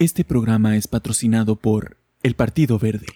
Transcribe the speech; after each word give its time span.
Este 0.00 0.24
programa 0.24 0.76
es 0.76 0.88
patrocinado 0.88 1.54
por 1.54 1.98
el 2.24 2.34
Partido 2.34 2.80
Verde. 2.80 3.06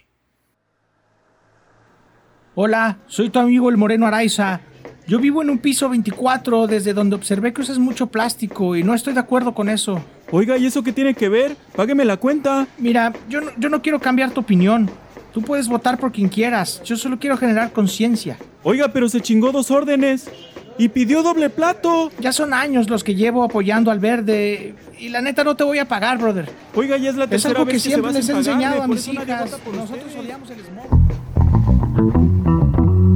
Hola, 2.55 2.99
soy 3.09 3.31
tu 3.31 3.41
amigo 3.41 3.69
el 3.69 3.77
Moreno 3.77 4.07
Araiza. 4.07 4.61
Yo 5.09 5.19
vivo 5.19 5.43
en 5.43 5.51
un 5.51 5.59
piso 5.59 5.89
24 5.89 6.69
desde 6.69 6.95
donde 6.95 7.17
observé 7.17 7.53
que 7.53 7.63
usas 7.63 7.81
mucho 7.81 8.07
plástico 8.07 8.77
y 8.77 8.85
no 8.85 8.95
estoy 8.95 9.15
de 9.15 9.19
acuerdo 9.19 9.55
con 9.55 9.69
eso. 9.69 10.01
Oiga, 10.31 10.57
¿y 10.57 10.67
eso 10.67 10.85
qué 10.85 10.93
tiene 10.93 11.15
que 11.15 11.29
ver? 11.29 11.57
Págueme 11.75 12.05
la 12.05 12.17
cuenta. 12.17 12.69
Mira, 12.79 13.13
yo 13.29 13.41
no, 13.41 13.51
yo 13.59 13.69
no 13.71 13.83
quiero 13.83 13.99
cambiar 13.99 14.31
tu 14.31 14.41
opinión. 14.41 14.89
Tú 15.33 15.43
puedes 15.43 15.67
votar 15.67 15.99
por 15.99 16.13
quien 16.13 16.29
quieras. 16.29 16.81
Yo 16.85 16.97
solo 16.97 17.19
quiero 17.19 17.37
generar 17.37 17.73
conciencia. 17.73 18.39
Oiga, 18.63 18.93
pero 18.93 19.09
se 19.09 19.21
chingó 19.21 19.51
dos 19.51 19.73
órdenes. 19.73 20.31
Y 20.79 20.89
pidió 20.89 21.23
doble 21.23 21.51
plato. 21.51 22.11
Ya 22.21 22.33
son 22.33 22.55
años 22.55 22.89
los 22.89 23.05
que 23.05 23.15
llevo 23.15 23.43
apoyando 23.45 23.91
al 23.91 23.99
verde. 23.99 24.75
Y 24.99 25.09
la 25.09 25.21
neta 25.21 25.45
no 25.45 25.57
te 25.57 25.65
voy 25.65 25.79
a 25.79 25.87
pagar, 25.87 26.19
brother. 26.19 26.49
Oiga, 26.75 26.97
ya 26.97 27.11
es 27.11 27.17
la 27.17 27.25
Es 27.25 27.31
tercera 27.31 27.55
algo 27.55 27.67
vez 27.67 27.75
que 27.75 27.81
siempre 27.81 28.13
les 28.13 28.29
he 28.29 28.33
enseñado 28.33 28.83
a 28.83 28.89
mis 28.89 29.07
hijas. 29.09 29.51
Nosotros 29.51 30.15
odiamos 30.19 30.49
el 30.51 30.61
smog. 30.61 30.99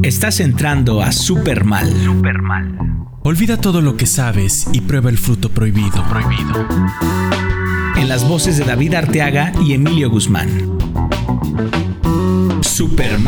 Estás 0.05 0.41
entrando 0.41 1.00
a 1.00 1.12
Super 1.12 1.64
Mal. 1.64 1.88
Olvida 3.22 3.56
todo 3.56 3.80
lo 3.80 3.97
que 3.97 4.06
sabes 4.06 4.66
y 4.72 4.80
prueba 4.80 5.10
el 5.10 5.16
fruto 5.16 5.48
prohibido. 5.48 6.05
Prohibido. 6.08 6.66
En 7.97 8.08
las 8.08 8.28
voces 8.28 8.58
de 8.58 8.64
David 8.64 8.94
Arteaga 8.94 9.52
y 9.64 9.74
Emilio 9.74 10.10
Guzmán. 10.10 10.48
Super 12.62 13.20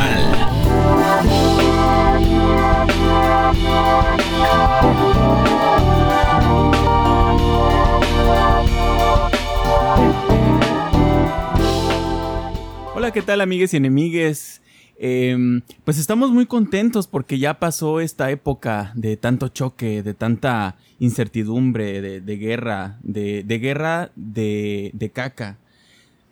¿qué 13.14 13.22
tal, 13.22 13.40
amigues 13.40 13.72
y 13.72 13.76
enemigues? 13.76 14.60
Em, 14.98 15.62
pues 15.84 15.98
estamos 15.98 16.32
muy 16.32 16.46
contentos 16.46 17.06
porque 17.06 17.38
ya 17.38 17.60
pasó 17.60 18.00
esta 18.00 18.28
época 18.32 18.90
de 18.96 19.16
tanto 19.16 19.46
choque, 19.46 20.02
de 20.02 20.14
tanta 20.14 20.74
incertidumbre, 20.98 22.02
de, 22.02 22.20
de 22.20 22.36
guerra, 22.36 22.98
de, 23.04 23.44
de 23.44 23.58
guerra 23.60 24.10
de, 24.16 24.90
de 24.94 25.10
caca, 25.10 25.58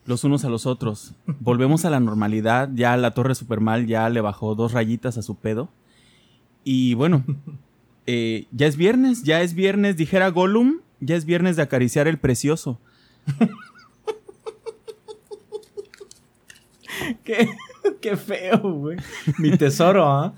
los 0.06 0.24
unos 0.24 0.44
a 0.44 0.48
los 0.48 0.66
otros. 0.66 1.14
Volvemos 1.38 1.84
a 1.84 1.90
la 1.90 2.00
normalidad, 2.00 2.68
ya 2.74 2.96
la 2.96 3.14
Torre 3.14 3.36
Supermal 3.36 3.86
ya 3.86 4.08
le 4.08 4.20
bajó 4.20 4.56
dos 4.56 4.72
rayitas 4.72 5.16
a 5.18 5.22
su 5.22 5.36
pedo. 5.36 5.68
Y 6.64 6.94
bueno, 6.94 7.22
eh, 8.08 8.48
ya 8.50 8.66
es 8.66 8.76
viernes, 8.76 9.22
ya 9.22 9.40
es 9.42 9.54
viernes, 9.54 9.96
dijera 9.96 10.30
Gollum, 10.30 10.80
ya 10.98 11.14
es 11.14 11.26
viernes 11.26 11.54
de 11.54 11.62
acariciar 11.62 12.08
el 12.08 12.18
precioso. 12.18 12.80
Qué, 17.24 17.48
qué 18.00 18.16
feo, 18.16 18.58
güey. 18.60 18.96
Mi 19.38 19.56
tesoro, 19.56 20.04
¿ah? 20.06 20.34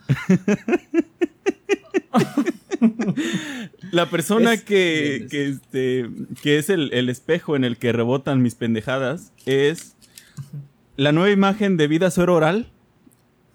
La 3.90 4.10
persona 4.10 4.54
Es- 4.54 4.62
que, 4.64 5.16
es- 5.16 5.30
que, 5.30 5.48
este, 5.48 6.10
que 6.42 6.58
es 6.58 6.70
el, 6.70 6.92
el 6.92 7.08
espejo 7.08 7.56
en 7.56 7.64
el 7.64 7.76
que 7.76 7.92
rebotan 7.92 8.42
mis 8.42 8.54
pendejadas 8.54 9.32
es 9.46 9.96
la 10.96 11.12
nueva 11.12 11.30
imagen 11.30 11.76
de 11.76 11.86
vida 11.88 12.10
suero 12.10 12.34
oral. 12.34 12.70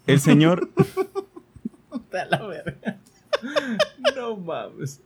El 0.06 0.20
señor. 0.20 0.70
A 2.12 2.24
la 2.24 2.46
verga. 2.46 2.98
No 4.16 4.36
mames. 4.36 5.00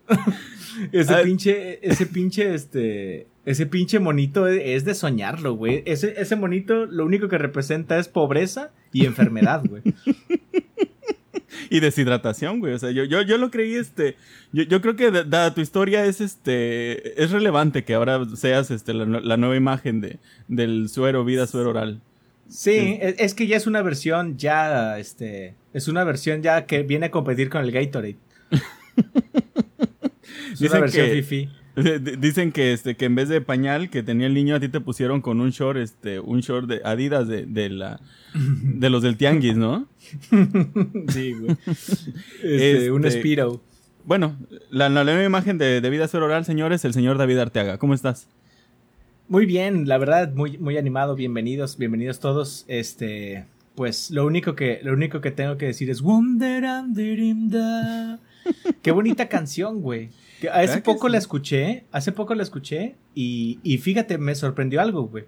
Ese 0.90 1.14
Ah. 1.14 1.20
pinche, 1.22 1.78
ese 1.86 2.06
pinche, 2.06 2.54
este, 2.54 3.28
ese 3.46 3.66
pinche 3.66 3.98
monito 3.98 4.46
es, 4.46 4.84
de 4.84 4.94
soñarlo, 4.94 5.54
güey. 5.54 5.82
Ese, 5.86 6.14
ese 6.20 6.36
monito 6.36 6.86
lo 6.86 7.04
único 7.04 7.28
que 7.28 7.38
representa 7.38 7.98
es 7.98 8.08
pobreza 8.08 8.70
y 8.92 9.04
enfermedad, 9.06 9.62
güey. 9.68 9.82
y 11.70 11.80
deshidratación, 11.80 12.60
güey. 12.60 12.74
O 12.74 12.78
sea, 12.78 12.90
yo, 12.90 13.04
yo, 13.04 13.22
yo 13.22 13.36
lo 13.38 13.50
creí, 13.50 13.74
este. 13.74 14.16
Yo, 14.52 14.62
yo 14.64 14.80
creo 14.80 14.96
que 14.96 15.10
da- 15.10 15.24
dada 15.24 15.54
tu 15.54 15.60
historia 15.60 16.04
es 16.06 16.20
este. 16.20 17.22
Es 17.22 17.30
relevante 17.32 17.84
que 17.84 17.94
ahora 17.94 18.24
seas 18.34 18.70
este, 18.70 18.94
la, 18.94 19.04
la 19.04 19.36
nueva 19.36 19.56
imagen 19.56 20.00
de, 20.00 20.18
del 20.48 20.88
suero, 20.88 21.24
vida 21.24 21.46
suero 21.46 21.70
oral. 21.70 22.00
Sí, 22.48 22.98
es, 23.00 23.14
es 23.18 23.34
que 23.34 23.46
ya 23.46 23.56
es 23.56 23.66
una 23.66 23.82
versión 23.82 24.36
ya, 24.36 24.98
este, 24.98 25.54
es 25.72 25.88
una 25.88 26.04
versión 26.04 26.42
ya 26.42 26.66
que 26.66 26.82
viene 26.82 27.06
a 27.06 27.10
competir 27.10 27.48
con 27.50 27.62
el 27.62 27.72
Gatorade. 27.72 28.16
es 30.52 30.60
Dicen 30.60 30.70
una 30.72 30.80
versión 30.80 31.06
que- 31.06 31.22
fifi. 31.22 31.48
Dicen 32.18 32.52
que 32.52 32.72
este 32.72 32.96
que 32.96 33.06
en 33.06 33.14
vez 33.16 33.28
de 33.28 33.40
pañal 33.40 33.90
que 33.90 34.02
tenía 34.02 34.26
el 34.28 34.34
niño 34.34 34.54
a 34.54 34.60
ti 34.60 34.68
te 34.68 34.80
pusieron 34.80 35.20
con 35.20 35.40
un 35.40 35.50
short 35.50 35.78
este 35.78 36.20
un 36.20 36.40
short 36.40 36.68
de 36.68 36.80
Adidas 36.84 37.26
de, 37.26 37.46
de 37.46 37.68
la 37.70 38.00
de 38.34 38.90
los 38.90 39.02
del 39.02 39.16
tianguis, 39.16 39.56
¿no? 39.56 39.88
Sí, 41.08 41.32
güey. 41.32 41.56
Este, 42.42 42.90
Un 42.92 43.04
Este- 43.04 43.18
Spiro. 43.20 43.60
Bueno, 44.04 44.36
la, 44.70 44.88
la 44.90 45.02
nueva 45.02 45.24
imagen 45.24 45.56
de, 45.56 45.80
de 45.80 45.90
vida 45.90 46.06
suero 46.08 46.26
oral, 46.26 46.44
señores, 46.44 46.84
el 46.84 46.92
señor 46.92 47.16
David 47.16 47.38
Arteaga. 47.38 47.78
¿Cómo 47.78 47.94
estás? 47.94 48.28
Muy 49.28 49.46
bien, 49.46 49.88
la 49.88 49.96
verdad, 49.96 50.30
muy, 50.34 50.58
muy 50.58 50.76
animado. 50.76 51.16
Bienvenidos, 51.16 51.78
bienvenidos 51.78 52.20
todos. 52.20 52.66
Este, 52.68 53.46
pues 53.74 54.10
lo 54.10 54.26
único 54.26 54.54
que, 54.54 54.80
lo 54.82 54.92
único 54.92 55.22
que 55.22 55.30
tengo 55.30 55.56
que 55.56 55.64
decir 55.66 55.88
es 55.88 56.02
Wonderandirimda. 56.02 58.18
Qué 58.82 58.90
bonita 58.90 59.28
canción, 59.28 59.80
güey. 59.80 60.10
Hace 60.38 60.48
¿Verdad 60.60 60.74
que 60.76 60.82
poco 60.82 61.06
sí? 61.08 61.12
la 61.12 61.18
escuché, 61.18 61.84
hace 61.92 62.12
poco 62.12 62.34
la 62.34 62.42
escuché 62.42 62.96
y, 63.14 63.58
y 63.62 63.78
fíjate, 63.78 64.18
me 64.18 64.34
sorprendió 64.34 64.80
algo, 64.80 65.04
güey. 65.08 65.24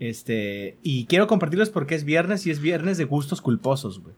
Este, 0.00 0.76
y 0.82 1.04
quiero 1.06 1.26
compartirlos 1.26 1.70
porque 1.70 1.94
es 1.94 2.04
viernes 2.04 2.46
y 2.46 2.50
es 2.50 2.60
viernes 2.60 2.98
de 2.98 3.04
gustos 3.04 3.40
culposos, 3.40 4.00
güey. 4.02 4.14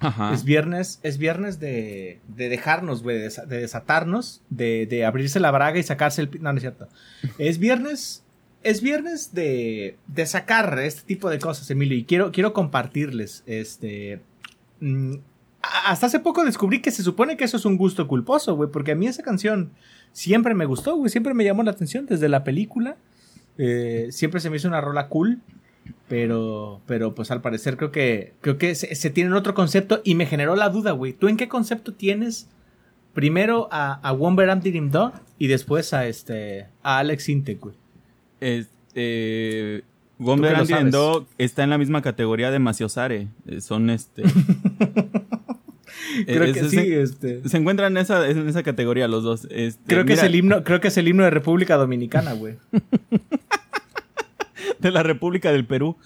Ajá. 0.00 0.34
Es 0.34 0.44
viernes, 0.44 1.00
es 1.02 1.16
viernes 1.18 1.60
de, 1.60 2.18
de 2.28 2.48
dejarnos, 2.50 3.02
güey, 3.02 3.18
de, 3.18 3.28
desa- 3.28 3.46
de 3.46 3.58
desatarnos, 3.58 4.42
de, 4.50 4.86
de 4.86 5.04
abrirse 5.06 5.40
la 5.40 5.50
braga 5.50 5.78
y 5.78 5.82
sacarse 5.82 6.20
el... 6.22 6.30
No, 6.42 6.52
no 6.52 6.58
es 6.58 6.62
cierto. 6.62 6.88
Es 7.38 7.58
viernes, 7.58 8.22
es 8.64 8.82
viernes 8.82 9.32
de, 9.32 9.96
de 10.08 10.26
sacar 10.26 10.78
este 10.80 11.02
tipo 11.02 11.30
de 11.30 11.38
cosas, 11.38 11.70
Emilio, 11.70 11.96
y 11.96 12.04
quiero, 12.04 12.32
quiero 12.32 12.52
compartirles, 12.52 13.44
este... 13.46 14.20
hasta 15.86 16.06
hace 16.06 16.20
poco 16.20 16.44
descubrí 16.44 16.80
que 16.80 16.90
se 16.90 17.02
supone 17.02 17.36
que 17.36 17.44
eso 17.44 17.56
es 17.56 17.64
un 17.64 17.76
gusto 17.76 18.06
culposo, 18.08 18.54
güey, 18.56 18.70
porque 18.70 18.92
a 18.92 18.94
mí 18.94 19.06
esa 19.06 19.22
canción 19.22 19.70
siempre 20.12 20.54
me 20.54 20.64
gustó, 20.64 20.96
güey, 20.96 21.10
siempre 21.10 21.34
me 21.34 21.44
llamó 21.44 21.62
la 21.62 21.70
atención 21.72 22.06
desde 22.06 22.28
la 22.28 22.44
película. 22.44 22.96
eh, 23.58 24.08
siempre 24.10 24.40
se 24.40 24.50
me 24.50 24.56
hizo 24.56 24.68
una 24.68 24.80
rola 24.80 25.08
cool. 25.08 25.40
Pero, 26.08 26.80
pero 26.86 27.14
pues 27.14 27.30
al 27.30 27.40
parecer 27.42 27.76
creo 27.76 27.90
que, 27.92 28.32
creo 28.40 28.56
que 28.56 28.74
se, 28.74 28.94
se 28.94 29.10
tiene 29.10 29.34
otro 29.36 29.52
concepto 29.54 30.00
y 30.02 30.14
me 30.14 30.24
generó 30.26 30.56
la 30.56 30.70
duda, 30.70 30.92
güey. 30.92 31.12
¿Tú 31.12 31.28
en 31.28 31.36
qué 31.36 31.46
concepto 31.48 31.92
tienes 31.92 32.48
primero 33.12 33.68
a, 33.70 33.94
a 34.06 34.12
Womber 34.12 34.48
Amdirim 34.50 34.90
Do 34.90 35.12
y 35.38 35.46
después 35.46 35.92
a 35.92 36.06
este, 36.06 36.66
a 36.82 36.98
Alex 36.98 37.28
Intec, 37.28 37.60
güey? 37.60 37.74
Es- 38.40 38.70
eh, 38.94 39.82
Tú 40.18 40.24
Gomber 40.24 40.50
que 40.52 40.56
lo 40.56 40.60
Andy 40.62 40.70
sabes. 40.72 40.84
Endo 40.86 41.26
está 41.38 41.64
en 41.64 41.70
la 41.70 41.78
misma 41.78 42.00
categoría 42.00 42.50
de 42.50 42.58
Maciosare. 42.60 43.28
Eh, 43.46 43.60
Son 43.60 43.90
este. 43.90 44.22
Creo 46.26 46.44
Eh, 46.44 46.52
que 46.52 46.64
sí, 46.64 46.76
Se, 46.76 47.02
este. 47.02 47.48
se 47.48 47.56
encuentran 47.56 47.96
en 47.96 48.02
esa, 48.02 48.28
en 48.28 48.48
esa 48.48 48.62
categoría 48.62 49.08
los 49.08 49.22
dos. 49.24 49.46
Este, 49.50 49.82
Creo 49.86 50.04
que 50.04 50.14
es 50.14 50.22
el 50.22 50.34
himno, 50.34 50.64
creo 50.64 50.80
que 50.80 50.88
es 50.88 50.96
el 50.96 51.08
himno 51.08 51.24
de 51.24 51.30
República 51.30 51.76
Dominicana, 51.76 52.32
güey. 52.34 52.54
de 54.78 54.90
la 54.90 55.02
República 55.02 55.52
del 55.52 55.66
Perú. 55.66 55.96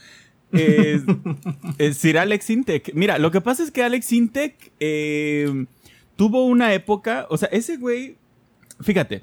Es, 0.53 1.03
es 1.79 1.97
Sir 1.99 2.19
Alex 2.19 2.51
Intec. 2.51 2.93
Mira, 2.95 3.19
lo 3.19 3.31
que 3.31 3.41
pasa 3.41 3.63
es 3.63 3.71
que 3.71 3.83
Alex 3.83 4.13
Intec 4.13 4.73
eh, 4.81 5.67
tuvo 6.17 6.47
una 6.47 6.73
época, 6.75 7.27
o 7.31 7.37
sea, 7.37 7.49
ese 7.53 7.77
güey, 7.77 8.17
fíjate, 8.81 9.23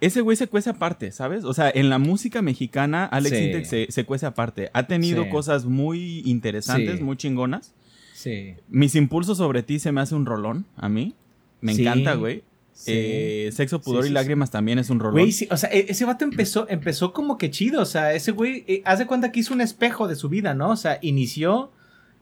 ese 0.00 0.20
güey 0.20 0.36
se 0.36 0.46
cuece 0.46 0.70
aparte, 0.70 1.10
¿sabes? 1.12 1.44
O 1.44 1.52
sea, 1.54 1.70
en 1.74 1.90
la 1.90 1.98
música 1.98 2.40
mexicana, 2.40 3.04
Alex 3.04 3.36
Sí. 3.36 3.44
Intec 3.44 3.64
se, 3.64 3.86
se 3.90 4.04
cuece 4.04 4.26
aparte. 4.26 4.70
Ha 4.72 4.86
tenido 4.86 5.24
Sí. 5.24 5.30
cosas 5.30 5.64
muy 5.66 6.20
interesantes, 6.24 6.98
Sí. 6.98 7.04
muy 7.04 7.16
chingonas. 7.16 7.74
Sí. 8.20 8.54
Mis 8.68 8.94
impulsos 8.96 9.38
sobre 9.38 9.62
ti 9.62 9.78
se 9.78 9.92
me 9.92 10.02
hace 10.02 10.14
un 10.14 10.26
rolón, 10.26 10.66
a 10.76 10.90
mí. 10.90 11.14
Me 11.62 11.74
Sí. 11.74 11.80
encanta, 11.82 12.14
güey. 12.14 12.42
Sí. 12.74 12.92
Eh, 12.94 13.50
Sexo, 13.52 13.80
pudor 13.80 14.02
Sí, 14.02 14.08
sí, 14.08 14.12
y 14.12 14.14
lágrimas 14.14 14.50
también 14.50 14.78
es 14.78 14.90
un 14.90 15.00
rolón. 15.00 15.14
Güey, 15.14 15.32
sí, 15.32 15.48
o 15.50 15.56
sea, 15.56 15.70
e- 15.72 15.86
ese 15.88 16.04
vato 16.04 16.24
empezó, 16.26 16.66
empezó 16.68 17.14
como 17.14 17.38
que 17.38 17.50
chido, 17.50 17.80
o 17.80 17.86
sea, 17.86 18.12
ese 18.12 18.32
güey, 18.32 18.64
eh, 18.68 18.82
haz 18.84 18.98
de 18.98 19.06
cuenta 19.06 19.32
que 19.32 19.40
hizo 19.40 19.54
un 19.54 19.62
espejo 19.62 20.06
de 20.06 20.16
su 20.16 20.28
vida, 20.28 20.52
¿no? 20.54 20.68
O 20.70 20.76
sea, 20.76 20.98
inició, 21.00 21.72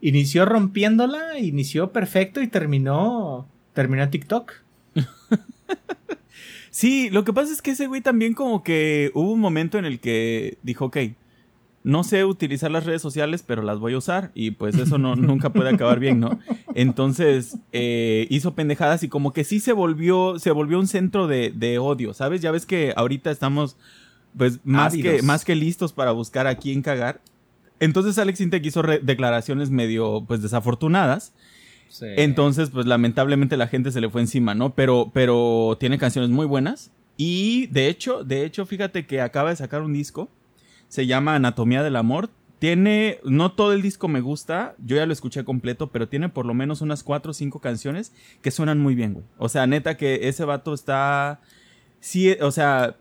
inició 0.00 0.44
rompiéndola, 0.44 1.36
inició 1.38 1.90
perfecto 1.92 2.40
y 2.42 2.46
terminó, 2.46 3.48
terminó 3.72 4.04
en 4.04 4.10
TikTok. 4.10 4.52
Sí, 6.70 7.10
lo 7.10 7.24
que 7.24 7.32
pasa 7.32 7.52
es 7.52 7.60
que 7.62 7.72
ese 7.72 7.86
güey 7.88 8.02
también 8.02 8.34
como 8.34 8.62
que 8.62 9.10
hubo 9.14 9.32
un 9.32 9.40
momento 9.40 9.78
en 9.78 9.84
el 9.84 9.98
que 9.98 10.58
dijo, 10.62 10.84
ok, 10.86 10.96
no 11.84 12.04
sé 12.04 12.24
utilizar 12.24 12.70
las 12.70 12.84
redes 12.84 13.00
sociales, 13.00 13.42
pero 13.46 13.62
las 13.62 13.78
voy 13.78 13.94
a 13.94 13.98
usar 13.98 14.30
y 14.34 14.52
pues 14.52 14.76
eso 14.76 14.98
no, 14.98 15.16
nunca 15.16 15.50
puede 15.50 15.70
acabar 15.70 15.98
bien, 16.00 16.20
¿no? 16.20 16.38
Entonces 16.74 17.58
eh, 17.72 18.26
hizo 18.30 18.54
pendejadas 18.54 19.02
y 19.02 19.08
como 19.08 19.32
que 19.32 19.44
sí 19.44 19.60
se 19.60 19.72
volvió, 19.72 20.38
se 20.38 20.50
volvió 20.50 20.78
un 20.78 20.86
centro 20.86 21.26
de, 21.26 21.52
de 21.54 21.78
odio, 21.78 22.14
¿sabes? 22.14 22.40
Ya 22.40 22.50
ves 22.50 22.66
que 22.66 22.92
ahorita 22.96 23.30
estamos 23.30 23.76
pues 24.36 24.60
más 24.64 24.92
Ávidos. 24.92 25.16
que, 25.16 25.22
más 25.22 25.44
que 25.44 25.54
listos 25.54 25.92
para 25.92 26.12
buscar 26.12 26.46
a 26.46 26.56
quién 26.56 26.82
cagar. 26.82 27.20
Entonces 27.80 28.18
Alex 28.18 28.40
Intec 28.40 28.64
hizo 28.66 28.82
declaraciones 28.82 29.70
medio 29.70 30.24
pues 30.26 30.42
desafortunadas. 30.42 31.32
Sí. 31.88 32.06
Entonces, 32.16 32.70
pues 32.70 32.84
lamentablemente 32.84 33.56
la 33.56 33.66
gente 33.66 33.92
se 33.92 34.00
le 34.00 34.10
fue 34.10 34.20
encima, 34.20 34.54
¿no? 34.54 34.74
Pero, 34.74 35.10
pero 35.14 35.76
tiene 35.80 35.96
canciones 35.96 36.30
muy 36.30 36.44
buenas. 36.44 36.90
Y 37.16 37.66
de 37.68 37.88
hecho, 37.88 38.24
de 38.24 38.44
hecho, 38.44 38.66
fíjate 38.66 39.06
que 39.06 39.20
acaba 39.20 39.50
de 39.50 39.56
sacar 39.56 39.82
un 39.82 39.92
disco. 39.92 40.28
Se 40.88 41.06
llama 41.06 41.34
Anatomía 41.34 41.82
del 41.82 41.96
Amor. 41.96 42.30
Tiene, 42.58 43.18
no 43.22 43.52
todo 43.52 43.72
el 43.72 43.82
disco 43.82 44.08
me 44.08 44.20
gusta, 44.20 44.74
yo 44.84 44.96
ya 44.96 45.06
lo 45.06 45.12
escuché 45.12 45.44
completo, 45.44 45.90
pero 45.90 46.08
tiene 46.08 46.28
por 46.28 46.44
lo 46.44 46.54
menos 46.54 46.80
unas 46.80 47.04
cuatro 47.04 47.30
o 47.30 47.34
cinco 47.34 47.60
canciones 47.60 48.12
que 48.42 48.50
suenan 48.50 48.80
muy 48.80 48.96
bien, 48.96 49.12
güey. 49.14 49.24
O 49.38 49.48
sea, 49.48 49.68
neta 49.68 49.96
que 49.96 50.26
ese 50.28 50.44
vato 50.44 50.74
está, 50.74 51.38
sí, 52.00 52.32
o 52.40 52.50
sea, 52.50 52.96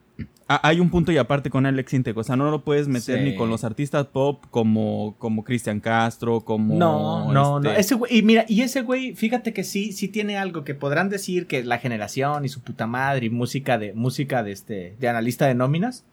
hay 0.48 0.80
un 0.80 0.92
punto 0.92 1.12
y 1.12 1.18
aparte 1.18 1.50
con 1.50 1.66
Alex 1.66 1.92
Intec, 1.96 2.16
o 2.18 2.24
sea, 2.24 2.36
no 2.36 2.52
lo 2.52 2.64
puedes 2.64 2.88
meter 2.88 3.18
Sí. 3.18 3.26
ni 3.26 3.36
con 3.36 3.50
los 3.50 3.64
artistas 3.64 4.06
pop 4.06 4.44
como, 4.52 5.16
como 5.18 5.44
Cristian 5.44 5.80
Castro, 5.80 6.42
como... 6.42 6.76
No, 6.78 7.34
no, 7.34 7.60
no. 7.60 7.70
este- 7.70 7.82
Ese 7.82 7.96
güey, 7.96 8.16
y 8.20 8.22
mira, 8.22 8.46
y 8.48 8.62
ese 8.62 8.82
güey, 8.84 9.16
fíjate 9.16 9.54
que 9.54 9.64
sí, 9.64 9.92
sí 9.92 10.08
tiene 10.08 10.38
algo 10.38 10.64
que 10.64 10.76
podrán 10.76 11.10
decir 11.10 11.48
que 11.48 11.64
la 11.64 11.80
generación 11.80 12.46
y 12.46 12.50
su 12.50 12.62
puta 12.62 12.86
madre 12.86 13.26
y 13.26 13.30
música 13.32 13.80
de, 13.80 13.94
música 13.94 14.44
de 14.44 14.52
este, 14.52 14.96
de 15.00 15.08
analista 15.10 15.48
de 15.48 15.56
nóminas. 15.56 16.06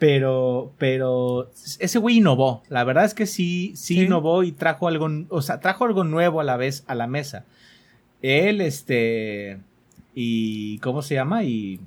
Pero, 0.00 0.72
pero 0.78 1.50
ese 1.78 1.98
güey 2.00 2.16
innovó. 2.16 2.62
La 2.68 2.82
verdad 2.82 3.04
es 3.04 3.14
que 3.14 3.26
sí, 3.26 3.72
sí, 3.76 3.94
Sí. 3.94 4.00
innovó 4.02 4.42
y 4.42 4.50
trajo 4.50 4.88
algo, 4.88 5.08
o 5.28 5.42
sea, 5.42 5.60
trajo 5.60 5.84
algo 5.84 6.02
nuevo 6.04 6.40
a 6.40 6.44
la 6.44 6.56
vez 6.56 6.82
a 6.88 6.94
la 6.96 7.06
mesa. 7.06 7.44
Él, 8.22 8.60
este, 8.62 9.58
y 10.14 10.78
¿cómo 10.78 11.02
se 11.02 11.14
llama? 11.14 11.44
Y, 11.44 11.78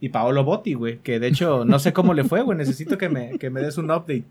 y 0.00 0.08
Paolo 0.10 0.44
Botti, 0.44 0.74
güey, 0.74 0.98
que 0.98 1.18
de 1.20 1.28
hecho 1.28 1.64
no 1.64 1.78
sé 1.78 1.92
cómo 1.92 2.12
le 2.12 2.24
fue, 2.24 2.42
güey. 2.42 2.58
Necesito 2.58 2.98
que 2.98 3.08
me, 3.08 3.38
que 3.38 3.48
me 3.50 3.60
des 3.62 3.78
un 3.78 3.90
update. 3.90 4.24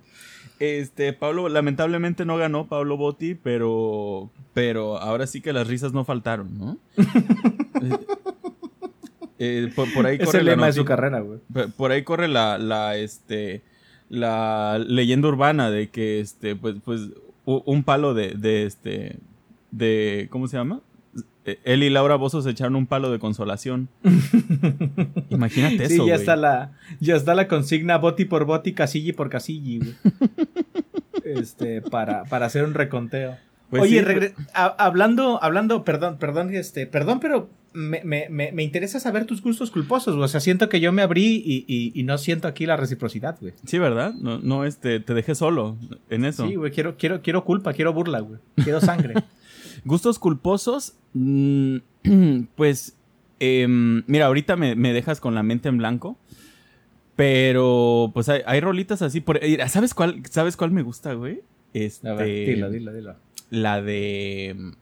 Este, 0.60 1.14
Pablo, 1.14 1.48
lamentablemente 1.50 2.26
no 2.26 2.38
ganó 2.38 2.68
Pablo 2.68 2.96
Botti, 2.98 3.36
pero, 3.36 4.30
pero 4.54 4.98
ahora 5.00 5.28
sí 5.28 5.42
que 5.42 5.52
las 5.54 5.68
risas 5.68 5.94
no 5.94 6.04
faltaron, 6.06 6.58
¿no? 6.60 6.78
Eh, 9.40 9.72
por, 9.76 9.92
por 9.94 10.06
ahí 10.06 10.18
Es 10.20 10.26
corre 10.28 10.40
el 10.40 10.46
la 10.46 10.52
lema 10.52 10.68
de 10.68 10.74
su 10.74 10.86
carrera, 10.86 11.20
güey. 11.22 11.40
por- 11.78 11.92
ahí 11.92 12.04
corre 12.04 12.28
la, 12.28 12.58
la, 12.58 12.96
este, 12.98 13.62
la 14.10 14.80
leyenda 14.88 15.28
urbana 15.28 15.70
de 15.72 15.90
que, 15.90 16.20
este, 16.20 16.56
pues, 16.56 16.76
pues, 16.84 17.02
un 17.46 17.84
palo 17.84 18.14
de, 18.14 18.30
de, 18.36 18.66
este, 18.66 19.18
de, 19.72 20.28
¿cómo 20.30 20.48
se 20.48 20.58
llama? 20.58 20.82
Él 21.66 21.84
y 21.84 21.90
Laura 21.90 22.16
Bozo 22.16 22.42
se 22.42 22.52
echaron 22.52 22.76
un 22.78 22.88
palo 22.88 23.12
de 23.12 23.20
consolación. 23.20 23.90
Imagínate 25.30 25.88
Sí, 25.90 25.96
eso, 25.96 26.08
ya 26.08 26.14
güey. 26.14 26.20
está 26.22 26.36
la, 26.36 26.72
ya 27.00 27.16
está 27.16 27.36
la 27.36 27.48
consigna 27.48 27.98
boti 27.98 28.26
por 28.26 28.46
boti, 28.46 28.74
casilli 28.74 29.12
por 29.14 29.30
casilli, 29.30 29.80
güey. 29.80 29.96
este, 31.26 31.82
para, 31.82 32.24
para 32.26 32.46
hacer 32.46 32.64
un 32.64 32.74
reconteo. 32.74 33.36
Pues 33.70 33.84
Oye, 33.84 34.04
sí, 34.04 34.34
a- 34.54 34.68
hablando, 34.68 35.42
hablando, 35.44 35.84
perdón, 35.84 36.18
perdón, 36.18 36.54
este, 36.54 36.86
perdón, 36.88 37.20
pero 37.20 37.50
me, 37.74 38.04
me, 38.04 38.30
me, 38.30 38.52
me 38.52 38.64
interesa 38.64 39.00
saber 39.00 39.26
tus 39.26 39.42
gustos 39.42 39.72
culposos, 39.72 40.16
güey. 40.16 40.26
O 40.26 40.28
sea, 40.28 40.40
siento 40.40 40.70
que 40.70 40.80
yo 40.80 40.92
me 40.92 41.02
abrí 41.02 41.42
y, 41.46 41.66
y, 41.68 41.92
y 42.00 42.04
no 42.04 42.18
siento 42.18 42.48
aquí 42.48 42.66
la 42.66 42.78
reciprocidad, 42.78 43.38
güey. 43.42 43.54
Sí, 43.66 43.80
¿verdad? 43.80 44.14
No, 44.14 44.40
no, 44.40 44.66
este, 44.66 45.00
te 45.00 45.14
dejé 45.14 45.36
solo 45.36 45.78
en 46.10 46.26
eso. 46.26 46.48
Sí, 46.48 46.56
güey, 46.56 46.72
quiero, 46.72 46.98
quiero, 46.98 47.22
quiero 47.22 47.44
culpa, 47.44 47.74
quiero 47.74 47.94
burla, 47.94 48.20
güey. 48.20 48.40
Quiero 48.64 48.80
sangre. 48.80 49.16
Gustos 49.86 50.20
culposos, 50.20 50.96
mm, 51.14 51.78
pues, 52.56 52.96
em, 53.40 54.04
mira, 54.08 54.28
ahorita 54.28 54.56
me, 54.56 54.76
me 54.76 54.94
dejas 54.94 55.20
con 55.20 55.36
la 55.36 55.44
mente 55.44 55.70
en 55.70 55.78
blanco, 55.78 56.18
pero 57.16 58.12
pues 58.14 58.30
hay, 58.30 58.42
hay 58.46 58.60
rolitas 58.60 59.02
así. 59.02 59.20
Por, 59.20 59.40
¿sabes 59.68 59.94
cuál, 59.94 60.22
¿Sabes 60.30 60.58
cuál 60.58 60.72
me 60.72 60.84
gusta, 60.84 61.14
güey? 61.14 61.42
Este, 61.74 62.08
A 62.08 62.14
ver, 62.14 62.28
dilo, 62.48 62.70
dilo, 62.70 62.94
dilo. 62.94 63.16
La 63.50 63.82
de... 63.82 64.74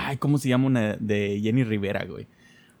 Ay, 0.00 0.16
¿cómo 0.16 0.38
se 0.38 0.48
llama 0.48 0.66
una 0.66 0.96
de 1.00 1.40
Jenny 1.42 1.64
Rivera, 1.64 2.04
güey? 2.04 2.26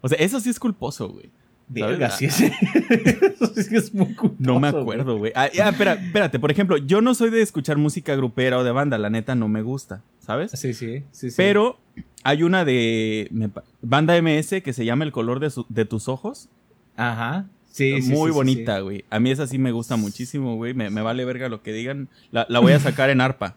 O 0.00 0.08
sea, 0.08 0.18
eso 0.18 0.38
sí 0.40 0.50
es 0.50 0.60
culposo, 0.60 1.08
güey. 1.08 1.30
Verga, 1.70 2.10
sí 2.10 2.24
es, 2.26 2.40
eso 2.90 3.52
sí 3.54 3.76
es 3.76 3.92
muy 3.92 4.14
culposo, 4.14 4.36
No 4.38 4.58
me 4.60 4.68
acuerdo, 4.68 5.18
güey. 5.18 5.32
Ah, 5.34 5.50
ya, 5.52 5.68
espera, 5.68 5.94
espérate, 5.94 6.38
por 6.38 6.50
ejemplo, 6.50 6.76
yo 6.78 7.00
no 7.02 7.14
soy 7.14 7.30
de 7.30 7.42
escuchar 7.42 7.76
música 7.76 8.14
grupera 8.16 8.56
o 8.58 8.64
de 8.64 8.70
banda, 8.72 8.96
la 8.98 9.10
neta 9.10 9.34
no 9.34 9.48
me 9.48 9.60
gusta, 9.62 10.02
¿sabes? 10.20 10.52
Sí, 10.52 10.72
sí, 10.72 11.02
sí, 11.10 11.30
sí. 11.30 11.34
Pero 11.36 11.78
hay 12.22 12.42
una 12.42 12.64
de 12.64 13.28
me 13.32 13.50
banda 13.82 14.16
MS 14.22 14.62
que 14.62 14.72
se 14.72 14.84
llama 14.84 15.04
El 15.04 15.12
color 15.12 15.40
de, 15.40 15.50
su- 15.50 15.66
de 15.68 15.84
tus 15.84 16.08
ojos. 16.08 16.48
Ajá. 16.96 17.46
Sí, 17.70 18.00
sí, 18.00 18.12
Muy 18.12 18.30
sí, 18.30 18.34
bonita, 18.34 18.80
güey. 18.80 19.04
A 19.10 19.20
mí 19.20 19.30
esa 19.30 19.46
sí 19.46 19.58
me 19.58 19.70
gusta 19.72 19.96
muchísimo, 19.96 20.56
güey. 20.56 20.72
Me, 20.74 20.88
me 20.90 21.02
vale 21.02 21.24
verga 21.26 21.48
lo 21.50 21.62
que 21.62 21.72
digan. 21.72 22.08
La, 22.32 22.46
la 22.48 22.60
voy 22.60 22.72
a 22.72 22.80
sacar 22.80 23.10
en 23.10 23.20
arpa. 23.20 23.56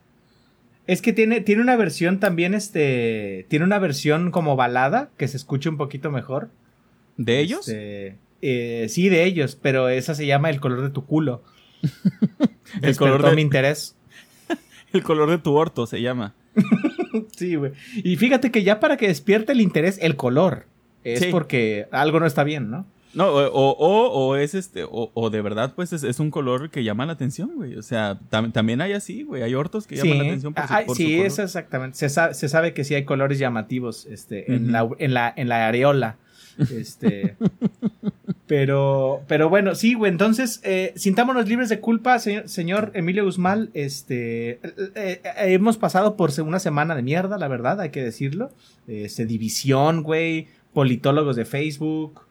Es 0.92 1.02
que 1.02 1.14
tiene, 1.14 1.40
tiene 1.42 1.62
una 1.62 1.78
versión 1.78 2.20
también, 2.20 2.54
este. 2.54 3.46
Tiene 3.50 3.64
una 3.64 3.80
versión 3.80 4.30
como 4.32 4.56
balada 4.58 5.10
que 5.18 5.28
se 5.30 5.38
escucha 5.38 5.70
un 5.70 5.78
poquito 5.78 6.12
mejor. 6.12 6.50
¿De 7.18 7.40
ellos? 7.40 7.68
Este, 7.70 8.18
eh, 8.42 8.88
sí, 8.90 9.08
de 9.08 9.24
ellos, 9.24 9.58
pero 9.62 9.88
esa 9.88 10.16
se 10.16 10.26
llama 10.26 10.50
El 10.50 10.60
color 10.60 10.82
de 10.82 10.90
tu 10.90 11.06
culo. 11.06 11.44
El 12.82 12.96
color 12.98 13.24
de- 13.24 13.36
mi 13.36 13.42
interés. 13.42 13.96
El 14.94 15.04
color 15.04 15.30
de 15.30 15.38
tu 15.38 15.54
orto 15.56 15.86
se 15.88 16.02
llama. 16.02 16.34
Sí, 17.36 17.56
güey. 17.56 17.72
Y 17.96 18.16
fíjate 18.18 18.52
que 18.52 18.64
ya 18.64 18.80
para 18.80 18.96
que 18.98 19.08
despierte 19.08 19.52
el 19.52 19.60
interés, 19.62 19.98
el 20.02 20.16
color. 20.16 20.68
Es 21.04 21.20
Sí. 21.20 21.28
porque 21.32 21.88
algo 21.92 22.20
no 22.20 22.26
está 22.26 22.44
bien, 22.46 22.70
¿no? 22.70 22.86
No, 23.14 23.28
o, 23.28 23.72
o, 23.74 24.36
es 24.38 24.54
este, 24.56 24.84
o, 24.86 25.12
o 25.14 25.30
de 25.30 25.42
verdad, 25.42 25.74
pues 25.76 25.92
es, 25.92 26.04
es 26.04 26.20
un 26.22 26.32
color 26.32 26.70
que 26.70 26.84
llama 26.84 27.06
la 27.06 27.14
atención, 27.14 27.52
güey. 27.56 27.76
O 27.76 27.82
sea, 27.84 28.18
tam- 28.30 28.52
también 28.54 28.80
hay 28.82 28.94
así, 28.94 29.24
güey. 29.24 29.44
Hay 29.44 29.54
ortos 29.54 29.86
que 29.86 29.98
llaman 29.98 30.18
la 30.20 30.24
atención 30.24 30.54
por 30.54 30.68
su, 30.68 30.74
Ay, 30.74 30.86
por 30.86 30.96
su 30.96 31.04
sí, 31.04 31.12
color. 31.16 31.28
es 31.28 31.40
exactamente. 31.40 31.98
Se 31.98 32.08
sabe, 32.10 32.34
se 32.34 32.48
sabe 32.48 32.74
que 32.74 32.84
sí 32.86 32.96
hay 32.96 33.04
colores 33.04 33.38
llamativos 33.38 34.06
este, 34.06 34.54
en, 34.54 34.72
la, 34.72 34.88
en, 35.00 35.14
la, 35.14 35.34
en 35.36 35.50
la 35.50 35.68
areola. 35.68 36.16
Este. 36.70 37.36
pero, 38.48 39.22
pero 39.28 39.50
bueno, 39.50 39.76
sí, 39.76 39.94
güey. 39.94 40.12
Entonces, 40.12 40.62
eh, 40.64 40.94
sintámonos 40.96 41.48
libres 41.48 41.70
de 41.70 41.80
culpa, 41.80 42.20
señor, 42.20 42.48
señor 42.48 42.92
Emilio 42.94 43.24
Guzmán. 43.26 43.70
Este. 43.74 44.52
eh, 44.52 44.62
eh, 44.96 45.22
hemos 45.38 45.78
pasado 45.78 46.16
por 46.18 46.32
una 46.42 46.60
semana 46.60 46.96
de 46.96 47.02
mierda, 47.04 47.38
la 47.38 47.48
verdad, 47.48 47.80
hay 47.82 47.90
que 47.90 48.04
decirlo. 48.04 48.52
Este, 48.88 49.26
división, 49.26 50.04
güey. 50.04 50.48
Politólogos 50.74 51.36
de 51.36 51.46
Facebook. 51.46 52.22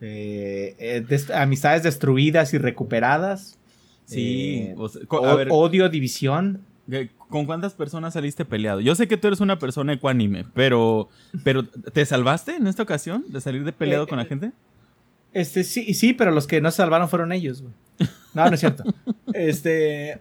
Eh, 0.00 0.76
eh, 0.78 1.04
des- 1.06 1.30
amistades 1.30 1.82
destruidas 1.82 2.54
y 2.54 2.58
recuperadas. 2.58 3.58
Sí. 4.06 4.68
eh, 4.68 4.74
o 4.76 4.88
sea, 4.88 5.02
co- 5.06 5.24
a 5.26 5.34
o- 5.34 5.36
ver, 5.36 5.48
odio, 5.50 5.88
división. 5.88 6.62
¿qué- 6.90 7.10
¿con 7.28 7.44
cuántas 7.44 7.74
personas 7.74 8.14
saliste 8.14 8.44
peleado? 8.46 8.80
Yo 8.80 8.94
sé 8.94 9.06
que 9.08 9.16
tú 9.18 9.26
eres 9.26 9.40
una 9.40 9.58
persona 9.58 9.92
ecuánime, 9.92 10.44
pero, 10.54 11.08
pero 11.44 11.64
¿te 11.66 12.06
salvaste 12.06 12.56
en 12.56 12.66
esta 12.66 12.82
ocasión 12.82 13.24
de 13.28 13.40
salir 13.42 13.64
de 13.64 13.72
peleado 13.72 14.06
con 14.06 14.16
la 14.18 14.24
gente? 14.24 14.52
Este, 15.34 15.62
sí, 15.64 15.92
sí, 15.92 16.14
pero 16.14 16.30
los 16.30 16.46
que 16.46 16.60
no 16.62 16.70
se 16.70 16.78
salvaron 16.78 17.08
fueron 17.08 17.32
ellos, 17.32 17.60
güey. 17.60 17.74
No, 18.32 18.46
no 18.48 18.54
es 18.54 18.60
cierto. 18.60 18.84
Este, 19.34 20.20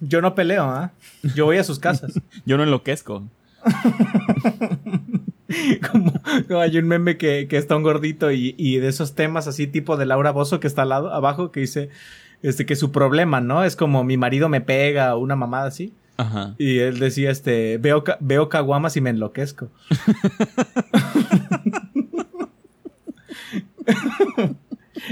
yo 0.00 0.22
no 0.22 0.34
peleo, 0.34 0.64
¿ah? 0.64 0.92
Yo 1.34 1.44
voy 1.44 1.58
a 1.58 1.64
sus 1.64 1.78
casas. 1.78 2.14
Yo 2.46 2.56
no 2.56 2.62
enloquezco. 2.62 3.22
Como, 5.92 6.12
como 6.48 6.60
hay 6.60 6.76
un 6.78 6.88
meme 6.88 7.16
que, 7.18 7.46
que 7.48 7.56
está 7.56 7.76
un 7.76 7.82
gordito 7.84 8.32
y, 8.32 8.54
y 8.58 8.78
de 8.78 8.88
esos 8.88 9.14
temas 9.14 9.46
así 9.46 9.66
tipo 9.68 9.96
de 9.96 10.04
Laura 10.06 10.32
Bozo 10.32 10.58
que 10.58 10.66
está 10.66 10.82
al 10.82 10.88
lado, 10.88 11.12
abajo, 11.12 11.52
que 11.52 11.60
dice, 11.60 11.88
este, 12.42 12.66
que 12.66 12.74
su 12.74 12.90
problema, 12.90 13.40
¿no? 13.40 13.62
Es 13.64 13.76
como 13.76 14.02
mi 14.02 14.16
marido 14.16 14.48
me 14.48 14.60
pega 14.60 15.14
o 15.14 15.20
una 15.20 15.36
mamada 15.36 15.68
así. 15.68 15.92
Ajá. 16.16 16.54
Y 16.58 16.78
él 16.78 16.98
decía, 16.98 17.30
este, 17.30 17.78
veo, 17.78 18.02
veo 18.20 18.48
caguamas 18.48 18.96
y 18.96 19.00
me 19.00 19.10
enloquezco. 19.10 19.70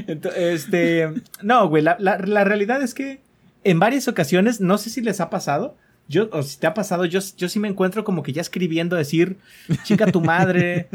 Ento- 0.07 0.33
este, 0.35 1.12
no, 1.43 1.69
güey, 1.69 1.83
la, 1.83 1.97
la- 2.00 2.19
la 2.19 2.45
realidad 2.45 2.83
es 2.83 2.95
que 2.95 3.21
en 3.64 3.79
varias 3.79 4.09
ocasiones, 4.09 4.61
no 4.61 4.79
sé 4.79 4.91
si 4.91 5.00
les 5.00 5.21
ha 5.21 5.31
pasado, 5.31 5.76
yo, 6.06 6.28
o 6.32 6.42
si 6.42 6.58
te 6.58 6.66
ha 6.66 6.75
pasado, 6.75 7.04
yo, 7.06 7.20
yo 7.37 7.49
sí 7.49 7.58
me 7.58 7.68
encuentro 7.68 8.04
como 8.04 8.23
que 8.23 8.32
ya 8.32 8.42
escribiendo, 8.42 8.94
decir, 8.96 9.38
chica 9.84 10.11
tu 10.12 10.20
madre, 10.20 10.88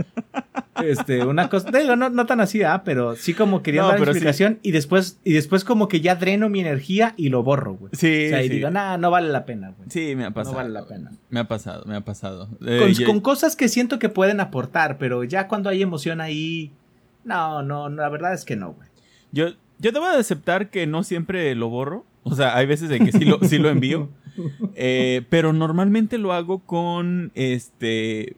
este, 0.84 1.26
una 1.26 1.50
cosa, 1.50 1.72
digo, 1.72 1.96
no, 1.96 2.10
no 2.10 2.26
tan 2.26 2.42
así, 2.42 2.62
ah, 2.64 2.84
pero 2.84 3.16
sí 3.16 3.34
como 3.34 3.64
quería 3.64 3.82
No, 3.82 3.88
dar 3.88 3.98
sí. 3.98 4.04
explicación 4.04 4.60
y 4.62 4.72
después, 4.72 5.20
y 5.24 5.34
después 5.34 5.64
como 5.64 5.88
que 5.88 6.02
ya 6.02 6.16
dreno 6.16 6.48
mi 6.48 6.60
energía 6.60 7.14
y 7.18 7.30
lo 7.30 7.42
borro, 7.44 7.74
güey. 7.74 7.92
Sí, 7.94 8.28
O 8.28 8.30
sea, 8.30 8.44
y 8.44 8.50
digo, 8.50 8.70
nah, 8.70 8.98
no 8.98 9.10
vale 9.10 9.30
la 9.30 9.46
pena, 9.46 9.74
güey. 9.76 9.90
Sí, 9.90 10.16
me 10.16 10.26
ha 10.26 10.32
pasado. 10.32 10.56
vale 10.58 10.70
la 10.70 10.86
pena. 10.86 11.12
Me 11.30 11.40
ha 11.40 11.48
pasado, 11.48 11.86
me 11.86 11.96
ha 11.96 12.02
pasado. 12.02 12.48
Eh, 12.66 12.94
con, 13.06 13.20
cosas 13.20 13.56
que 13.56 13.68
siento 13.68 13.98
que 14.00 14.10
pueden 14.10 14.40
aportar, 14.40 14.98
pero 15.00 15.24
ya 15.24 15.48
cuando 15.48 15.70
hay 15.70 15.82
emoción 15.82 16.22
ahí, 16.22 16.72
no, 17.24 17.64
no, 17.64 17.90
no, 17.90 18.02
la 18.02 18.10
verdad 18.10 18.34
es 18.34 18.46
que 18.46 18.56
no, 18.56 18.74
güey. 18.74 18.88
yo, 19.32 19.50
yo 19.80 19.92
debo 19.92 20.08
de 20.08 20.18
aceptar 20.18 20.70
que 20.70 20.86
no 20.86 21.04
siempre 21.04 21.56
lo 21.56 21.70
borro. 21.70 22.06
O 22.24 22.36
sea, 22.36 22.56
hay 22.56 22.68
veces 22.68 22.92
en 22.92 23.06
que 23.06 23.12
sí 23.12 23.26
lo, 23.26 23.40
sí 23.44 23.58
lo 23.58 23.70
envío. 23.70 24.10
Eh, 24.76 25.24
pero 25.30 25.54
normalmente 25.54 26.18
lo 26.18 26.34
hago 26.34 26.60
con 26.60 27.32
este. 27.36 28.36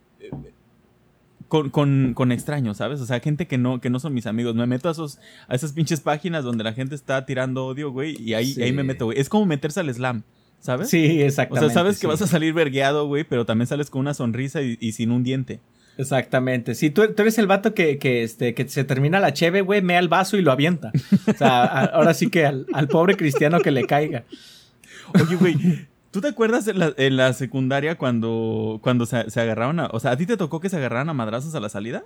con, 1.48 1.70
con, 1.70 2.14
con 2.14 2.32
extraños, 2.32 2.78
¿sabes? 2.78 3.02
O 3.02 3.06
sea, 3.06 3.20
gente 3.20 3.46
que 3.48 3.58
no, 3.58 3.82
que 3.82 3.90
no 3.90 4.00
son 4.00 4.14
mis 4.14 4.26
amigos. 4.26 4.56
Me 4.56 4.66
meto 4.68 4.88
a, 4.88 4.94
esos, 4.94 5.20
a 5.48 5.56
esas 5.56 5.74
pinches 5.74 6.00
páginas 6.00 6.44
donde 6.46 6.64
la 6.64 6.72
gente 6.74 6.96
está 6.96 7.26
tirando 7.26 7.66
odio, 7.66 7.92
güey, 7.92 8.16
y 8.22 8.34
ahí, 8.36 8.54
Sí. 8.54 8.64
ahí 8.64 8.72
me 8.72 8.84
meto, 8.84 9.06
güey. 9.06 9.20
Es 9.20 9.28
como 9.28 9.46
meterse 9.46 9.82
al 9.82 9.94
slam, 9.94 10.24
¿sabes? 10.62 10.90
Sí, 10.90 11.22
O 11.22 11.26
exactamente. 11.26 11.68
sea, 11.74 11.74
sabes 11.84 12.00
que 12.00 12.08
vas 12.08 12.22
a 12.22 12.28
salir 12.28 12.54
vergueado, 12.54 13.06
güey, 13.08 13.26
pero 13.26 13.46
también 13.46 13.68
sales 13.68 13.90
con 13.90 14.00
una 14.00 14.14
sonrisa 14.14 14.62
y, 14.62 14.78
y 14.80 14.94
sin 14.94 15.12
un 15.12 15.24
diente. 15.24 15.60
Exactamente. 15.98 16.74
Sí, 16.74 16.90
tú, 16.90 17.14
tú 17.14 17.22
eres 17.22 17.38
el 17.38 17.48
vato 17.48 17.74
que, 17.74 17.98
que, 17.98 18.24
este, 18.24 18.54
que 18.54 18.68
se 18.70 18.86
termina 18.86 19.20
la 19.20 19.34
cheve, 19.34 19.60
güey, 19.60 19.82
mea 19.82 20.00
el 20.00 20.08
vaso 20.08 20.38
y 20.38 20.42
lo 20.42 20.54
avienta. 20.54 20.94
O 21.28 21.34
sea, 21.38 21.64
a- 21.66 21.86
ahora 21.86 22.14
sí 22.14 22.30
que 22.30 22.46
al, 22.46 22.66
al 22.72 22.88
pobre 22.88 23.18
cristiano 23.18 23.60
que 23.60 23.72
le 23.72 23.86
caiga. 23.86 24.24
Oye, 25.14 25.36
güey, 25.36 25.56
¿tú 26.12 26.22
te 26.22 26.28
acuerdas 26.28 26.68
en 26.68 26.80
la, 26.80 26.94
en 26.98 27.18
la 27.18 27.34
secundaria 27.34 27.98
cuando, 27.98 28.80
cuando 28.84 29.06
se, 29.06 29.30
se 29.30 29.42
agarraron 29.42 29.80
a... 29.80 29.88
O 29.94 30.00
sea, 30.00 30.12
¿a 30.12 30.18
ti 30.18 30.26
te 30.26 30.38
tocó 30.38 30.60
que 30.60 30.70
se 30.70 30.78
agarraran 30.78 31.10
a 31.10 31.14
madrazos 31.14 31.56
a 31.56 31.60
la 31.60 31.70
salida? 31.70 32.04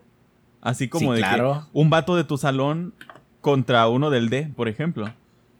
Así 0.61 0.87
como 0.87 1.11
Sí, 1.11 1.15
de 1.17 1.27
claro. 1.27 1.61
que 1.71 1.79
un 1.79 1.89
vato 1.89 2.15
de 2.15 2.23
tu 2.23 2.37
salón 2.37 2.93
contra 3.41 3.87
uno 3.87 4.09
del 4.09 4.29
D, 4.29 4.51
por 4.55 4.67
ejemplo. 4.67 5.11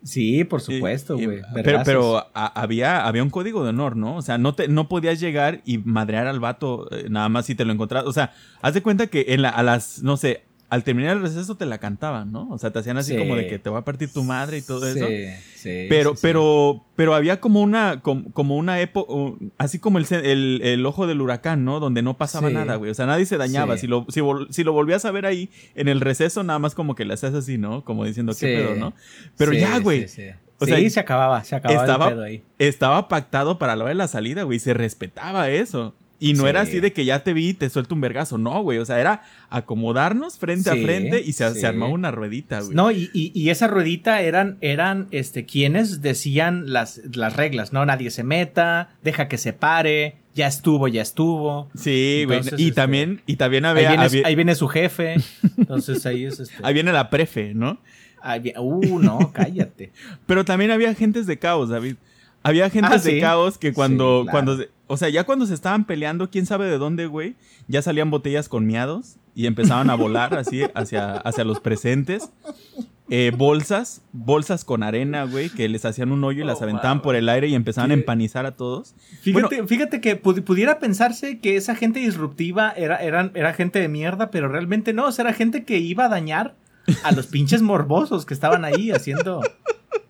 Sí, 0.04 0.44
por 0.44 0.62
supuesto, 0.62 1.16
güey. 1.18 1.42
pero 1.54 1.82
pero 1.84 2.18
a- 2.36 2.62
había, 2.62 3.08
había 3.08 3.24
un 3.24 3.32
código 3.32 3.64
de 3.64 3.70
honor, 3.70 3.96
¿no? 3.96 4.16
O 4.18 4.22
sea, 4.22 4.38
no, 4.38 4.54
te, 4.54 4.68
no 4.68 4.88
podías 4.88 5.20
llegar 5.20 5.62
y 5.66 5.80
madrear 5.80 6.28
al 6.28 6.40
vato 6.40 6.88
eh, 6.92 7.08
nada 7.10 7.28
más 7.30 7.48
si 7.48 7.56
te 7.56 7.66
lo 7.66 7.74
encontrabas. 7.74 8.08
O 8.08 8.14
sea, 8.14 8.32
haz 8.62 8.76
de 8.76 8.84
cuenta 8.84 9.08
que 9.08 9.26
en 9.30 9.42
la, 9.42 9.50
a 9.50 9.64
las, 9.64 10.04
no 10.04 10.16
sé, 10.18 10.44
al 10.70 10.84
terminar 10.84 11.16
el 11.18 11.22
receso 11.22 11.56
te 11.56 11.66
la 11.66 11.78
cantaban, 11.78 12.32
¿no? 12.32 12.50
O 12.50 12.58
sea, 12.58 12.72
te 12.72 12.80
hacían 12.80 12.98
así 12.98 13.14
Sí. 13.14 13.18
como 13.20 13.36
de 13.36 13.48
que 13.48 13.60
te 13.60 13.70
va 13.70 13.80
a 13.80 13.86
partir 13.86 14.12
tu 14.12 14.24
madre 14.24 14.58
y 14.58 14.62
todo 14.62 14.88
eso. 14.88 15.06
Sí, 15.08 15.86
Pero, 15.90 16.12
sí, 16.16 16.20
pero, 16.22 16.86
pero 16.96 17.14
había 17.16 17.40
como 17.40 17.62
una, 17.62 18.02
como, 18.02 18.32
como 18.32 18.56
una 18.58 18.80
época, 18.82 19.14
así 19.58 19.80
como 19.80 19.98
el, 20.00 20.06
el, 20.12 20.62
el 20.64 20.86
ojo 20.86 21.08
del 21.08 21.22
huracán, 21.22 21.66
¿no? 21.66 21.80
Donde 21.80 22.02
no 22.02 22.18
pasaba 22.18 22.50
nada, 22.50 22.76
güey. 22.76 22.92
O 22.92 22.94
sea, 22.94 23.06
nadie 23.06 23.26
se 23.26 23.38
dañaba. 23.38 23.78
Si, 23.78 23.88
lo, 23.88 24.06
si, 24.10 24.22
vol- 24.22 24.48
si 24.52 24.64
lo 24.64 24.74
volvías 24.74 25.06
a 25.06 25.12
ver 25.12 25.26
ahí 25.26 25.50
en 25.76 25.88
el 25.88 26.02
receso, 26.02 26.44
nada 26.44 26.60
más 26.60 26.76
como 26.76 26.96
que 26.96 27.06
le 27.06 27.14
hacías 27.14 27.34
así, 27.34 27.58
¿no? 27.58 27.84
Como 27.84 28.04
diciendo, 28.06 28.34
qué 28.40 28.48
pedo, 28.58 28.76
¿no? 28.76 28.94
Pero 29.38 29.54
ya, 29.54 29.80
güey. 29.80 30.08
Sí, 30.08 30.24
sí. 30.24 30.30
O 30.58 30.66
Sí, 30.66 30.72
sea, 30.72 30.90
se 30.90 31.00
acababa, 31.02 31.44
se 31.44 31.56
acababa 31.56 31.82
estaba- 31.82 32.08
el 32.08 32.14
pedo 32.14 32.24
ahí. 32.24 32.44
Estaba 32.60 33.08
pactado 33.10 33.58
para 33.60 33.76
la 33.76 33.84
hora 33.84 33.90
de 33.90 33.96
la 33.96 34.08
salida, 34.08 34.44
güey. 34.44 34.58
Se 34.60 34.74
respetaba 34.74 35.50
eso. 35.50 35.94
Y 36.20 36.34
no 36.34 36.44
Sí. 36.44 36.50
era 36.50 36.62
así 36.62 36.80
de 36.80 36.94
que 36.94 37.04
ya 37.06 37.24
te 37.24 37.34
vi 37.34 37.50
y 37.50 37.54
te 37.54 37.70
suelto 37.70 37.94
un 37.96 38.02
vergazo. 38.02 38.38
No, 38.38 38.62
güey. 38.62 38.78
O 38.80 38.86
sea, 38.86 39.00
era 39.02 39.24
acomodarnos 39.50 40.38
frente 40.38 40.70
a 40.70 40.74
frente 40.74 41.20
y 41.22 41.34
se, 41.34 41.52
sí. 41.54 41.60
se 41.60 41.68
armaba 41.68 41.92
una 41.92 42.12
ruedita, 42.12 42.62
güey. 42.62 42.76
No, 42.76 42.92
y, 42.92 43.10
y, 43.14 43.32
y 43.34 43.50
esa 43.50 43.68
ruedita 43.68 44.22
eran, 44.22 44.58
eran, 44.62 45.08
este, 45.12 45.46
quienes 45.46 46.02
decían 46.02 46.72
las, 46.72 47.02
las 47.14 47.36
reglas, 47.36 47.74
¿no? 47.74 47.86
Nadie 47.86 48.12
se 48.12 48.24
meta, 48.24 48.90
deja 49.04 49.28
que 49.28 49.38
se 49.38 49.54
pare, 49.54 50.18
ya 50.34 50.48
estuvo, 50.48 50.88
ya 50.88 51.02
estuvo. 51.02 51.70
Sí, 51.76 52.24
güey. 52.26 52.40
Y 52.58 52.68
este, 52.68 52.72
también, 52.72 53.22
y 53.26 53.36
también 53.36 53.66
Ahí 53.66 53.72
había, 53.72 53.90
viene, 53.90 54.04
había- 54.06 54.28
ahí 54.28 54.36
viene 54.36 54.56
su 54.56 54.68
jefe. 54.68 55.16
Entonces 55.58 56.06
ahí 56.06 56.26
es 56.26 56.40
este. 56.40 56.56
ahí 56.64 56.74
viene 56.74 56.92
la 56.94 57.10
prefe, 57.10 57.54
¿no? 57.54 57.80
ahí 58.22 58.54
uh, 58.58 59.00
no, 59.00 59.32
cállate. 59.34 59.92
Pero 60.26 60.46
también 60.46 60.72
había 60.72 60.90
agentes 60.90 61.28
de 61.28 61.38
caos, 61.38 61.70
David. 61.70 61.96
Había 62.46 62.66
Ah, 62.84 62.98
de 62.98 63.00
sí. 63.00 63.20
caos 63.20 63.58
que 63.58 63.74
cuando, 63.74 64.20
Sí, 64.22 64.24
claro. 64.26 64.32
cuando, 64.32 64.58
se- 64.58 64.70
o 64.88 64.98
sea, 64.98 65.10
ya 65.10 65.24
cuando 65.24 65.46
se 65.46 65.54
estaban 65.54 65.86
peleando, 65.86 66.30
quién 66.30 66.46
sabe 66.46 66.68
de 66.68 66.78
dónde, 66.78 67.08
güey, 67.08 67.36
ya 67.68 67.82
salían 67.82 68.12
botellas 68.12 68.50
con 68.50 68.66
miados 68.68 69.16
y 69.34 69.48
empezaban 69.48 69.90
a 69.90 69.96
volar 69.96 70.36
así 70.38 70.62
hacia, 70.76 71.14
hacia 71.14 71.44
los 71.44 71.60
presentes. 71.60 72.30
Eh, 73.10 73.32
bolsas, 73.38 74.02
bolsas 74.14 74.66
con 74.66 74.82
arena, 74.82 75.26
güey, 75.26 75.50
que 75.50 75.70
les 75.70 75.86
hacían 75.86 76.12
un 76.12 76.24
hoyo 76.24 76.44
y 76.44 76.48
las 76.48 76.60
Oh, 76.62 76.64
aventaban 76.64 76.98
wow. 76.98 77.04
por 77.04 77.16
el 77.16 77.30
aire 77.30 77.48
y 77.48 77.54
empezaban 77.54 77.92
a 77.92 77.94
empanizar 77.94 78.46
a 78.48 78.56
todos. 78.56 78.96
Fíjate, 79.22 79.66
fíjate 79.68 80.02
que 80.02 80.20
pudi- 80.22 80.42
pudiera 80.44 80.80
pensarse 80.80 81.40
que 81.40 81.56
esa 81.56 81.76
gente 81.76 82.00
disruptiva 82.00 82.72
era, 82.72 82.98
eran, 82.98 83.32
era 83.36 83.54
gente 83.54 83.80
de 83.80 83.90
mierda, 83.90 84.32
pero 84.32 84.48
realmente 84.48 84.92
no, 84.94 85.06
o 85.06 85.12
sea, 85.12 85.24
era 85.26 85.34
gente 85.34 85.66
que 85.66 85.78
iba 85.78 86.06
a 86.06 86.10
dañar 86.10 86.56
a 87.04 87.12
los 87.12 87.28
pinches 87.28 87.62
morbosos 87.62 88.26
que 88.26 88.34
estaban 88.34 88.66
ahí 88.66 88.90
haciendo, 88.92 89.42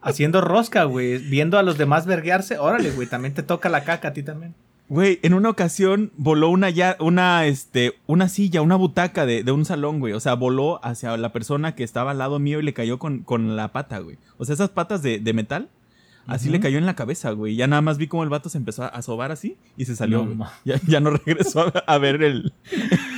haciendo 0.05 0.39
rosca, 0.39 0.83
güey, 0.85 1.17
viendo 1.17 1.57
a 1.57 1.63
los 1.63 1.77
demás 1.77 2.05
verguearse. 2.05 2.57
Órale, 2.59 2.91
güey, 2.91 3.07
también 3.07 3.33
te 3.33 3.43
toca 3.43 3.67
la 3.69 3.83
caca 3.83 4.09
a 4.09 4.13
ti 4.13 4.23
también. 4.23 4.53
Güey, 4.87 5.19
en 5.23 5.33
una 5.33 5.49
ocasión 5.49 6.11
voló 6.15 6.49
una 6.49 6.69
ya, 6.69 6.95
una, 6.99 7.47
este, 7.47 7.95
una 8.05 8.29
silla, 8.29 8.61
una 8.61 8.75
butaca 8.75 9.25
de, 9.25 9.43
de 9.43 9.51
un 9.51 9.65
salón, 9.65 9.99
güey. 9.99 10.13
O 10.13 10.19
sea, 10.19 10.35
voló 10.35 10.79
hacia 10.85 11.17
la 11.17 11.33
persona 11.33 11.73
que 11.73 11.83
estaba 11.83 12.11
al 12.11 12.19
lado 12.19 12.37
mío 12.37 12.59
y 12.59 12.63
le 12.63 12.75
cayó 12.75 12.99
con, 12.99 13.23
con 13.23 13.55
la 13.55 13.71
pata, 13.71 13.97
güey. 13.97 14.17
O 14.37 14.45
sea, 14.45 14.53
esas 14.53 14.69
patas 14.69 15.01
de, 15.01 15.19
de 15.19 15.33
metal. 15.33 15.69
Así 16.27 16.49
le 16.49 16.59
cayó 16.59 16.79
en 16.79 16.87
la 16.87 16.95
cabeza, 16.95 17.31
güey. 17.31 17.55
Ya 17.55 17.67
nada 17.67 17.83
más 17.83 17.99
vi 17.99 18.07
cómo 18.07 18.23
el 18.23 18.29
vato 18.29 18.49
se 18.49 18.57
empezó 18.57 18.83
a 18.83 19.01
sobar 19.03 19.31
así 19.31 19.57
y 19.77 19.85
se 19.85 19.95
salió, 19.95 20.25
No 20.25 20.49
Ya, 20.63 20.79
ya 20.87 20.99
no 20.99 21.11
regresó 21.25 21.67
a, 21.67 21.83
a 21.85 21.97
ver 21.99 22.23
el, 22.23 22.51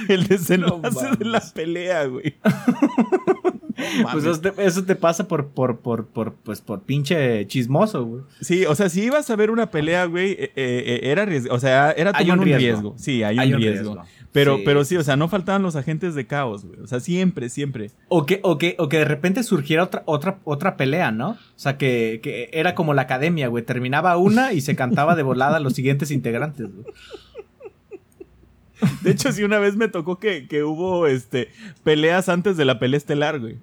el 0.09 0.27
desenlace 0.27 0.91
No 0.91 1.15
de 1.15 1.25
la 1.25 1.41
pelea, 1.53 2.05
güey. 2.05 2.35
Pues 4.11 4.25
eso 4.25 4.39
te, 4.41 4.53
eso 4.65 4.83
te 4.83 4.95
pasa 4.95 5.27
por, 5.27 5.47
por, 5.47 5.79
por, 5.79 6.07
por, 6.07 6.33
pues, 6.33 6.61
por 6.61 6.81
pinche 6.81 7.45
chismoso, 7.47 8.03
güey. 8.05 8.23
Sí, 8.41 8.65
o 8.65 8.75
sea, 8.75 8.89
si 8.89 9.03
ibas 9.03 9.29
a 9.29 9.35
ver 9.35 9.51
una 9.51 9.69
pelea, 9.71 10.05
güey, 10.05 10.31
eh, 10.31 10.51
eh, 10.55 10.99
era 11.03 11.25
riesgo. 11.25 11.53
O 11.53 11.59
sea, 11.59 11.91
era 11.91 12.11
tomar 12.13 12.33
un 12.33 12.39
un 12.39 12.45
riesgo. 12.45 12.59
riesgo. 12.59 12.95
Sí, 12.97 13.23
hay 13.23 13.35
un, 13.35 13.39
Hay 13.41 13.53
un 13.53 13.61
riesgo. 13.61 13.93
riesgo. 13.95 14.03
Pero, 14.33 14.57
Sí, 14.57 14.61
pero 14.65 14.83
sí, 14.83 14.89
sí, 14.89 14.97
o 14.97 15.03
sea, 15.03 15.15
no 15.15 15.29
faltaban 15.29 15.63
los 15.63 15.75
agentes 15.75 16.13
de 16.13 16.27
caos, 16.27 16.65
güey. 16.65 16.79
O 16.81 16.87
sea, 16.87 16.99
siempre, 16.99 17.49
siempre. 17.49 17.91
O 18.09 18.25
que, 18.25 18.39
o 18.43 18.57
que, 18.57 18.75
o 18.77 18.87
que 18.89 18.97
de 18.97 19.05
repente 19.05 19.41
surgiera 19.43 19.83
otra, 19.83 20.03
otra, 20.05 20.39
otra 20.43 20.75
pelea, 20.77 21.11
¿no? 21.11 21.31
O 21.31 21.37
sea, 21.55 21.77
que, 21.77 22.19
que 22.21 22.49
era 22.53 22.75
como 22.75 22.93
la 22.93 23.03
academia, 23.03 23.47
güey. 23.47 23.63
Terminaba 23.63 24.17
una 24.17 24.53
y 24.53 24.61
se 24.61 24.75
cantaba 24.75 25.15
de 25.15 25.23
volada 25.23 25.57
a 25.57 25.59
los 25.59 25.73
siguientes 25.73 26.11
integrantes, 26.11 26.67
güey. 26.73 26.85
De 29.01 29.11
hecho, 29.11 29.31
sí, 29.31 29.43
una 29.43 29.59
vez 29.59 29.75
me 29.75 29.87
tocó 29.87 30.19
que, 30.19 30.47
que 30.47 30.63
hubo 30.63 31.07
este 31.07 31.49
peleas 31.83 32.29
antes 32.29 32.57
de 32.57 32.65
la 32.65 32.79
pelea 32.79 32.97
estelar, 32.97 33.39
güey. 33.39 33.57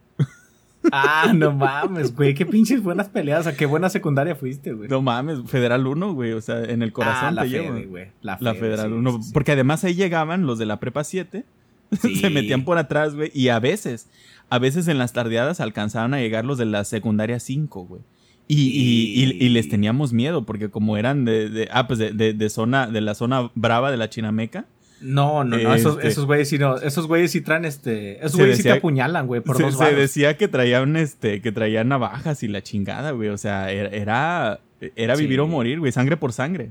Ah, 0.92 1.33
no 1.35 1.50
mames, 1.52 2.14
güey. 2.14 2.35
Qué 2.35 2.44
pinches 2.44 2.83
buenas 2.83 3.09
peleas. 3.09 3.40
O 3.40 3.42
sea, 3.44 3.56
qué 3.56 3.64
buena 3.64 3.88
secundaria 3.88 4.35
fuiste, 4.35 4.73
güey. 4.75 4.88
No 4.88 5.00
mames, 5.00 5.38
Federal 5.47 5.87
1, 5.87 6.12
güey. 6.12 6.33
O 6.33 6.40
sea, 6.42 6.62
en 6.62 6.83
el 6.83 6.92
corazón 6.92 7.28
ah, 7.28 7.33
la 7.33 7.42
te 7.42 7.49
llevo. 7.49 7.80
Güey. 7.88 8.09
La, 8.21 8.37
La 8.40 8.52
Fede, 8.52 8.61
Federal 8.61 8.88
sí, 8.88 8.92
1. 8.94 9.12
sí, 9.12 9.23
sí. 9.23 9.30
Porque 9.33 9.52
además 9.52 9.83
ahí 9.85 9.94
llegaban 9.94 10.47
los 10.47 10.59
de 10.59 10.66
la 10.66 10.80
prepa 10.80 11.04
7. 11.04 11.44
Sí. 12.00 12.16
se 12.16 12.28
metían 12.28 12.64
por 12.64 12.76
atrás, 12.76 13.14
güey. 13.14 13.30
Y 13.35 13.49
a 13.49 13.61
veces, 13.61 14.09
a 14.50 14.59
veces 14.59 14.88
en 14.88 14.99
las 14.99 15.12
tardeadas 15.12 15.61
alcanzaban 15.61 16.12
a 16.12 16.18
llegar 16.18 16.44
los 16.44 16.59
de 16.59 16.64
la 16.66 16.83
secundaria 16.85 17.38
5, 17.38 17.85
güey. 17.85 18.02
Y, 18.49 18.56
y, 18.68 19.25
y- 19.25 19.44
y 19.47 19.49
les 19.50 19.68
teníamos 19.68 20.12
miedo, 20.12 20.44
porque 20.44 20.68
como 20.71 20.97
eran 20.99 21.25
de, 21.25 21.49
de- 21.49 21.68
ah, 21.73 21.87
pues 21.87 21.99
de, 21.99 22.12
de- 22.12 22.35
de 22.35 22.50
zona, 22.50 22.88
de 22.88 23.00
la 23.00 23.14
zona 23.14 23.50
brava 23.54 23.90
de 23.90 23.97
la 23.97 24.11
Chinameca, 24.11 24.66
No, 25.05 25.45
no, 25.45 25.57
no. 25.59 25.75
Esos, 25.75 25.97
Este- 25.97 26.09
esos 26.09 26.25
güeyes 26.27 26.49
sí 26.49 26.59
no. 26.59 26.77
Esos 26.77 27.07
güeyes 27.07 27.31
sí 27.31 27.41
traen 27.43 27.65
este. 27.65 28.19
Esos 28.25 28.37
güeyes 28.37 28.57
sí 28.57 28.63
te 28.63 28.73
apuñalan, 28.73 29.27
güey, 29.27 29.41
por 29.43 29.57
se, 29.57 29.63
dos 29.65 29.77
se 29.77 29.95
decía 29.95 30.37
que 30.37 30.49
traían 30.49 30.97
este, 30.97 31.41
que 31.43 31.53
traían 31.53 31.89
navajas 31.89 32.43
y 32.43 32.49
la 32.49 32.63
chingada, 32.63 33.11
güey. 33.11 33.29
O 33.29 33.37
sea, 33.39 33.71
era, 33.71 33.91
era, 33.91 34.61
era 34.97 35.15
vivir 35.17 35.37
Sí. 35.37 35.41
o 35.41 35.47
morir, 35.47 35.79
güey, 35.81 35.93
sangre 35.93 36.17
por 36.17 36.33
sangre. 36.33 36.71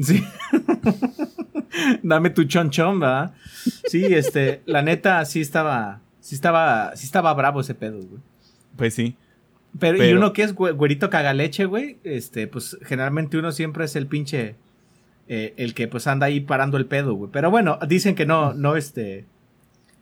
Sí. 0.00 0.24
Dame 2.02 2.30
tu 2.30 2.44
chon 2.44 2.70
chon, 2.70 3.00
¿verdad? 3.00 3.32
Sí, 3.86 4.04
este, 4.06 4.60
la 4.66 4.82
neta 4.82 5.24
sí 5.24 5.40
estaba, 5.40 6.00
sí 6.20 6.34
estaba, 6.34 6.94
sí 6.96 7.06
estaba 7.06 7.32
bravo 7.34 7.60
ese 7.60 7.74
pedo, 7.74 7.98
güey. 7.98 8.20
Pues 8.76 8.94
sí. 8.94 9.16
Pero, 9.78 9.96
y 9.96 10.00
Pero- 10.00 10.18
uno 10.18 10.32
que 10.32 10.42
es 10.42 10.54
güe- 10.54 10.74
güerito 10.74 11.10
cagaleche, 11.10 11.64
güey, 11.66 11.98
este, 12.02 12.46
pues 12.48 12.76
generalmente 12.84 13.38
uno 13.38 13.52
siempre 13.52 13.84
es 13.84 13.94
el 13.94 14.06
pinche, 14.08 14.56
eh, 15.32 15.54
el 15.56 15.74
que 15.74 15.86
pues 15.88 16.06
anda 16.08 16.26
ahí 16.26 16.40
parando 16.40 16.76
el 16.76 16.86
pedo, 16.86 17.14
güey. 17.14 17.30
Pero 17.32 17.50
bueno, 17.50 17.78
dicen 17.88 18.14
que 18.16 18.26
no, 18.26 18.52
no, 18.52 18.74
este, 18.76 19.24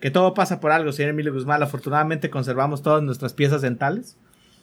que 0.00 0.11
todo 0.11 0.32
pasa 0.32 0.58
por 0.58 0.73
algo, 0.73 0.90
señor 0.90 1.11
Emilio 1.11 1.32
Guzmán. 1.35 1.62
Afortunadamente 1.62 2.30
conservamos 2.30 2.82
todas 2.82 3.02
nuestras 3.02 3.35
piezas 3.35 3.61
dentales. 3.62 4.16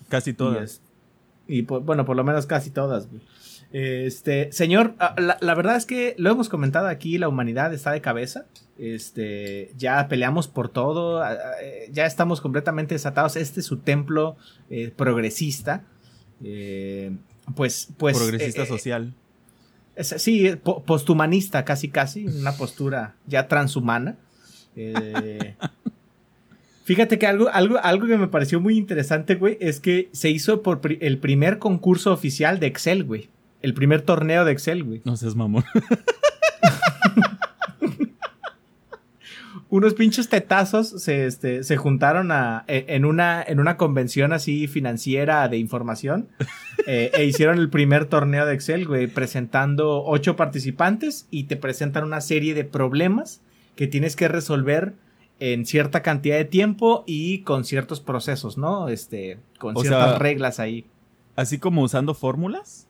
Casi 0.10 0.32
Y, 0.32 0.34
todas. 0.34 0.64
es- 0.64 0.82
y, 1.48 1.62
por- 1.62 1.84
bueno, 1.84 2.04
por 2.06 2.16
lo 2.16 2.24
menos 2.24 2.46
casi 2.48 2.72
todas, 2.72 3.08
güey. 3.10 3.22
Este, 3.72 4.52
señor, 4.52 4.94
ah, 5.00 5.16
la, 5.18 5.38
la 5.42 5.54
verdad 5.54 5.76
es 5.76 5.86
que 5.86 6.16
lo 6.18 6.30
hemos 6.32 6.50
comentado 6.50 6.88
aquí, 6.88 7.18
la 7.18 7.28
humanidad 7.28 7.74
está 7.74 7.92
de 7.92 8.02
cabeza. 8.02 8.46
Este, 8.78 9.72
ya 9.78 10.08
peleamos 10.08 10.48
por 10.48 10.70
todo, 10.70 11.22
ah, 11.22 11.30
ah, 11.32 11.52
eh, 11.62 11.90
ya 11.92 12.06
estamos 12.06 12.42
completamente 12.42 12.96
desatados. 12.96 13.36
Este 13.36 13.60
es 13.60 13.66
su 13.66 13.78
templo 13.78 14.38
eh, 14.70 14.92
progresista. 14.96 15.84
Eh, 16.44 17.12
pues, 17.56 17.90
pues. 17.98 18.18
Progresista 18.18 18.64
eh, 18.64 18.66
social. 18.68 19.14
Es- 19.96 20.16
sí, 20.18 20.48
eh, 20.48 20.58
po- 20.58 20.84
posthumanista, 20.84 21.64
casi, 21.66 21.90
casi. 21.90 22.26
Una 22.28 22.54
postura 22.54 23.16
ya 23.28 23.48
transhumana. 23.48 24.16
Eh, 24.76 25.56
Fíjate 26.86 27.18
que 27.18 27.26
algo, 27.26 27.50
algo, 27.50 27.80
algo 27.82 28.06
que 28.06 28.18
me 28.18 28.28
pareció 28.28 28.60
muy 28.60 28.78
interesante, 28.78 29.36
güey, 29.36 29.58
es 29.60 29.80
que 29.80 30.10
se 30.12 30.30
hizo 30.30 30.62
por 30.62 30.82
pri- 30.82 31.00
el 31.02 31.18
primer 31.18 31.58
concurso 31.58 32.12
oficial 32.14 32.60
de 32.60 32.68
Excel, 32.68 33.04
güey. 33.04 33.30
El 33.64 33.74
primer 33.74 34.02
torneo 34.04 34.46
de 34.46 34.52
Excel, 34.52 34.84
güey. 34.84 35.02
No 35.04 35.18
seas 35.18 35.36
mamón. 35.36 35.64
Unos 39.76 39.94
pinches 39.94 40.30
tetazos 40.30 40.88
se, 41.04 41.26
este, 41.26 41.66
se 41.66 41.76
juntaron 41.76 42.32
a, 42.32 42.64
e- 42.70 42.86
en, 42.88 43.04
una, 43.04 43.44
en 43.46 43.60
una 43.60 43.76
convención 43.76 44.32
así 44.32 44.68
financiera 44.68 45.50
de 45.50 45.58
información 45.58 46.30
eh, 46.88 47.12
e 47.14 47.26
hicieron 47.26 47.58
el 47.58 47.70
primer 47.70 48.06
torneo 48.06 48.46
de 48.46 48.54
Excel, 48.54 48.88
güey, 48.88 49.08
presentando 49.08 50.02
ocho 50.06 50.38
participantes 50.38 51.28
y 51.30 51.44
te 51.44 51.58
presentan 51.58 52.06
una 52.06 52.22
serie 52.22 52.54
de 52.54 52.64
problemas 52.64 53.42
que 53.76 53.88
tienes 53.88 54.16
que 54.16 54.30
resolver 54.30 54.94
en 55.42 55.66
cierta 55.66 56.02
cantidad 56.02 56.38
de 56.38 56.46
tiempo 56.46 57.04
y 57.06 57.40
con 57.40 57.66
ciertos 57.66 58.00
procesos, 58.00 58.58
¿no? 58.58 58.88
Este, 58.88 59.40
con 59.60 59.76
O 59.76 59.82
ciertas 59.82 60.12
sea, 60.12 60.20
reglas 60.20 60.62
ahí. 60.62 60.86
Así 61.36 61.60
como 61.60 61.82
usando 61.82 62.14
fórmulas. 62.14 62.88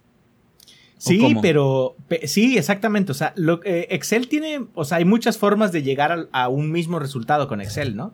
¿O 0.97 1.01
Sí, 1.09 1.19
cómo? 1.19 1.41
pero 1.41 1.95
pe- 2.07 2.27
sí, 2.27 2.57
exactamente. 2.57 3.11
O 3.11 3.15
sea, 3.15 3.33
lo, 3.35 3.59
eh, 3.65 3.87
Excel 3.91 4.27
tiene, 4.27 4.65
o 4.75 4.85
sea, 4.85 4.97
hay 4.99 5.05
muchas 5.05 5.37
formas 5.37 5.71
de 5.71 5.83
llegar 5.83 6.27
a, 6.31 6.47
un 6.49 6.71
mismo 6.71 6.99
resultado 6.99 7.47
con 7.47 7.59
Excel, 7.61 7.95
¿no? 7.95 8.13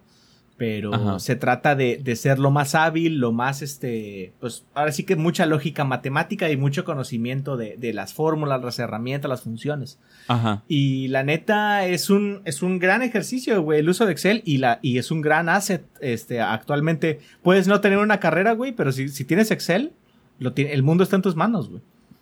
Pero 0.57 0.93
Ajá. 0.93 1.17
se 1.19 1.35
trata 1.35 1.73
de, 1.75 1.97
de 1.97 2.15
ser 2.15 2.38
lo 2.38 2.51
más 2.51 2.75
hábil, 2.75 3.17
lo 3.17 3.31
más, 3.31 3.63
este, 3.63 4.33
pues 4.39 4.63
ahora 4.75 4.91
sí 4.91 5.03
que 5.05 5.15
mucha 5.15 5.47
lógica 5.47 5.85
matemática 5.85 6.51
y 6.51 6.57
mucho 6.57 6.85
conocimiento 6.85 7.57
de, 7.57 7.77
de 7.77 7.93
las 7.93 8.13
fórmulas, 8.13 8.61
las 8.63 8.77
herramientas, 8.77 9.27
las 9.29 9.41
funciones. 9.41 9.97
Ajá. 10.27 10.63
Y 10.67 11.07
la 11.07 11.23
neta 11.23 11.88
es 11.88 12.11
un, 12.11 12.41
es 12.45 12.61
un 12.61 12.77
gran 12.77 13.01
ejercicio, 13.01 13.59
güey, 13.63 13.79
el 13.79 13.89
uso 13.89 14.05
de 14.05 14.11
Excel 14.11 14.43
y, 14.45 14.57
la, 14.57 14.77
y 14.83 15.00
es 15.00 15.09
un 15.09 15.21
gran 15.21 15.50
asset. 15.50 15.83
Este, 16.00 16.41
actualmente 16.41 17.19
puedes 17.41 17.67
no 17.67 17.81
tener 17.81 17.97
una 17.97 18.19
carrera, 18.19 18.51
güey, 18.53 18.71
pero 18.71 18.91
si, 18.91 19.09
si 19.09 19.25
tienes 19.25 19.50
Excel, 19.50 19.93
lo 20.38 20.53
el 20.55 20.83
mundo 20.83 21.03
está 21.03 21.15
en 21.15 21.21
tus 21.23 21.35
manos, 21.35 21.69
güey. 21.69 21.81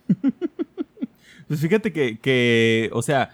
Pues 1.47 1.61
fíjate 1.61 1.91
que, 1.91 2.19
que, 2.19 2.91
o 2.93 3.01
sea, 3.01 3.31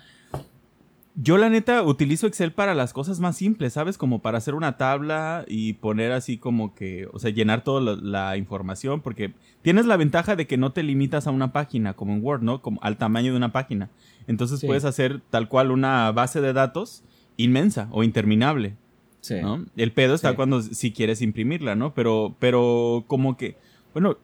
yo 1.15 1.38
la 1.38 1.50
neta 1.50 1.84
utilizo 1.84 2.27
Excel 2.27 2.53
para 2.53 2.74
las 2.74 2.94
cosas 2.94 3.20
más 3.20 3.36
simples, 3.36 3.74
¿sabes? 3.74 3.98
Como 3.98 4.20
para 4.22 4.38
hacer 4.38 4.53
una 4.55 4.77
tabla 4.77 5.44
y 5.50 5.74
poner 5.74 6.13
así 6.13 6.38
como 6.38 6.74
que, 6.75 7.10
o 7.12 7.20
sea, 7.20 7.32
llenar 7.32 7.65
toda 7.65 7.82
la, 7.82 7.96
la 8.01 8.38
información, 8.38 9.01
porque 9.01 9.34
tienes 9.63 9.86
la 9.86 9.98
ventaja 9.98 10.38
de 10.38 10.48
que 10.48 10.55
no 10.55 10.72
te 10.72 10.82
limitas 10.84 11.27
a 11.27 11.32
una 11.32 11.51
página, 11.51 11.94
como 11.94 12.13
en 12.13 12.24
Word, 12.24 12.41
¿no? 12.41 12.62
Como 12.62 12.79
al 12.84 12.96
tamaño 12.96 13.32
de 13.32 13.38
una 13.38 13.51
página. 13.51 13.89
Entonces 14.27 14.62
Sí. 14.62 14.67
puedes 14.67 14.86
hacer 14.86 15.20
tal 15.29 15.50
cual 15.50 15.72
una 15.72 16.10
base 16.13 16.39
de 16.39 16.53
datos 16.53 17.03
inmensa 17.36 17.89
o 17.91 18.03
interminable. 18.03 18.75
Sí. 19.20 19.41
¿no? 19.41 19.65
El 19.75 19.91
pedo 19.91 20.15
está 20.15 20.29
Sí. 20.29 20.36
cuando 20.38 20.62
si 20.62 20.91
quieres 20.94 21.22
imprimirla, 21.22 21.75
¿no? 21.75 21.94
Pero, 21.94 22.34
pero 22.39 23.03
como 23.08 23.36
que, 23.36 23.58
bueno, 23.94 24.17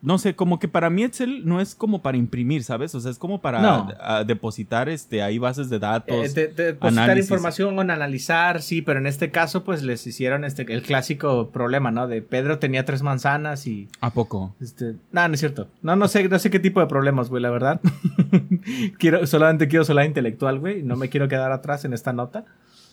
no 0.00 0.18
sé, 0.18 0.36
como 0.36 0.58
que 0.60 0.68
para 0.68 0.90
mí 0.90 1.02
Excel 1.02 1.44
no 1.44 1.60
es 1.60 1.74
como 1.74 2.02
para 2.02 2.16
imprimir, 2.16 2.62
¿sabes? 2.62 2.94
O 2.94 3.00
sea, 3.00 3.10
es 3.10 3.18
como 3.18 3.40
para 3.40 3.60
No. 3.60 3.88
a- 4.00 4.22
depositar 4.24 4.88
este 4.88 5.22
ahí 5.22 5.38
bases 5.38 5.70
de 5.70 5.78
datos. 5.80 6.14
Eh, 6.16 6.28
de- 6.32 6.46
de 6.48 6.64
depositar 6.72 7.04
análisis. 7.04 7.28
información 7.30 7.76
o 7.76 7.80
analizar, 7.80 8.62
sí, 8.62 8.80
pero 8.80 9.00
en 9.00 9.06
este 9.08 9.30
caso, 9.30 9.64
pues 9.64 9.82
les 9.82 10.06
hicieron 10.06 10.44
este 10.44 10.62
el 10.72 10.82
clásico 10.82 11.50
problema, 11.50 11.90
¿no? 11.90 12.06
De 12.06 12.22
Pedro 12.22 12.58
tenía 12.60 12.84
tres 12.84 13.02
manzanas 13.02 13.66
y. 13.66 13.88
¿A 14.00 14.10
poco? 14.12 14.54
Este. 14.60 14.94
No, 15.10 15.26
no 15.26 15.34
es 15.34 15.40
cierto. 15.40 15.68
No, 15.82 15.96
no 15.96 16.06
sé, 16.06 16.28
no 16.28 16.38
sé 16.38 16.50
qué 16.50 16.60
tipo 16.60 16.78
de 16.80 16.86
problemas, 16.86 17.28
güey, 17.28 17.42
la 17.42 17.50
verdad. 17.50 17.80
quiero, 18.98 19.26
solamente 19.26 19.68
quiero 19.68 19.84
solar 19.84 20.06
intelectual, 20.06 20.58
güey. 20.60 20.82
No 20.82 20.96
me 20.96 21.08
quiero 21.08 21.28
quedar 21.28 21.52
atrás 21.52 21.84
en 21.84 21.92
esta 21.92 22.12
nota. 22.12 22.44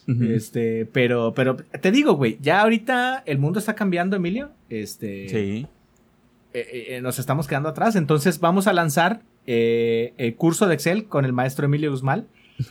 Este, 0.07 0.85
pero, 0.85 1.33
pero 1.33 1.55
te 1.55 1.91
digo, 1.91 2.13
güey, 2.13 2.37
ya 2.39 2.61
ahorita 2.61 3.23
el 3.25 3.39
mundo 3.39 3.57
está 3.57 3.73
cambiando, 3.73 4.15
Emilio. 4.15 4.51
Este. 4.69 5.27
Sí. 5.29 5.67
Eh, 6.59 6.95
eh, 6.95 7.01
nos 7.01 7.19
estamos 7.19 7.47
quedando 7.47 7.69
atrás. 7.69 7.95
Entonces 7.95 8.39
vamos 8.39 8.67
a 8.67 8.73
lanzar 8.73 9.21
eh, 9.45 10.13
el 10.17 10.35
curso 10.35 10.67
de 10.67 10.73
Excel 10.75 11.05
con 11.05 11.25
el 11.25 11.33
maestro 11.33 11.65
Emilio 11.65 11.91
Guzmán. 11.91 12.27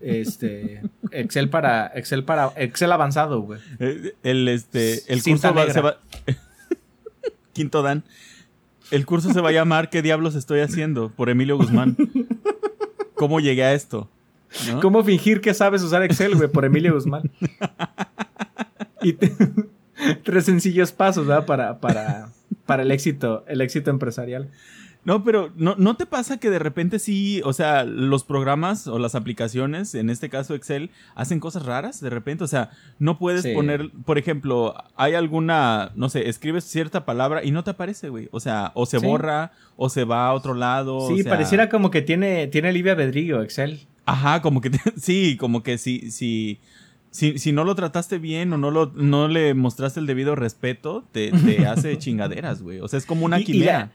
Este, 0.00 0.82
Excel 1.12 1.48
para, 1.48 1.86
Excel 1.94 2.24
para, 2.24 2.52
Excel 2.56 2.92
avanzado, 2.92 3.40
güey. 3.40 3.58
Eh, 3.78 4.12
El, 4.22 4.48
este, 4.48 5.00
el 5.10 5.22
Cinta 5.22 5.48
curso 5.50 5.66
va, 5.66 5.72
se 5.72 5.80
va... 5.80 5.98
Quinto 7.54 7.80
Dan. 7.82 8.04
El 8.90 9.06
curso 9.06 9.32
se 9.32 9.40
va 9.40 9.48
a 9.48 9.52
llamar 9.52 9.88
¿Qué 9.88 10.02
diablos 10.02 10.34
estoy 10.34 10.60
haciendo? 10.60 11.08
Por 11.08 11.30
Emilio 11.30 11.56
Guzmán. 11.56 11.96
¿Cómo 13.14 13.40
llegué 13.40 13.64
a 13.64 13.72
esto? 13.72 14.10
¿No? 14.70 14.80
¿Cómo 14.80 15.02
fingir 15.02 15.40
que 15.40 15.54
sabes 15.54 15.82
usar 15.82 16.02
Excel, 16.02 16.34
güey? 16.36 16.50
Por 16.50 16.66
Emilio 16.66 16.92
Guzmán. 16.94 17.30
Y 19.02 19.12
te- 19.14 19.32
tres 20.22 20.44
sencillos 20.46 20.90
pasos, 20.92 21.26
¿verdad? 21.26 21.44
Para, 21.44 21.78
para, 21.78 22.28
para 22.66 22.82
el 22.82 22.90
éxito, 22.90 23.44
el 23.48 23.60
éxito 23.60 23.90
empresarial. 23.90 24.50
No, 25.04 25.22
pero 25.22 25.52
¿no, 25.54 25.74
¿no 25.76 25.98
te 25.98 26.06
pasa 26.06 26.38
que 26.40 26.48
de 26.48 26.58
repente 26.58 26.98
sí, 26.98 27.42
o 27.44 27.52
sea, 27.52 27.84
los 27.84 28.24
programas 28.24 28.86
o 28.86 28.98
las 28.98 29.14
aplicaciones, 29.14 29.94
en 29.94 30.08
este 30.08 30.30
caso 30.30 30.54
Excel, 30.54 30.88
hacen 31.14 31.40
cosas 31.40 31.66
raras 31.66 32.00
de 32.00 32.08
repente? 32.08 32.42
O 32.42 32.46
sea, 32.46 32.70
no 32.98 33.18
puedes 33.18 33.42
Sí. 33.42 33.52
poner, 33.52 33.90
por 34.06 34.16
ejemplo, 34.16 34.74
hay 34.96 35.12
alguna, 35.12 35.92
no 35.94 36.08
sé, 36.08 36.30
escribes 36.30 36.64
cierta 36.64 37.04
palabra 37.04 37.44
y 37.44 37.50
no 37.50 37.62
te 37.64 37.72
aparece, 37.72 38.08
güey. 38.08 38.30
O 38.32 38.40
sea, 38.40 38.72
o 38.74 38.86
se 38.86 38.98
Sí. 38.98 39.04
borra, 39.06 39.52
o 39.76 39.90
se 39.90 40.04
va 40.04 40.28
a 40.28 40.32
otro 40.32 40.54
lado. 40.54 41.06
Sí, 41.08 41.20
o 41.20 41.22
sea- 41.22 41.32
pareciera 41.32 41.68
como 41.68 41.90
que 41.90 42.00
tiene, 42.00 42.46
tiene 42.46 42.72
libre 42.72 42.92
albedrío 42.92 43.42
Excel. 43.42 43.80
Ajá, 44.06 44.40
como 44.40 44.62
que, 44.62 44.70
sí, 44.96 45.36
como 45.38 45.62
que 45.62 45.76
si, 45.76 46.10
si, 46.12 46.60
si, 47.14 47.38
si 47.38 47.52
no 47.52 47.62
lo 47.62 47.76
trataste 47.76 48.18
bien 48.18 48.52
o 48.52 48.58
no, 48.58 48.72
lo, 48.72 48.90
no 48.96 49.28
le 49.28 49.54
mostraste 49.54 50.00
el 50.00 50.06
debido 50.06 50.34
respeto, 50.34 51.04
te, 51.12 51.30
te 51.30 51.64
hace 51.68 51.96
chingaderas, 51.96 52.60
güey. 52.60 52.80
O 52.80 52.88
sea, 52.88 52.98
es 52.98 53.06
como 53.06 53.24
una 53.24 53.38
Y- 53.38 53.42
y 53.42 53.44
quimera. 53.44 53.78
la- 53.78 53.92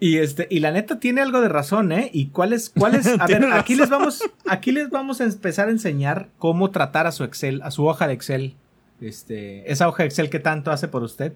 Y 0.00 0.16
este, 0.16 0.46
y 0.50 0.60
la 0.60 0.72
neta 0.72 0.98
tiene 0.98 1.20
algo 1.20 1.42
de 1.42 1.48
razón, 1.50 1.92
¿eh? 1.92 2.08
Y 2.14 2.28
cuál 2.28 2.54
es, 2.54 2.70
cuál 2.70 2.94
es, 2.94 3.06
a 3.20 3.26
ver, 3.26 3.44
aquí 3.52 3.74
les 3.74 3.90
vamos, 3.90 4.22
aquí 4.46 4.72
les 4.72 4.88
vamos 4.88 5.20
a 5.20 5.24
empezar 5.24 5.68
a 5.68 5.70
enseñar 5.70 6.28
cómo 6.38 6.70
tratar 6.70 7.06
a 7.06 7.12
su 7.12 7.24
Excel, 7.24 7.60
a 7.62 7.70
su 7.70 7.84
hoja 7.86 8.06
de 8.06 8.14
Excel. 8.14 8.54
Este, 9.02 9.70
esa 9.70 9.86
hoja 9.88 10.04
de 10.04 10.08
Excel 10.08 10.30
que 10.30 10.38
tanto 10.38 10.70
hace 10.70 10.88
por 10.88 11.02
usted. 11.02 11.34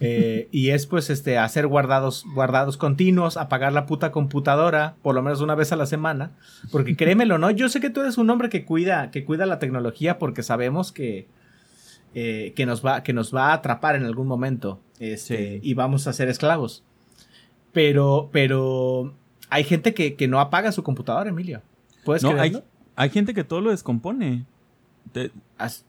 Eh, 0.00 0.48
y 0.52 0.70
es 0.70 0.86
pues 0.86 1.10
este 1.10 1.36
hacer 1.38 1.66
guardados, 1.66 2.24
guardados 2.34 2.76
continuos, 2.76 3.36
apagar 3.36 3.72
la 3.72 3.86
puta 3.86 4.12
computadora, 4.12 4.94
por 5.02 5.14
lo 5.16 5.22
menos 5.22 5.40
una 5.40 5.54
vez 5.56 5.72
a 5.72 5.76
la 5.76 5.86
semana. 5.86 6.30
Porque 6.70 6.96
créemelo, 6.96 7.38
¿no? 7.38 7.50
Yo 7.50 7.68
sé 7.68 7.80
que 7.80 7.90
tú 7.90 8.00
eres 8.00 8.16
un 8.18 8.30
hombre 8.30 8.48
que 8.48 8.64
cuida, 8.64 9.10
que 9.10 9.24
cuida 9.24 9.46
la 9.46 9.58
tecnología 9.58 10.18
porque 10.18 10.42
sabemos 10.44 10.92
que, 10.92 11.26
eh, 12.14 12.52
que 12.54 12.66
nos 12.66 12.86
va, 12.86 13.02
que 13.02 13.12
nos 13.12 13.34
va 13.34 13.48
a 13.48 13.54
atrapar 13.54 13.96
en 13.96 14.04
algún 14.04 14.28
momento. 14.28 14.80
Este, 15.00 15.54
Sí. 15.54 15.60
y 15.62 15.74
vamos 15.74 16.06
a 16.06 16.12
ser 16.12 16.28
esclavos. 16.28 16.84
Pero, 17.72 18.28
pero 18.32 19.12
hay 19.50 19.64
gente 19.64 19.92
que, 19.94 20.14
que 20.14 20.28
no 20.28 20.38
apaga 20.38 20.70
su 20.70 20.82
computadora, 20.84 21.30
Emilio. 21.30 21.62
¿Puedes 22.04 22.22
No, 22.22 22.30
hay, 22.30 22.36
creerlo? 22.50 22.64
hay 22.94 23.10
gente 23.10 23.34
que 23.34 23.42
todo 23.42 23.60
lo 23.60 23.70
descompone. 23.70 24.44
Te- 25.12 25.32
As- 25.58 25.84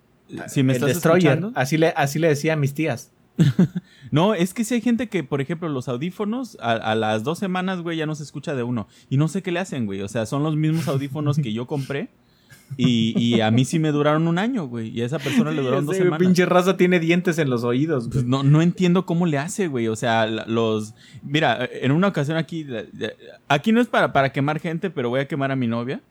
si 0.48 0.64
me 0.64 0.74
el 0.74 0.78
estás 0.78 0.90
destroyer. 0.96 1.34
escuchando. 1.34 1.52
Así 1.60 1.78
le, 1.78 1.90
así 1.96 2.18
le 2.18 2.30
decía 2.30 2.54
a 2.54 2.56
mis 2.56 2.74
tías. 2.74 3.12
No, 4.12 4.34
es 4.34 4.54
que 4.54 4.64
si 4.64 4.76
hay 4.76 4.82
gente 4.82 5.10
que, 5.10 5.24
por 5.24 5.42
ejemplo, 5.42 5.68
los 5.68 5.90
audífonos, 5.90 6.58
a, 6.62 6.72
a 6.72 6.96
las 6.96 7.24
dos 7.24 7.40
semanas, 7.40 7.82
güey, 7.82 7.98
ya 7.98 8.06
no 8.06 8.16
se 8.16 8.24
escucha 8.24 8.56
de 8.56 8.64
uno. 8.64 8.88
Y 9.10 9.18
no 9.18 9.28
sé 9.28 9.42
qué 9.42 9.52
le 9.52 9.60
hacen, 9.60 9.86
güey. 9.86 10.02
O 10.02 10.08
sea, 10.08 10.26
son 10.26 10.44
los 10.44 10.56
mismos 10.56 10.88
audífonos 10.88 11.38
que 11.38 11.52
yo 11.52 11.68
compré. 11.68 12.10
Y, 12.78 13.14
y 13.18 13.42
a 13.42 13.52
mí 13.52 13.64
sí 13.64 13.80
me 13.80 13.92
duraron 13.92 14.28
un 14.28 14.38
año, 14.38 14.68
güey. 14.68 14.90
Y 14.90 15.02
a 15.02 15.06
esa 15.06 15.20
persona 15.20 15.52
le 15.52 15.62
duraron 15.62 15.86
dos 15.86 15.96
semanas. 15.96 16.20
pinche 16.20 16.46
raza 16.46 16.78
tiene 16.78 17.00
dientes 17.00 17.38
en 17.38 17.50
los 17.50 17.64
oídos. 17.64 18.10
Pues 18.12 18.26
no, 18.26 18.44
no 18.44 18.62
entiendo 18.62 19.06
cómo 19.06 19.26
le 19.26 19.38
hace, 19.38 19.68
güey. 19.68 19.88
O 19.88 19.96
sea, 19.96 20.26
los. 20.26 20.94
Mira, 21.24 21.70
en 21.72 21.92
una 21.92 22.08
ocasión 22.08 22.38
aquí. 22.38 22.66
Aquí 23.48 23.72
no 23.72 23.82
es 23.82 23.88
para, 23.88 24.14
para 24.14 24.32
quemar 24.32 24.60
gente, 24.60 24.90
pero 24.90 25.10
voy 25.10 25.22
a 25.22 25.28
quemar 25.28 25.52
a 25.52 25.56
mi 25.56 25.68
novia. 25.68 26.02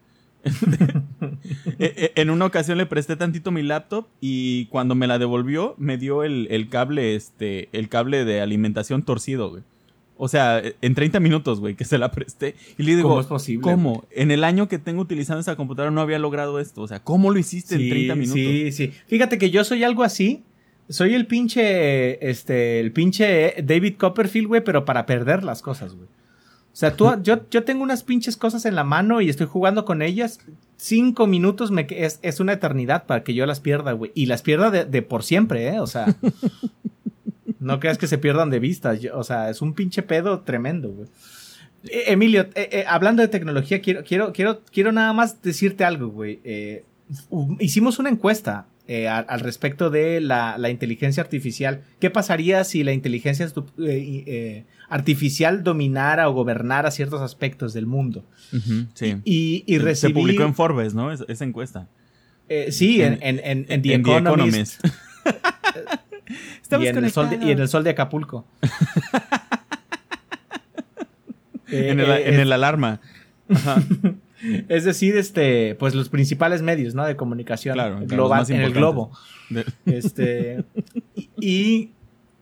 E- 1.79 2.13
e- 2.17 2.21
en 2.21 2.31
una 2.31 2.45
ocasión 2.47 2.79
le 2.79 2.87
presté 2.87 3.17
tantito 3.17 3.51
mi 3.51 3.63
laptop 3.63 4.07
y 4.21 4.67
cuando 4.67 4.95
me 4.95 5.07
la 5.07 5.19
devolvió, 5.19 5.75
me 5.79 5.99
dio 5.99 6.23
el, 6.23 6.47
el 6.51 6.69
cable, 6.69 7.15
este, 7.15 7.69
el 7.73 7.89
cable 7.89 8.25
de 8.25 8.41
alimentación 8.41 9.03
torcido, 9.03 9.51
güey. 9.51 9.63
O 10.17 10.29
sea, 10.29 10.63
en 10.81 10.95
30 10.95 11.19
minutos, 11.19 11.59
güey, 11.61 11.75
que 11.75 11.85
se 11.85 11.99
la 11.99 12.13
presté. 12.13 12.55
Y 12.79 12.85
le 12.85 12.95
digo, 12.97 13.09
¿Cómo 13.09 13.21
es 13.21 13.27
posible, 13.27 13.63
¿Cómo? 13.63 14.05
En 14.13 14.31
el 14.31 14.45
año 14.45 14.69
que 14.69 14.79
tengo 14.79 15.03
utilizando 15.03 15.41
esa 15.41 15.57
computadora 15.57 15.91
no 15.91 16.01
había 16.01 16.21
logrado 16.21 16.61
esto. 16.61 16.83
O 16.83 16.89
sea, 16.89 17.01
¿cómo 17.01 17.33
lo 17.33 17.39
hiciste 17.39 17.75
en 17.75 17.89
30 17.89 18.15
minutos? 18.15 18.35
Sí, 18.35 18.73
sí. 18.73 18.93
Fíjate 19.09 19.39
que 19.39 19.51
yo 19.51 19.65
soy 19.65 19.83
algo 19.83 20.05
así. 20.05 20.45
Soy 20.89 21.15
el 21.15 21.27
pinche, 21.27 22.29
este, 22.31 22.79
el 22.79 22.93
pinche 22.93 23.55
David 23.65 23.95
Copperfield, 23.99 24.47
güey, 24.49 24.63
pero 24.63 24.85
para 24.85 25.07
perder 25.07 25.43
las 25.43 25.63
cosas, 25.63 25.95
güey. 25.95 26.09
O 26.75 26.77
sea, 26.77 26.97
tú, 26.97 27.09
yo, 27.23 27.49
yo 27.51 27.63
tengo 27.63 27.85
unas 27.85 28.03
pinches 28.03 28.37
cosas 28.37 28.65
en 28.67 28.75
la 28.75 28.83
mano 28.83 29.21
y 29.21 29.29
estoy 29.31 29.47
jugando 29.47 29.85
con 29.85 30.03
ellas. 30.03 30.41
Cinco 30.77 31.29
minutos 31.29 31.71
me, 31.71 31.87
es, 31.89 32.19
es 32.23 32.41
una 32.41 32.55
eternidad 32.55 33.07
para 33.07 33.23
que 33.23 33.33
yo 33.33 33.47
las 33.47 33.61
pierda, 33.61 33.93
güey. 33.93 34.11
Y 34.17 34.27
las 34.27 34.43
pierda 34.43 34.71
de, 34.73 34.85
de 34.85 35.01
por 35.03 35.23
siempre, 35.23 35.69
¿eh? 35.69 35.79
O 35.79 35.87
sea, 35.87 36.17
no 37.61 37.79
creas 37.81 37.97
que 37.97 38.09
se 38.09 38.19
pierdan 38.19 38.51
de 38.51 38.59
vista. 38.59 38.95
yo- 38.95 39.17
o 39.17 39.23
sea, 39.25 39.51
es 39.51 39.63
un 39.63 39.73
pinche 39.75 40.03
pedo 40.03 40.41
tremendo, 40.41 40.91
güey. 40.91 41.09
Eh, 41.85 42.05
Emilio, 42.09 42.43
eh, 42.55 42.69
eh, 42.73 42.85
hablando 42.89 43.23
de 43.23 43.29
tecnología, 43.29 43.81
quiero, 43.81 44.03
quiero, 44.05 44.33
quiero, 44.33 44.61
quiero 44.73 44.91
nada 44.93 45.13
más 45.13 45.41
decirte 45.43 45.85
algo, 45.85 46.09
güey. 46.09 46.41
Eh, 46.45 46.85
hicimos 47.61 47.99
una 48.01 48.09
encuesta 48.11 48.67
eh, 48.87 49.09
a- 49.09 49.19
al 49.19 49.41
respecto 49.41 49.89
de 49.91 50.21
la, 50.21 50.57
la 50.59 50.69
inteligencia 50.71 51.23
artificial. 51.23 51.83
¿Qué 52.01 52.11
pasaría 52.11 52.65
si 52.65 52.85
la 52.85 52.93
inteligencia 52.93 53.47
eh, 53.47 53.53
eh, 53.79 54.65
artificial 54.89 55.63
dominara 55.65 56.29
o 56.29 56.33
gobernara 56.33 56.91
ciertos 56.91 57.21
aspectos 57.23 57.73
del 57.73 57.87
mundo? 57.87 58.25
Sí. 58.95 59.17
Y, 59.25 59.65
y 59.67 59.95
Se 59.95 60.11
publicó 60.11 60.43
en 60.45 60.55
Forbes, 60.55 60.95
¿no? 60.95 61.13
Es- 61.13 61.25
esa 61.29 61.45
encuesta. 61.45 61.89
eh, 62.49 62.71
sí, 62.73 63.01
en, 63.03 63.19
en, 63.23 63.41
en, 63.43 63.67
en 63.69 63.83
The 63.83 63.95
En 63.95 64.03
The 64.03 64.17
Economist. 64.19 64.85
Y, 66.81 66.87
en 66.87 66.97
el 67.05 67.11
sol 67.13 67.29
de, 67.31 67.37
y 67.37 67.51
en 67.51 67.59
el 67.61 67.69
sol 67.69 67.85
de 67.85 67.91
Acapulco. 67.91 68.47
Eh, 71.69 71.89
en, 71.91 72.01
el, 72.01 72.11
eh, 72.11 72.29
en 72.29 72.35
es- 72.35 72.41
el 72.41 72.53
alarma. 72.53 73.01
Ajá. 73.49 73.83
Es 74.69 74.85
decir, 74.85 75.17
este, 75.17 75.75
pues 75.77 75.95
los 75.95 76.09
principales 76.09 76.63
medios, 76.63 76.95
¿no? 76.95 77.05
De 77.05 77.17
comunicación 77.17 77.75
Claro, 77.75 78.01
global 78.07 78.45
en 78.51 78.61
el 78.61 78.73
globo. 78.73 79.11
De- 79.51 79.65
Este. 79.87 80.65
y, 81.41 81.91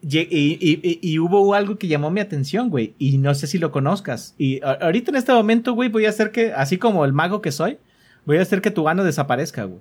y, 0.03 0.99
y- 1.03 1.19
hubo 1.19 1.55
algo 1.55 1.77
que 1.79 1.87
llamó 1.88 2.11
mi 2.11 2.21
atención, 2.21 2.71
güey. 2.71 2.95
Y 2.99 3.19
no 3.19 3.35
sé 3.35 3.47
si 3.47 3.59
lo 3.59 3.71
conozcas. 3.71 4.35
Y 4.38 4.61
ahorita 4.65 5.11
en 5.11 5.17
este 5.17 5.33
momento, 5.33 5.75
güey, 5.75 5.88
voy 5.88 6.07
a 6.07 6.09
hacer 6.09 6.31
que, 6.33 6.53
así 6.53 6.79
como 6.79 7.05
el 7.05 7.12
mago 7.12 7.41
que 7.41 7.53
soy, 7.53 7.79
voy 8.25 8.38
a 8.38 8.43
hacer 8.43 8.61
que 8.62 8.71
tu 8.71 8.88
ano 8.88 9.05
desaparezca, 9.05 9.65
güey. 9.65 9.81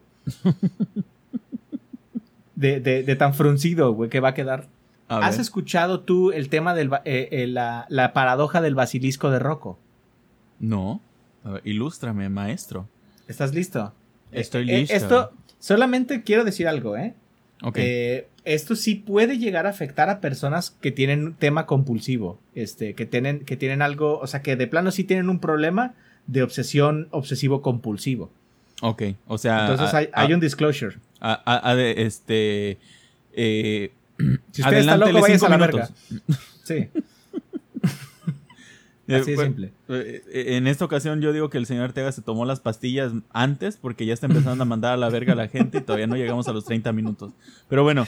De, 2.56 2.80
de, 2.80 3.02
de 3.04 3.16
tan 3.16 3.34
fruncido, 3.34 3.94
güey, 3.94 4.10
que 4.10 4.20
va 4.20 4.30
a 4.30 4.34
quedar. 4.34 4.68
A 5.08 5.18
¿Has 5.26 5.36
ver. 5.38 5.42
escuchado 5.42 6.02
tú 6.02 6.32
el 6.32 6.50
tema 6.50 6.74
ba- 6.90 7.02
eh, 7.06 7.28
eh, 7.32 7.48
la, 7.48 7.86
la 7.90 8.14
paradoja 8.14 8.62
del 8.62 8.76
basilisco 8.76 9.32
de 9.32 9.40
Rocco? 9.40 9.80
No. 10.60 11.02
Ver, 11.44 11.62
ilústrame, 11.66 12.30
maestro. 12.30 12.88
¿Estás 13.28 13.54
listo? 13.54 13.94
Estoy 14.32 14.70
Eh, 14.70 14.80
listo. 14.80 14.96
esto, 14.96 15.34
solamente 15.60 16.24
quiero 16.24 16.44
decir 16.44 16.68
algo, 16.68 16.98
¿eh? 16.98 17.14
Ok. 17.64 17.78
Eh, 17.80 18.28
esto 18.44 18.76
sí 18.76 18.96
puede 18.96 19.38
llegar 19.38 19.68
a 19.68 19.70
afectar 19.70 20.10
a 20.10 20.20
personas 20.20 20.72
que 20.72 20.92
tienen 20.92 21.26
un 21.28 21.34
tema 21.36 21.66
compulsivo, 21.66 22.40
este, 22.56 22.96
que 22.96 23.06
tienen, 23.06 23.46
que 23.46 23.56
tienen 23.58 23.82
algo, 23.82 24.20
o 24.20 24.28
sea, 24.28 24.42
que 24.42 24.56
de 24.56 24.68
plano 24.68 24.92
sí 24.92 25.04
tienen 25.04 25.30
un 25.30 25.40
problema 25.40 25.94
de 26.28 26.44
obsesión 26.44 27.08
obsesivo 27.12 27.62
compulsivo. 27.62 28.32
ok. 28.82 29.04
O 29.28 29.38
sea. 29.38 29.62
Entonces 29.62 29.94
a- 29.94 29.98
hay, 29.98 30.10
hay 30.14 30.34
un 30.34 30.40
disclosure. 30.40 30.98
a- 31.20 31.74
este. 31.98 32.78
eh, 33.34 33.92
Si 34.52 34.62
usted 34.62 34.78
está 34.78 34.98
loco, 34.98 35.18
a 35.46 35.50
la 35.50 35.58
verga. 35.58 35.90
Sí, 36.64 36.90
así 39.08 39.32
de 39.32 39.36
pues, 39.36 39.48
simple. 39.48 39.74
eh, 39.90 40.24
eh, 40.32 40.58
En 40.58 40.68
esta 40.68 40.86
ocasión 40.86 41.22
yo 41.22 41.34
digo 41.34 41.50
que 41.50 41.58
el 41.58 41.66
señor 41.66 41.86
Ortega 41.86 42.12
se 42.12 42.22
tomó 42.22 42.46
las 42.46 42.60
pastillas 42.60 43.12
antes 43.32 43.78
porque 43.78 44.06
ya 44.06 44.14
está 44.14 44.28
empezando 44.28 44.64
a 44.64 44.66
mandar 44.66 44.94
a 44.94 44.98
la 44.98 45.10
verga 45.10 45.34
a 45.34 45.36
la 45.36 45.48
gente 45.48 45.80
y 45.80 45.82
todavía 45.82 46.08
no 46.08 46.16
llegamos 46.16 46.48
a 46.48 46.54
los 46.54 46.66
30 46.66 46.92
minutos. 46.94 47.34
Pero 47.68 47.84
bueno, 47.84 48.08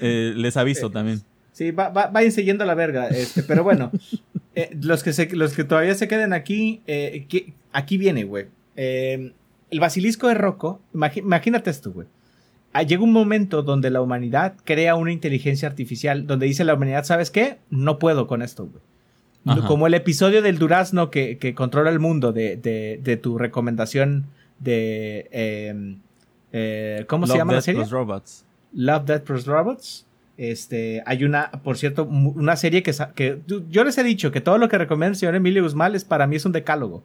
eh, 0.00 0.32
les 0.36 0.56
aviso 0.56 0.90
también. 0.90 1.22
Sí, 1.52 1.70
va, 1.70 1.90
va- 1.90 2.06
vayan 2.06 2.32
siguiendo 2.32 2.64
la 2.64 2.74
verga. 2.74 3.08
Este, 3.08 3.42
pero 3.42 3.62
bueno, 3.64 3.90
eh, 4.54 4.70
los, 4.80 5.02
que 5.02 5.12
se- 5.12 5.34
los 5.36 5.54
que 5.54 5.64
todavía 5.64 5.94
se 5.94 6.08
queden 6.08 6.32
aquí, 6.32 6.80
eh, 6.86 7.26
que- 7.28 7.52
aquí 7.72 7.98
viene, 7.98 8.24
güey. 8.24 8.46
Eh, 8.76 9.32
el 9.70 9.80
basilisco 9.80 10.28
de 10.28 10.34
Rocco, 10.34 10.80
imagínate 10.92 11.70
esto, 11.70 11.92
güey. 11.92 12.06
Ah, 12.74 12.82
Llega 12.84 13.02
un 13.02 13.12
momento 13.12 13.62
donde 13.62 13.90
la 13.90 14.00
humanidad 14.00 14.54
crea 14.64 14.94
una 14.94 15.12
inteligencia 15.12 15.68
artificial, 15.68 16.26
donde 16.26 16.46
dice 16.46 16.64
la 16.64 16.72
humanidad, 16.74 17.04
¿sabes 17.04 17.30
qué? 17.30 17.58
No 17.68 17.98
puedo 17.98 18.26
con 18.26 18.40
esto, 18.40 18.66
güey. 18.66 18.82
Ajá. 19.44 19.66
Como 19.66 19.86
el 19.86 19.94
episodio 19.94 20.40
del 20.42 20.58
durazno 20.58 21.10
que, 21.10 21.38
que 21.38 21.54
controla 21.54 21.90
el 21.90 21.98
mundo 21.98 22.32
de, 22.32 22.56
de- 22.56 23.00
de 23.02 23.16
tu 23.16 23.38
recomendación 23.38 24.26
de... 24.60 25.28
eh, 25.32 25.96
eh, 26.52 27.04
¿Cómo 27.08 27.26
se 27.26 27.36
llama 27.38 27.54
la 27.54 27.60
serie? 27.62 27.80
plus 27.80 27.90
Robots. 27.90 28.44
Love, 28.72 29.04
Death 29.06 29.22
Plus 29.24 29.46
Robots. 29.46 30.06
Este, 30.38 31.02
hay 31.06 31.24
una, 31.24 31.50
por 31.50 31.76
cierto, 31.76 32.04
una 32.04 32.56
serie 32.56 32.82
que, 32.82 32.92
que 33.14 33.40
yo 33.70 33.84
les 33.84 33.98
he 33.98 34.02
dicho 34.02 34.30
que 34.32 34.40
todo 34.40 34.58
lo 34.58 34.68
que 34.68 34.78
recomienda 34.78 35.08
el 35.10 35.16
señor 35.16 35.34
Emilio 35.34 35.62
Guzmán 35.62 35.94
es 35.94 36.04
para 36.04 36.26
mí 36.26 36.36
es 36.36 36.44
un 36.46 36.52
decálogo. 36.52 37.02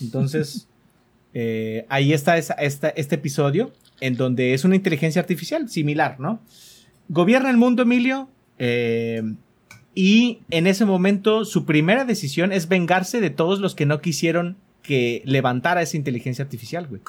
Entonces, 0.00 0.68
eh, 1.34 1.86
ahí 1.88 2.12
está 2.12 2.36
esa- 2.36 2.54
esta- 2.54 2.90
este 2.90 3.14
episodio 3.14 3.72
en 4.00 4.16
donde 4.16 4.54
es 4.54 4.64
una 4.64 4.76
inteligencia 4.76 5.20
artificial 5.20 5.68
similar, 5.68 6.18
¿no? 6.20 6.40
Gobierna 7.08 7.50
el 7.50 7.56
mundo, 7.56 7.82
Emilio, 7.82 8.28
eh, 8.58 9.22
y 9.94 10.40
en 10.50 10.66
ese 10.66 10.84
momento 10.84 11.44
su 11.44 11.64
primera 11.64 12.04
decisión 12.04 12.52
es 12.52 12.68
vengarse 12.68 13.20
de 13.20 13.30
todos 13.30 13.58
los 13.60 13.74
que 13.74 13.86
no 13.86 14.00
quisieron 14.00 14.56
que 14.82 15.22
levantara 15.24 15.82
esa 15.82 15.96
inteligencia 15.96 16.44
artificial, 16.44 16.86
güey 16.86 17.02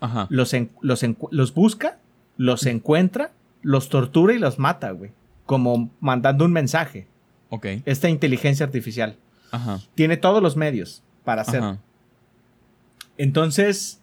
Ajá. 0.00 0.26
los, 0.30 0.54
en- 0.54 0.70
los, 0.80 1.02
encu- 1.02 1.28
los 1.30 1.52
busca, 1.54 1.98
los 2.36 2.64
encuentra, 2.66 3.32
los 3.62 3.88
tortura 3.88 4.32
y 4.34 4.38
los 4.38 4.58
mata, 4.58 4.90
güey. 4.92 5.10
Como 5.44 5.90
mandando 6.00 6.44
un 6.44 6.52
mensaje. 6.52 7.06
Ok. 7.50 7.66
Esta 7.84 8.08
inteligencia 8.08 8.64
artificial 8.66 9.16
Ajá. 9.50 9.80
tiene 9.94 10.16
todos 10.16 10.42
los 10.42 10.56
medios 10.56 11.02
para 11.24 11.42
hacerlo. 11.42 11.66
Ajá. 11.68 11.78
Entonces, 13.16 14.00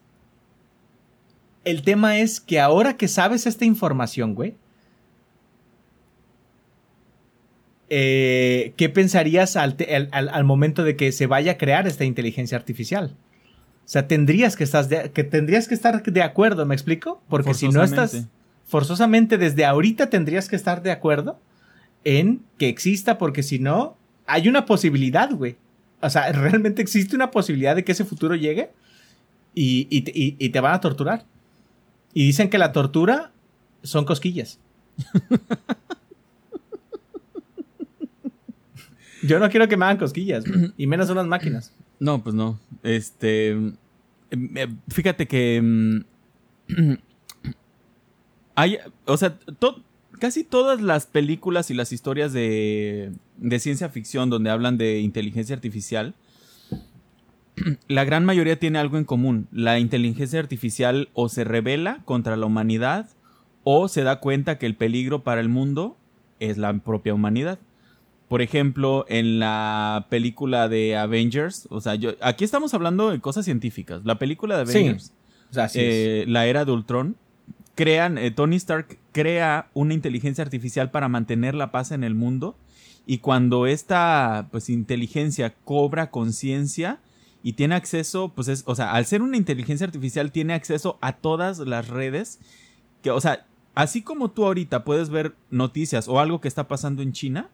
el 1.64 1.82
tema 1.84 2.20
es 2.20 2.40
que 2.40 2.60
ahora 2.60 2.98
que 2.98 3.08
sabes 3.08 3.48
esta 3.48 3.66
información, 3.66 4.36
güey, 4.36 4.56
eh, 7.90 8.74
¿qué 8.78 8.90
pensarías 8.90 9.56
al, 9.56 9.76
te- 9.76 9.96
al- 9.96 10.10
al- 10.12 10.30
al 10.30 10.44
momento 10.44 10.84
de 10.84 10.96
que 10.96 11.12
se 11.12 11.28
vaya 11.28 11.54
a 11.54 11.58
crear 11.58 11.88
esta 11.88 12.06
inteligencia 12.06 12.58
artificial? 12.58 13.16
O 13.86 13.88
sea, 13.88 14.08
tendrías 14.08 14.56
que, 14.56 14.64
estás 14.64 14.90
de, 14.90 15.12
que, 15.12 15.24
tendrías 15.24 15.68
que 15.68 15.76
estar 15.76 16.02
de 16.02 16.22
acuerdo, 16.24 16.66
¿me 16.66 16.74
explico? 16.74 17.22
Porque 17.30 17.54
si 17.54 17.70
no 17.70 17.84
estás 17.84 18.26
Forzosamente. 18.66 19.38
desde 19.38 19.64
ahorita 19.66 20.10
tendrías 20.10 20.50
que 20.50 20.56
estar 20.56 20.82
de 20.82 20.92
acuerdo 20.92 21.40
en 22.04 22.42
que 22.58 22.68
exista, 22.68 23.18
porque 23.20 23.44
si 23.44 23.60
no, 23.60 23.96
hay 24.26 24.50
una 24.50 24.66
posibilidad, 24.66 25.30
güey. 25.32 25.56
O 26.02 26.10
sea, 26.10 26.32
realmente 26.32 26.82
existe 26.82 27.16
una 27.16 27.30
posibilidad 27.30 27.76
de 27.76 27.84
que 27.84 27.92
ese 27.92 28.06
futuro 28.06 28.34
llegue 28.36 28.72
y, 29.54 29.88
y 29.92 30.02
te- 30.02 30.12
y- 30.16 30.36
y 30.40 30.50
te 30.50 30.60
van 30.60 30.74
a 30.74 30.80
torturar. 30.82 31.26
Y 32.14 32.26
dicen 32.26 32.50
que 32.50 32.58
la 32.58 32.72
tortura 32.72 33.32
son 33.84 34.06
cosquillas. 34.06 34.58
Yo 39.28 39.40
no 39.40 39.50
quiero 39.50 39.68
que 39.68 39.78
me 39.78 39.86
hagan 39.86 39.98
cosquillas, 39.98 40.44
y 40.78 40.88
menos 40.88 41.10
unas 41.10 41.28
máquinas. 41.28 41.74
No, 42.00 42.22
pues 42.24 42.36
no. 42.36 42.60
Este. 42.84 43.50
em, 43.52 43.76
eh, 44.32 44.68
Fíjate 44.90 45.28
que. 45.28 46.04
Hay. 48.56 48.78
O 49.06 49.18
sea, 49.18 49.38
to- 49.60 49.84
casi 50.20 50.44
todas 50.44 50.82
las 50.82 51.06
películas 51.08 51.70
y 51.72 51.74
las 51.74 51.92
historias 51.92 52.32
de, 52.34 53.12
de 53.38 53.60
ciencia 53.60 53.90
ficción 53.90 54.30
donde 54.30 54.50
hablan 54.50 54.78
de 54.78 55.00
inteligencia 55.00 55.56
artificial. 55.56 56.14
La 57.88 58.04
gran 58.04 58.26
mayoría 58.26 58.60
tiene 58.60 58.80
algo 58.80 58.98
en 58.98 59.06
común. 59.06 59.48
La 59.52 59.80
inteligencia 59.80 60.40
artificial 60.40 61.10
o 61.14 61.30
se 61.30 61.44
revela 61.44 62.00
contra 62.06 62.38
la 62.38 62.46
humanidad 62.46 63.10
o 63.64 63.88
se 63.88 64.04
da 64.04 64.20
cuenta 64.20 64.58
que 64.58 64.66
el 64.66 64.76
peligro 64.76 65.24
para 65.24 65.42
el 65.42 65.50
mundo 65.50 65.98
es 66.40 66.58
la 66.58 66.72
propia 66.80 67.14
humanidad. 67.14 67.60
Por 68.28 68.42
ejemplo, 68.42 69.06
en 69.08 69.40
la 69.40 70.08
película 70.10 70.68
de 70.68 70.98
Avengers, 70.98 71.68
o 71.70 71.80
sea, 71.80 71.96
yo 71.96 72.14
aquí 72.22 72.44
estamos 72.44 72.74
hablando 72.74 73.12
de 73.12 73.20
cosas 73.22 73.46
científicas. 73.46 74.02
La 74.04 74.18
película 74.18 74.56
de 74.56 74.64
Avengers, 74.64 75.14
es. 75.52 75.76
eh, 75.76 76.26
la 76.28 76.48
era 76.48 76.66
de 76.66 76.72
Ultron, 76.72 77.16
crean, 77.76 78.18
eh, 78.18 78.32
Tony 78.32 78.56
Stark 78.56 78.98
crea 79.12 79.70
una 79.74 79.94
inteligencia 79.94 80.44
artificial 80.44 80.90
para 80.90 81.08
mantener 81.08 81.54
la 81.54 81.72
paz 81.72 81.92
en 81.92 82.04
el 82.04 82.16
mundo 82.16 82.58
y 83.06 83.20
cuando 83.20 83.68
esta 83.68 84.48
pues 84.52 84.70
inteligencia 84.70 85.54
cobra 85.64 86.10
conciencia 86.10 87.00
y 87.44 87.54
tiene 87.54 87.76
acceso, 87.76 88.30
pues 88.30 88.48
es, 88.48 88.64
o 88.66 88.74
sea, 88.74 88.94
al 88.94 89.06
ser 89.06 89.22
una 89.22 89.38
inteligencia 89.38 89.86
artificial 89.86 90.32
tiene 90.32 90.54
acceso 90.54 90.98
a 91.02 91.14
todas 91.14 91.60
las 91.60 91.90
redes 91.90 92.40
que, 93.04 93.12
o 93.12 93.22
sea, 93.22 93.46
así 93.76 94.02
como 94.02 94.32
tú 94.32 94.46
ahorita 94.46 94.84
puedes 94.84 95.10
ver 95.10 95.36
noticias 95.52 96.08
o 96.08 96.20
algo 96.20 96.42
que 96.42 96.48
está 96.48 96.68
pasando 96.68 97.04
en 97.04 97.14
China, 97.14 97.52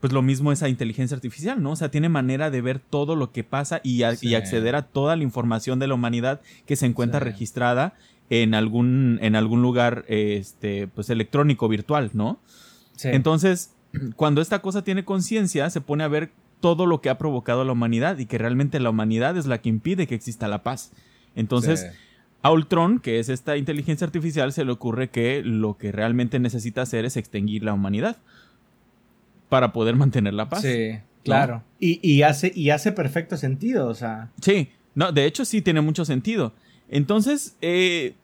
pues 0.00 0.12
lo 0.12 0.22
mismo 0.22 0.52
esa 0.52 0.68
inteligencia 0.68 1.14
artificial, 1.16 1.62
¿no? 1.62 1.72
O 1.72 1.76
sea, 1.76 1.90
tiene 1.90 2.08
manera 2.08 2.50
de 2.50 2.60
ver 2.60 2.78
todo 2.78 3.16
lo 3.16 3.32
que 3.32 3.42
pasa 3.44 3.80
y, 3.82 4.02
a- 4.04 4.14
Sí. 4.16 4.28
y 4.28 4.34
acceder 4.36 4.76
a 4.76 4.82
toda 4.82 5.16
la 5.16 5.22
información 5.24 5.78
de 5.78 5.88
la 5.88 5.94
humanidad 5.94 6.40
que 6.66 6.76
se 6.76 6.86
encuentra 6.86 7.18
Sí. 7.20 7.24
registrada 7.24 7.94
en 8.30 8.54
algún, 8.54 9.18
en 9.22 9.34
algún 9.36 9.62
lugar, 9.62 10.04
este, 10.08 10.86
pues 10.88 11.10
electrónico, 11.10 11.68
virtual, 11.68 12.10
¿no? 12.12 12.38
Sí. 12.96 13.08
Entonces, 13.10 13.72
cuando 14.16 14.40
esta 14.40 14.60
cosa 14.60 14.82
tiene 14.84 15.04
conciencia, 15.04 15.68
se 15.70 15.80
pone 15.80 16.04
a 16.04 16.08
ver 16.08 16.30
todo 16.60 16.86
lo 16.86 17.00
que 17.00 17.08
ha 17.10 17.18
provocado 17.18 17.62
a 17.62 17.64
la 17.64 17.72
humanidad 17.72 18.18
y 18.18 18.26
que 18.26 18.36
realmente 18.38 18.80
la 18.80 18.90
humanidad 18.90 19.36
es 19.36 19.46
la 19.46 19.58
que 19.58 19.68
impide 19.68 20.06
que 20.06 20.14
exista 20.14 20.46
la 20.48 20.62
paz. 20.62 20.92
Entonces, 21.36 21.86
a 22.42 22.50
Ultron, 22.52 22.98
que 22.98 23.18
es 23.20 23.28
esta 23.28 23.56
inteligencia 23.56 24.04
artificial, 24.06 24.52
se 24.52 24.64
le 24.64 24.72
ocurre 24.72 25.08
que 25.10 25.42
lo 25.44 25.76
que 25.76 25.90
realmente 25.92 26.38
necesita 26.38 26.82
hacer 26.82 27.04
es 27.04 27.16
extinguir 27.16 27.62
la 27.64 27.72
humanidad 27.74 28.16
para 29.48 29.72
poder 29.72 29.96
mantener 29.96 30.34
la 30.34 30.48
paz. 30.48 30.62
Sí, 30.62 30.98
claro. 31.24 31.62
Y, 31.80 32.00
y 32.08 32.22
hace, 32.22 32.52
y 32.54 32.70
hace 32.70 32.92
perfecto 32.92 33.36
sentido, 33.36 33.88
o 33.88 33.94
sea. 33.94 34.30
Sí, 34.42 34.68
no, 34.94 35.12
de 35.12 35.24
hecho 35.26 35.44
sí 35.44 35.62
tiene 35.62 35.80
mucho 35.80 36.04
sentido. 36.04 36.52
Entonces, 36.88 37.56
eh, 37.60 38.14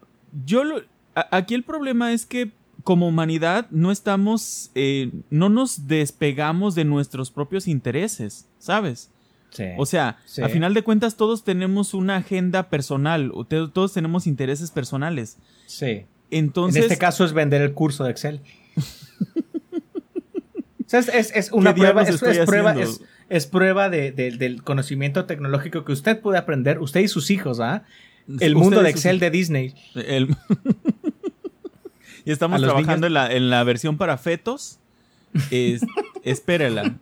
yo 0.45 0.65
lo, 0.65 0.83
a- 1.15 1.29
aquí 1.37 1.55
el 1.55 1.63
problema 1.63 2.13
es 2.13 2.27
que 2.27 2.51
como 2.83 3.09
humanidad 3.09 3.67
no 3.71 3.91
estamos, 3.91 4.71
eh, 4.75 5.11
no 5.31 5.49
nos 5.49 5.87
despegamos 5.87 6.75
de 6.75 6.85
nuestros 6.85 7.31
propios 7.31 7.67
intereses, 7.69 8.47
¿sabes? 8.59 9.11
Sí. 9.51 9.65
O 9.79 9.87
sea, 9.87 10.19
Sí. 10.27 10.43
a 10.43 10.49
final 10.49 10.75
de 10.75 10.83
cuentas 10.83 11.17
todos 11.17 11.45
tenemos 11.45 11.95
una 11.95 12.17
agenda 12.17 12.69
personal, 12.71 13.31
todos 13.49 13.93
tenemos 13.93 14.27
intereses 14.27 14.71
personales. 14.71 15.39
sí. 15.67 16.05
Entonces, 16.31 16.77
en 16.87 16.91
este 16.91 16.99
caso 16.99 17.25
es 17.25 17.33
vender 17.33 17.63
el 17.63 17.75
curso 17.75 18.03
de 18.03 18.11
Excel. 18.11 18.41
O 20.87 20.89
sea, 20.89 21.01
es, 21.01 21.09
es- 21.09 21.33
es 21.35 21.53
una 21.53 21.73
¿Qué 21.75 21.81
prueba, 21.81 22.03
es, 22.03 22.19
prueba, 22.47 22.75
es, 22.81 23.01
es 23.29 23.47
prueba 23.47 23.89
de, 23.91 24.13
de- 24.13 24.31
del 24.33 24.63
conocimiento 24.63 25.25
tecnológico 25.25 25.85
que 25.85 25.93
usted 25.93 26.21
puede 26.21 26.39
aprender, 26.39 26.79
usted 26.81 27.01
y 27.01 27.09
sus 27.09 27.31
hijos, 27.31 27.61
¿ah? 27.61 27.85
El 28.41 28.55
mundo 28.57 28.83
de 28.83 28.91
Excel 28.91 29.19
de 29.19 29.31
Disney. 29.31 29.75
El- 29.95 30.35
y 32.25 32.31
estamos 32.33 32.61
trabajando 32.61 33.07
en, 33.07 33.15
la, 33.15 33.33
en 33.33 33.51
la 33.51 33.63
versión 33.65 33.97
para 33.99 34.17
fetos. 34.19 34.79
Es, 35.51 35.83
espérela. 36.25 36.95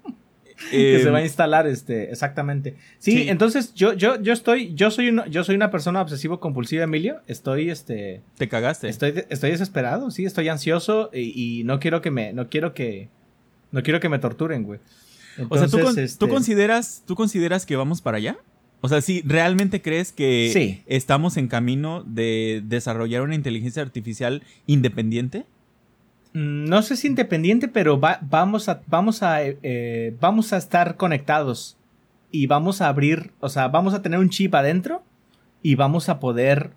que 0.70 0.96
Eh, 0.96 1.02
se 1.02 1.10
va 1.10 1.18
a 1.18 1.22
instalar 1.22 1.66
este 1.66 2.12
exactamente 2.12 2.76
sí, 3.00 3.10
sí. 3.24 3.28
entonces 3.28 3.74
yo 3.74 3.94
yo 3.94 4.20
yo 4.22 4.32
estoy 4.32 4.72
yo 4.74 4.92
soy 4.92 5.08
una 5.08 5.26
yo 5.26 5.42
soy 5.42 5.56
una 5.56 5.72
persona 5.72 6.00
obsesivo 6.00 6.38
compulsiva 6.38 6.84
Emilio 6.84 7.20
estoy 7.26 7.68
este 7.68 8.22
Te 8.38 8.48
cagaste. 8.48 8.88
estoy 8.88 9.24
estoy 9.28 9.50
desesperado 9.50 10.12
sí 10.12 10.24
estoy 10.24 10.48
ansioso 10.48 11.10
y, 11.12 11.32
y 11.60 11.64
no 11.64 11.80
quiero 11.80 12.00
que 12.00 12.12
me 12.12 12.32
no 12.32 12.48
quiero 12.48 12.74
que 12.74 13.08
no 13.72 13.82
quiero 13.82 13.98
que 14.00 14.08
me 14.08 14.18
torturen 14.18 14.62
güey 14.64 14.78
o 15.48 15.56
sea, 15.56 15.66
¿tú, 15.66 15.78
Entonces, 15.78 15.82
con- 15.94 15.98
este, 16.04 16.18
¿tú 16.18 16.28
consideras, 16.28 17.02
¿tú 17.06 17.14
consideras 17.14 17.64
que 17.66 17.74
vamos 17.76 18.02
para 18.02 18.18
allá? 18.18 18.36
O 18.82 18.88
sea, 18.88 19.00
si 19.00 19.22
realmente 19.22 19.80
crees 19.80 20.12
que 20.12 20.50
Sí. 20.52 20.82
estamos 20.86 21.36
en 21.38 21.48
camino 21.48 22.02
de 22.06 22.62
desarrollar 22.66 23.22
una 23.22 23.34
inteligencia 23.34 23.80
artificial 23.82 24.42
independiente? 24.66 25.46
Mm, 26.34 26.64
No 26.64 26.82
sé 26.82 26.96
si 26.96 27.06
independiente, 27.06 27.68
pero 27.68 27.98
va- 27.98 28.18
vamos 28.22 28.68
a, 28.68 28.82
vamos 28.88 29.22
a, 29.22 29.42
eh, 29.42 29.56
eh, 29.62 30.14
vamos 30.20 30.52
a 30.52 30.56
estar 30.58 30.96
conectados 30.96 31.76
y 32.30 32.46
vamos 32.46 32.80
a 32.82 32.88
abrir, 32.88 33.30
o 33.40 33.48
sea, 33.48 33.68
vamos 33.68 33.94
a 33.94 34.02
tener 34.02 34.18
un 34.18 34.28
chip 34.30 34.54
adentro 34.54 35.02
y 35.62 35.76
vamos 35.76 36.08
a 36.10 36.18
poder, 36.20 36.72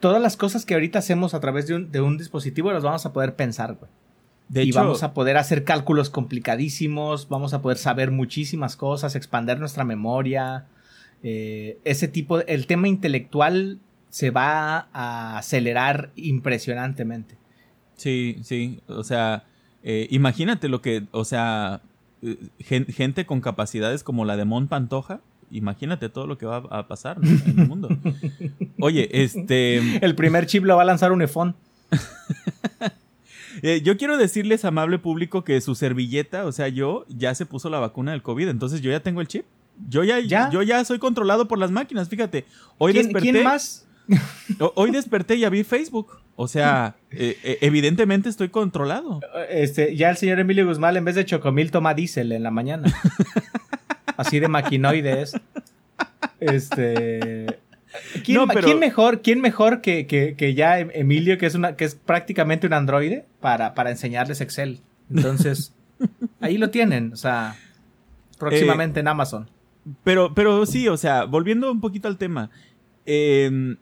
todas 0.00 0.20
las 0.22 0.36
cosas 0.38 0.64
que 0.64 0.74
ahorita 0.74 0.98
hacemos 0.98 1.34
a 1.34 1.40
través 1.40 1.66
de 1.66 1.74
un, 1.74 1.90
de 1.90 2.00
un 2.00 2.16
dispositivo 2.18 2.72
las 2.72 2.82
vamos 2.84 3.04
a 3.04 3.12
poder 3.12 3.34
pensar, 3.36 3.74
güey. 3.74 3.90
De 4.52 4.64
y 4.64 4.68
hecho, 4.68 4.80
vamos 4.80 5.02
a 5.02 5.14
poder 5.14 5.38
hacer 5.38 5.64
cálculos 5.64 6.10
complicadísimos, 6.10 7.28
vamos 7.30 7.54
a 7.54 7.62
poder 7.62 7.78
saber 7.78 8.10
muchísimas 8.10 8.76
cosas, 8.76 9.16
expander 9.16 9.58
nuestra 9.58 9.82
memoria, 9.84 10.66
eh, 11.22 11.78
ese 11.84 12.06
tipo, 12.06 12.36
de- 12.38 12.44
el 12.48 12.66
tema 12.66 12.86
intelectual 12.86 13.78
se 14.10 14.28
va 14.30 14.88
a 14.92 15.38
acelerar 15.38 16.10
impresionantemente. 16.16 17.36
Sí, 17.96 18.36
sí. 18.42 18.80
O 18.88 19.04
sea, 19.04 19.44
eh, 19.82 20.06
imagínate 20.10 20.68
lo 20.68 20.82
que, 20.82 21.04
o 21.12 21.24
sea, 21.24 21.80
eh, 22.22 22.36
gen- 22.60 22.86
gente 22.86 23.24
con 23.24 23.40
capacidades 23.40 24.04
como 24.04 24.26
la 24.26 24.36
de 24.36 24.44
Mon 24.44 24.68
Pantoja. 24.68 25.20
Imagínate 25.50 26.08
todo 26.10 26.26
lo 26.26 26.36
que 26.36 26.44
va 26.44 26.58
a 26.70 26.88
pasar 26.88 27.18
¿no? 27.20 27.28
en 27.28 27.58
el 27.58 27.68
mundo. 27.68 27.88
Oye, 28.80 29.08
este, 29.22 30.04
El 30.04 30.14
primer 30.14 30.44
chip 30.46 30.64
lo 30.64 30.76
va 30.76 30.82
a 30.82 30.86
lanzar 30.86 31.10
un 31.12 31.22
iPhone. 31.22 31.54
eh, 33.62 33.80
yo 33.82 33.96
quiero 33.96 34.16
decirles, 34.18 34.64
amable 34.64 34.98
público, 34.98 35.44
que 35.44 35.60
su 35.60 35.74
servilleta, 35.74 36.44
o 36.46 36.52
sea, 36.52 36.68
yo 36.68 37.04
ya 37.08 37.34
se 37.34 37.46
puso 37.46 37.70
la 37.70 37.78
vacuna 37.78 38.12
del 38.12 38.22
COVID, 38.22 38.48
entonces 38.48 38.80
yo 38.80 38.90
ya 38.90 39.00
tengo 39.00 39.20
el 39.20 39.28
chip. 39.28 39.44
Yo 39.88 40.04
ya, 40.04 40.20
¿Ya? 40.20 40.50
yo 40.50 40.62
ya 40.62 40.84
soy 40.84 40.98
controlado 40.98 41.48
por 41.48 41.58
las 41.58 41.70
máquinas, 41.70 42.08
fíjate. 42.08 42.44
Hoy 42.78 42.92
¿Quién, 42.92 43.04
desperté. 43.06 43.30
quién 43.32 43.44
más? 43.44 43.86
ho- 44.60 44.72
Hoy 44.76 44.90
desperté 44.90 45.36
y 45.36 45.40
ya 45.40 45.48
vi 45.50 45.64
Facebook. 45.64 46.18
O 46.36 46.48
sea, 46.48 46.96
eh, 47.10 47.38
eh, 47.42 47.58
evidentemente 47.62 48.28
estoy 48.28 48.48
controlado. 48.48 49.20
Este, 49.50 49.94
ya 49.96 50.10
el 50.10 50.16
señor 50.16 50.40
Emilio 50.40 50.66
Guzmán 50.66 50.96
en 50.96 51.04
vez 51.04 51.14
de 51.14 51.24
chocomil 51.24 51.70
toma 51.70 51.94
diésel 51.94 52.32
en 52.32 52.42
la 52.42 52.50
mañana. 52.50 52.92
Así 54.16 54.40
de 54.40 54.48
maquinoide 54.48 55.22
es. 55.22 55.34
Este. 56.40 57.41
¿Quién, 58.22 58.36
No, 58.38 58.46
ma- 58.46 58.54
pero- 58.54 58.66
quién 58.66 58.78
mejor, 58.78 59.22
quién 59.22 59.40
mejor 59.40 59.80
que, 59.80 60.06
que- 60.06 60.34
que 60.36 60.54
ya 60.54 60.78
Em- 60.80 60.90
Emilio, 60.94 61.38
que 61.38 61.46
es 61.46 61.54
una, 61.54 61.76
que 61.76 61.84
es 61.84 61.94
prácticamente 61.94 62.66
un 62.66 62.72
androide, 62.72 63.26
para, 63.40 63.74
para 63.74 63.90
enseñarles 63.90 64.40
Excel? 64.40 64.80
Entonces, 65.14 65.74
ahí 66.40 66.58
lo 66.58 66.70
tienen. 66.70 67.12
O 67.12 67.16
sea, 67.16 67.56
próximamente 68.38 69.00
en 69.00 69.08
Amazon. 69.08 69.48
Pero, 70.04 70.32
pero 70.34 70.64
sí, 70.66 70.88
o 70.88 70.96
sea, 70.96 71.24
volviendo 71.24 71.70
un 71.70 71.80
poquito 71.80 72.08
al 72.08 72.16
tema. 72.18 72.50
eh, 73.06 73.76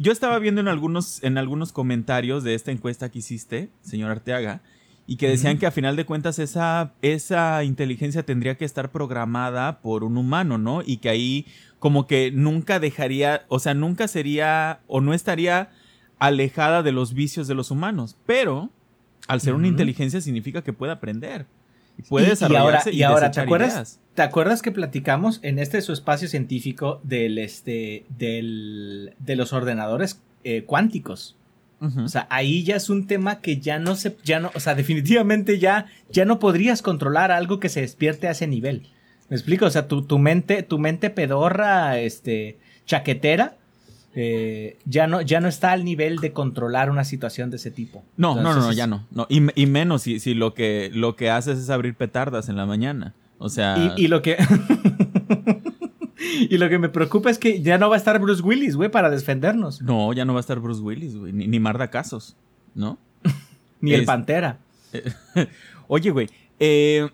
yo 0.00 0.12
estaba 0.12 0.38
viendo 0.38 0.60
en 0.60 0.68
algunos, 0.68 1.22
en 1.24 1.38
algunos 1.38 1.72
comentarios 1.72 2.44
de 2.44 2.54
esta 2.54 2.70
encuesta 2.70 3.08
que 3.10 3.18
hiciste, 3.18 3.70
señor 3.80 4.12
Arteaga, 4.12 4.60
y 5.08 5.16
que 5.16 5.26
decían 5.28 5.58
que 5.58 5.66
a 5.66 5.72
final 5.72 5.96
de 5.96 6.04
cuentas 6.06 6.38
esa, 6.38 6.92
esa 7.02 7.64
inteligencia 7.64 8.22
tendría 8.22 8.56
que 8.56 8.64
estar 8.64 8.92
programada 8.92 9.80
por 9.80 10.04
un 10.04 10.16
humano, 10.16 10.56
¿no? 10.56 10.82
Y 10.86 10.98
que 10.98 11.08
ahí 11.08 11.46
como 11.78 12.06
que 12.06 12.30
nunca 12.32 12.80
dejaría, 12.80 13.44
o 13.48 13.58
sea, 13.58 13.74
nunca 13.74 14.08
sería 14.08 14.80
o 14.86 15.00
no 15.00 15.14
estaría 15.14 15.70
alejada 16.18 16.82
de 16.82 16.92
los 16.92 17.14
vicios 17.14 17.46
de 17.48 17.54
los 17.54 17.70
humanos. 17.70 18.16
Pero 18.26 18.70
al 19.28 19.40
ser 19.40 19.54
una 19.54 19.68
inteligencia 19.68 20.20
significa 20.20 20.62
que 20.62 20.72
puede 20.72 20.92
aprender. 20.92 21.46
Y 21.98 22.02
puede 22.02 22.26
Y- 22.32 22.52
y 22.52 22.56
ahora- 22.56 22.82
y, 22.86 22.96
y 22.96 23.02
ahora, 23.02 23.30
¿te 23.30 23.40
acuerdas? 23.40 23.72
ideas. 23.72 24.00
¿Te 24.14 24.22
acuerdas 24.22 24.62
que 24.62 24.72
platicamos 24.72 25.38
en 25.42 25.58
este 25.58 25.80
su 25.82 25.92
espacio 25.92 26.28
científico 26.28 27.00
del 27.04 27.38
este 27.38 28.04
del, 28.18 29.14
de 29.18 29.36
los 29.36 29.52
ordenadores 29.52 30.20
eh, 30.44 30.62
cuánticos? 30.64 31.34
O 31.80 32.08
sea, 32.08 32.26
ahí 32.28 32.64
ya 32.64 32.74
es 32.74 32.90
un 32.90 33.06
tema 33.06 33.40
que 33.40 33.58
ya 33.60 33.78
no 33.78 33.94
se, 33.94 34.16
ya 34.24 34.40
no, 34.40 34.50
o 34.56 34.58
sea, 34.58 34.74
definitivamente 34.74 35.60
ya, 35.60 35.86
ya 36.10 36.24
no 36.24 36.40
podrías 36.40 36.82
controlar 36.82 37.30
algo 37.30 37.60
que 37.60 37.68
se 37.68 37.82
despierte 37.82 38.26
a 38.26 38.32
ese 38.32 38.48
nivel. 38.48 38.88
¿Me 39.28 39.36
explico? 39.36 39.66
O 39.66 39.70
sea, 39.70 39.88
tu, 39.88 40.02
tu 40.02 40.18
mente, 40.18 40.62
tu 40.62 40.78
mente 40.78 41.10
pedorra, 41.10 41.98
este, 41.98 42.58
chaquetera, 42.86 43.56
eh, 44.14 44.78
ya 44.86 45.06
no, 45.06 45.20
ya 45.20 45.40
no 45.40 45.48
está 45.48 45.72
al 45.72 45.84
nivel 45.84 46.16
de 46.16 46.32
controlar 46.32 46.90
una 46.90 47.04
situación 47.04 47.50
de 47.50 47.56
ese 47.56 47.70
tipo. 47.70 48.02
No, 48.16 48.34
no, 48.36 48.54
no, 48.54 48.60
no, 48.60 48.72
ya 48.72 48.86
no. 48.86 49.06
no. 49.10 49.26
Y, 49.28 49.42
y 49.60 49.66
menos 49.66 50.02
si, 50.02 50.18
si 50.18 50.34
lo 50.34 50.54
que 50.54 50.90
lo 50.92 51.14
que 51.14 51.30
haces 51.30 51.58
es 51.58 51.70
abrir 51.70 51.94
petardas 51.94 52.48
en 52.48 52.56
la 52.56 52.66
mañana. 52.66 53.14
O 53.38 53.48
sea. 53.48 53.94
Y, 53.96 54.04
y 54.04 54.08
lo 54.08 54.22
que. 54.22 54.36
y 56.50 56.58
lo 56.58 56.68
que 56.68 56.78
me 56.78 56.88
preocupa 56.88 57.30
es 57.30 57.38
que 57.38 57.62
ya 57.62 57.78
no 57.78 57.88
va 57.88 57.96
a 57.96 57.98
estar 57.98 58.18
Bruce 58.18 58.42
Willis, 58.42 58.76
güey, 58.76 58.90
para 58.90 59.10
defendernos. 59.10 59.82
No, 59.82 60.12
ya 60.12 60.24
no 60.24 60.32
va 60.32 60.38
a 60.38 60.40
estar 60.40 60.58
Bruce 60.58 60.80
Willis, 60.80 61.16
güey. 61.16 61.32
Ni, 61.32 61.46
ni 61.46 61.60
Marda 61.60 61.90
Casos. 61.90 62.36
¿No? 62.74 62.98
Ni 63.80 63.92
el 63.92 64.04
Pantera. 64.04 64.58
Oye, 65.88 66.10
güey. 66.10 66.28
eh, 66.58 67.08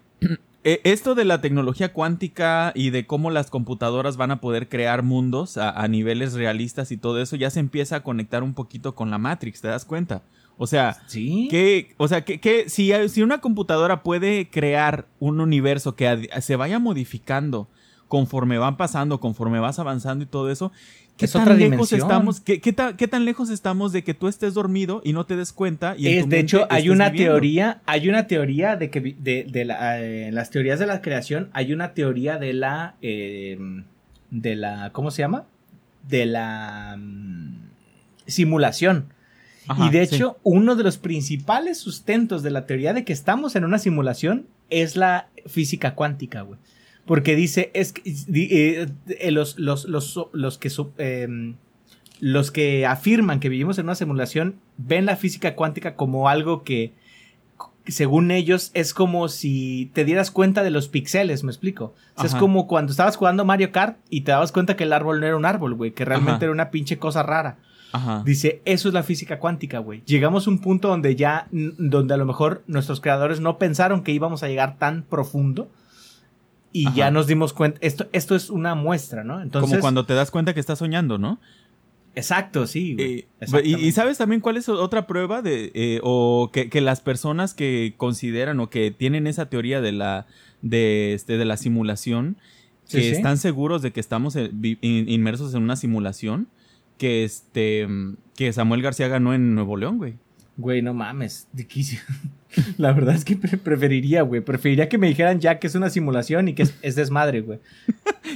esto 0.65 1.15
de 1.15 1.25
la 1.27 1.41
tecnología 1.41 1.93
cuántica 1.93 2.73
y 2.75 2.91
de 2.91 3.07
cómo 3.07 3.31
las 3.31 3.51
computadoras 3.51 4.17
van 4.17 4.31
a 4.31 4.41
poder 4.41 4.69
crear 4.69 5.03
mundos 5.03 5.57
a, 5.59 5.71
a 5.71 5.89
niveles 5.89 6.33
realistas 6.33 6.91
y 6.91 6.97
todo 6.97 7.21
eso 7.21 7.37
ya 7.37 7.51
se 7.51 7.61
empieza 7.61 7.97
a 7.97 8.03
conectar 8.03 8.43
un 8.43 8.55
poquito 8.55 8.95
con 8.95 9.11
la 9.11 9.19
Matrix, 9.19 9.61
¿te 9.61 9.69
das 9.69 9.85
cuenta? 9.85 10.23
O 10.57 10.67
sea, 10.67 10.97
Sí. 11.07 11.49
que, 11.51 11.95
o 11.99 12.09
sea, 12.09 12.25
que, 12.25 12.41
que 12.41 12.69
si, 12.69 12.93
si 13.09 13.23
una 13.23 13.41
computadora 13.41 14.03
puede 14.03 14.49
crear 14.49 15.07
un 15.19 15.41
universo 15.41 15.97
que 15.97 16.29
se 16.41 16.57
vaya 16.57 16.79
modificando 16.79 17.69
conforme 18.09 18.59
van 18.59 18.77
pasando, 18.77 19.19
conforme 19.19 19.59
vas 19.59 19.79
avanzando 19.79 20.23
y 20.25 20.29
todo 20.29 20.51
eso, 20.51 20.71
¿qué 21.17 21.25
Es 21.27 21.33
tan 21.33 21.43
otra 21.43 21.55
lejos 21.55 21.71
dimensión. 21.71 22.01
estamos? 22.01 22.41
¿qué, 22.41 22.61
qué 22.61 22.73
ta- 22.73 22.97
qué 22.97 23.07
tan 23.09 23.25
lejos 23.25 23.51
estamos 23.51 23.93
de 23.93 24.03
que 24.05 24.15
tú 24.15 24.29
estés 24.29 24.55
dormido 24.55 25.01
y 25.05 25.13
no 25.13 25.25
te 25.27 25.37
des 25.37 25.53
cuenta? 25.53 25.95
Y 25.97 26.09
Es, 26.09 26.29
de 26.29 26.41
hecho, 26.41 26.67
hay 26.71 26.89
una 26.91 27.09
viviendo? 27.11 27.33
teoría, 27.35 27.81
hay 27.87 28.09
una 28.09 28.27
teoría 28.27 28.77
de 28.77 28.91
que 28.91 29.01
de, 29.01 29.47
de 29.49 29.65
la, 29.65 30.01
eh, 30.01 30.27
en 30.29 30.35
las 30.35 30.51
teorías 30.51 30.79
de 30.79 30.87
la 30.87 31.01
creación, 31.03 31.51
hay 31.53 31.73
una 31.73 31.95
teoría 31.95 32.39
de 32.39 32.53
la 32.53 32.95
eh, 33.03 33.59
de 34.31 34.57
la 34.57 34.91
¿cómo 34.93 35.11
se 35.11 35.23
llama? 35.23 35.45
De 36.09 36.27
la 36.27 36.97
mm, 36.99 37.55
simulación. 38.27 39.07
Ajá, 39.67 39.87
y 39.87 39.91
de 39.91 40.05
sí. 40.07 40.17
hecho, 40.17 40.37
uno 40.43 40.77
de 40.77 40.83
los 40.85 40.99
principales 40.99 41.79
sustentos 41.79 42.43
de 42.43 42.51
la 42.51 42.67
teoría 42.67 42.93
de 42.93 43.05
que 43.05 43.13
estamos 43.15 43.57
en 43.57 43.65
una 43.65 43.79
simulación 43.79 44.47
es 44.69 44.95
la 44.97 45.29
física 45.47 45.95
cuántica, 45.95 46.43
güey. 46.43 46.59
Porque 47.07 47.37
dice, 47.37 47.71
es 47.75 47.93
que, 47.93 48.03
eh, 48.07 48.89
eh, 49.09 49.31
los, 49.31 49.59
los, 49.59 49.85
los, 49.85 50.19
los 50.33 50.59
que 50.59 50.73
em, 50.99 51.57
los 52.21 52.51
que 52.51 52.87
afirman 52.87 53.41
que 53.41 53.49
vivimos 53.49 53.79
en 53.79 53.87
una 53.87 53.95
simulación 53.95 54.57
ven 54.79 55.05
la 55.05 55.17
física 55.17 55.55
cuántica 55.55 55.97
como 55.97 56.29
algo 56.29 56.63
que, 56.63 56.95
según 57.87 58.31
ellos, 58.31 58.71
es 58.73 58.95
como 58.95 59.29
si 59.29 59.91
te 59.93 60.05
dieras 60.05 60.31
cuenta 60.31 60.63
de 60.63 60.71
los 60.71 60.89
píxeles, 60.89 61.45
me 61.45 61.51
explico. 61.51 61.95
O 62.15 62.21
sea, 62.21 62.27
es 62.27 62.35
como 62.35 62.67
cuando 62.67 62.93
estabas 62.93 63.17
jugando 63.17 63.45
Mario 63.45 63.73
Kart 63.73 63.99
y 64.09 64.23
te 64.23 64.33
dabas 64.33 64.53
cuenta 64.53 64.77
que 64.77 64.85
el 64.85 64.93
árbol 64.93 65.21
no 65.21 65.27
era 65.27 65.37
un 65.37 65.45
árbol, 65.45 65.75
güey, 65.75 65.91
que 65.91 66.05
realmente 66.07 66.37
Ajá. 66.37 66.45
era 66.47 66.53
una 66.53 66.71
pinche 66.71 66.99
cosa 66.99 67.23
rara. 67.23 67.59
Ajá. 67.93 68.23
Dice, 68.25 68.63
eso 68.65 68.89
es 68.89 68.95
la 68.95 69.03
física 69.03 69.39
cuántica, 69.39 69.79
güey. 69.79 70.03
Llegamos 70.07 70.47
a 70.47 70.51
un 70.51 70.59
punto 70.59 70.89
donde 70.89 71.15
ya, 71.15 71.49
donde 71.53 72.15
a 72.15 72.17
lo 72.17 72.25
mejor 72.25 72.63
nuestros 72.67 73.01
creadores 73.01 73.41
no 73.41 73.59
pensaron 73.59 74.03
que 74.03 74.13
íbamos 74.13 74.43
a 74.43 74.49
llegar 74.49 74.79
tan 74.79 75.03
profundo 75.03 75.69
y 76.75 76.87
Ajá. 76.89 76.97
ya 76.97 77.11
nos 77.13 77.29
dimos 77.29 77.53
cuenta, 77.53 77.79
esto, 77.81 78.09
esto 78.13 78.35
es 78.35 78.51
una 78.51 78.75
muestra, 78.75 79.23
¿no? 79.23 79.41
Entonces, 79.41 79.71
Como 79.71 79.81
cuando 79.81 80.05
te 80.05 80.13
das 80.13 80.33
cuenta 80.33 80.53
que 80.55 80.61
estás 80.61 80.81
soñando, 80.81 81.19
¿no? 81.19 81.39
Exacto, 82.17 82.67
sí. 82.67 82.97
Eh, 82.99 83.27
y, 83.65 83.93
sabes 83.93 84.19
también 84.19 84.41
cuál 84.41 84.57
es 84.57 84.69
otra 84.69 85.07
prueba 85.07 85.41
de 85.41 85.71
eh, 85.75 86.01
o 86.03 86.51
que, 86.53 86.69
que 86.69 86.81
las 86.81 87.01
personas 87.01 87.55
que 87.55 87.95
consideran 87.97 88.59
o 88.61 88.71
que 88.71 88.91
tienen 88.91 89.27
esa 89.27 89.47
teoría 89.47 89.81
de 89.81 89.93
la 89.93 90.27
de 90.63 91.15
este 91.15 91.39
de 91.39 91.45
la 91.45 91.57
simulación 91.57 92.37
Sí, 92.85 92.99
que 92.99 93.03
sí. 93.05 93.11
están 93.11 93.39
seguros 93.39 93.83
de 93.83 93.93
que 93.93 94.01
estamos 94.01 94.37
inmersos 94.37 95.55
en 95.55 95.63
una 95.63 95.77
simulación 95.77 96.49
que 96.99 97.25
este 97.25 97.89
que 98.37 98.53
Samuel 98.53 98.83
García 98.83 99.09
ganó 99.09 99.33
en 99.33 99.55
Nuevo 99.55 99.77
León, 99.77 99.99
güey. 99.99 100.15
Güey, 100.57 100.83
no 100.83 100.95
mames. 100.95 101.49
¿De 101.53 101.67
qué 101.67 101.81
hice? 101.81 102.01
La 102.79 102.93
verdad 102.93 103.15
es 103.15 103.25
que 103.25 103.37
pre- 103.37 103.57
preferiría, 103.59 104.23
güey. 104.23 104.41
Preferiría 104.41 104.89
que 104.89 104.99
me 104.99 105.09
dijeran 105.09 105.41
ya 105.41 105.59
que 105.59 105.67
es 105.67 105.75
una 105.75 105.91
simulación 105.91 106.49
y 106.49 106.55
que 106.55 106.63
es, 106.65 106.75
es 106.83 106.95
desmadre, 106.97 107.41
güey. 107.41 107.59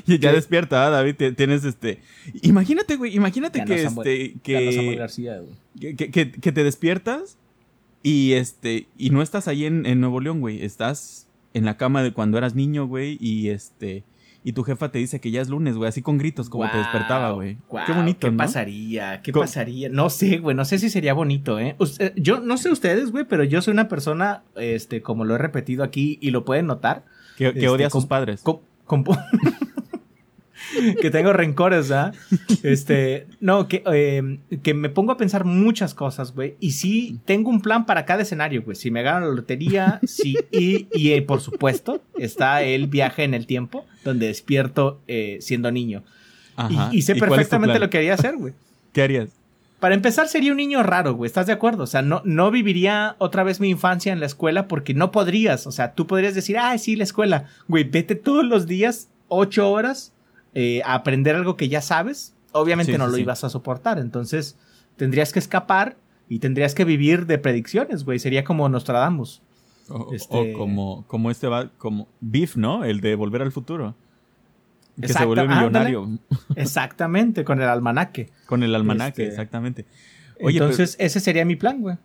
Y 0.06 0.18
ya 0.18 0.32
despierta, 0.32 0.86
¿ah, 0.86 0.90
David. 0.90 1.14
Ti- 1.16 1.32
Tienes 1.32 1.64
este. 1.64 2.00
Imagínate, 2.42 2.96
güey. 2.96 3.14
Imagínate 3.14 3.60
no 3.60 3.64
que 3.66 3.82
este. 3.82 4.34
No 4.92 4.98
García, 4.98 5.40
que- 5.80 6.10
que- 6.10 6.30
que 6.32 6.52
te 6.52 6.64
despiertas 6.64 7.36
y 8.02 8.32
este. 8.32 8.86
Y 8.96 9.10
no 9.10 9.22
estás 9.22 9.48
ahí 9.48 9.64
en, 9.64 9.86
en 9.86 10.00
Nuevo 10.00 10.20
León, 10.20 10.40
güey. 10.40 10.62
Estás 10.64 11.26
en 11.54 11.64
la 11.64 11.76
cama 11.76 12.02
de 12.02 12.12
cuando 12.12 12.38
eras 12.38 12.54
niño, 12.54 12.86
güey. 12.86 13.16
Y 13.20 13.48
este. 13.48 14.04
Y 14.44 14.52
tu 14.52 14.62
jefa 14.62 14.90
te 14.90 14.98
dice 14.98 15.20
que 15.20 15.30
ya 15.30 15.40
es 15.42 15.48
lunes, 15.48 15.76
güey. 15.76 15.88
Así 15.88 16.00
con 16.00 16.16
gritos, 16.16 16.48
como 16.48 16.70
te 16.70 16.78
despertaba, 16.78 17.32
güey. 17.32 17.58
Qué 17.86 17.92
bonito, 17.92 18.26
¿Qué 18.26 18.30
¿no? 18.30 18.36
pasaría? 18.38 19.20
¿Qué 19.20 19.32
Co- 19.32 19.40
pasaría? 19.40 19.88
No 19.90 20.08
sé, 20.10 20.38
güey. 20.38 20.56
No 20.56 20.64
sé 20.64 20.78
si 20.78 20.88
sería 20.90 21.12
bonito, 21.12 21.58
¿eh? 21.58 21.74
Usted- 21.78 22.12
yo 22.16 22.40
no 22.40 22.56
sé 22.56 22.70
ustedes, 22.70 23.10
güey, 23.10 23.24
pero 23.24 23.44
yo 23.44 23.60
soy 23.62 23.72
una 23.72 23.88
persona, 23.88 24.44
este, 24.56 25.02
como 25.02 25.24
lo 25.24 25.34
he 25.34 25.38
repetido 25.38 25.82
aquí 25.84 26.18
y 26.22 26.30
lo 26.30 26.44
pueden 26.44 26.66
notar. 26.66 27.04
Que, 27.36 27.44
que 27.52 27.58
Este, 27.58 27.68
odia 27.68 27.86
a 27.88 27.90
sus 27.90 28.04
com- 28.04 28.08
padres. 28.08 28.40
com- 28.42 28.60
com- 28.86 29.04
que 31.00 31.10
tengo 31.10 31.32
rencores, 31.32 31.90
¿ah? 31.90 32.12
Este, 32.62 33.26
no, 33.40 33.68
que, 33.68 33.82
eh, 33.92 34.38
que 34.62 34.74
me 34.74 34.88
pongo 34.88 35.12
a 35.12 35.16
pensar 35.16 35.44
muchas 35.44 35.94
cosas, 35.94 36.34
güey. 36.34 36.56
Y 36.60 36.72
sí, 36.72 37.18
tengo 37.24 37.50
un 37.50 37.60
plan 37.60 37.86
para 37.86 38.04
cada 38.04 38.22
escenario, 38.22 38.62
güey. 38.62 38.76
Si 38.76 38.90
me 38.90 39.02
gano 39.02 39.26
la 39.26 39.32
lotería, 39.34 40.00
sí. 40.04 40.36
Y, 40.50 40.88
y 40.92 41.12
eh, 41.12 41.22
por 41.22 41.40
supuesto, 41.40 42.02
está 42.18 42.62
el 42.62 42.86
viaje 42.86 43.24
en 43.24 43.34
el 43.34 43.46
tiempo, 43.46 43.86
donde 44.04 44.26
despierto 44.26 45.00
eh, 45.08 45.38
siendo 45.40 45.70
niño. 45.70 46.02
Ajá. 46.56 46.90
Y, 46.92 46.98
y 46.98 47.02
sé 47.02 47.14
perfectamente 47.14 47.78
lo 47.78 47.86
que 47.86 47.98
quería 47.98 48.14
hacer, 48.14 48.36
güey. 48.36 48.54
¿Qué 48.92 49.02
harías? 49.02 49.38
Para 49.80 49.94
empezar, 49.94 50.26
sería 50.26 50.50
un 50.50 50.56
niño 50.56 50.82
raro, 50.82 51.14
güey. 51.14 51.28
¿Estás 51.28 51.46
de 51.46 51.52
acuerdo? 51.52 51.84
O 51.84 51.86
sea, 51.86 52.02
no, 52.02 52.20
no 52.24 52.50
viviría 52.50 53.14
otra 53.18 53.44
vez 53.44 53.60
mi 53.60 53.68
infancia 53.68 54.12
en 54.12 54.18
la 54.18 54.26
escuela 54.26 54.66
porque 54.66 54.92
no 54.92 55.12
podrías. 55.12 55.68
O 55.68 55.72
sea, 55.72 55.94
tú 55.94 56.08
podrías 56.08 56.34
decir, 56.34 56.58
ah, 56.58 56.76
sí, 56.78 56.96
la 56.96 57.04
escuela. 57.04 57.44
Güey, 57.68 57.84
vete 57.84 58.16
todos 58.16 58.44
los 58.44 58.66
días, 58.66 59.08
ocho 59.28 59.70
horas, 59.70 60.12
eh, 60.54 60.82
a 60.84 60.94
aprender 60.94 61.36
algo 61.36 61.56
que 61.56 61.68
ya 61.68 61.80
sabes. 61.80 62.34
Obviamente 62.52 62.92
Sí, 62.92 62.98
no 62.98 63.04
sí, 63.06 63.10
lo 63.10 63.16
sí. 63.16 63.22
ibas 63.22 63.44
a 63.44 63.50
soportar. 63.50 63.98
Entonces, 63.98 64.56
tendrías 64.96 65.32
que 65.32 65.38
escapar 65.38 65.96
y 66.28 66.38
tendrías 66.40 66.74
que 66.74 66.84
vivir 66.84 67.26
de 67.26 67.38
predicciones, 67.38 68.04
güey. 68.04 68.18
Sería 68.18 68.44
como 68.44 68.68
Nostradamus. 68.68 69.42
O, 69.90 70.12
Este- 70.12 70.54
o 70.54 70.58
como, 70.58 71.04
como 71.06 71.30
este 71.30 71.46
va, 71.48 71.70
como 71.78 72.08
Beef, 72.20 72.56
¿no? 72.56 72.84
El 72.84 73.00
de 73.00 73.14
Volver 73.14 73.42
al 73.42 73.52
Futuro. 73.52 73.94
Que 75.00 75.08
se 75.08 75.24
vuelve 75.24 75.42
ándale. 75.42 75.60
millonario 75.90 76.18
Exactamente, 76.56 77.44
con 77.44 77.62
el 77.62 77.68
almanaque. 77.68 78.30
con 78.46 78.62
el 78.62 78.74
almanaque, 78.74 79.22
Este, 79.22 79.28
exactamente. 79.28 79.86
Oye, 80.40 80.58
Entonces, 80.58 80.96
ese 80.98 81.20
sería 81.20 81.44
mi 81.44 81.56
plan, 81.56 81.80
güey. 81.80 81.96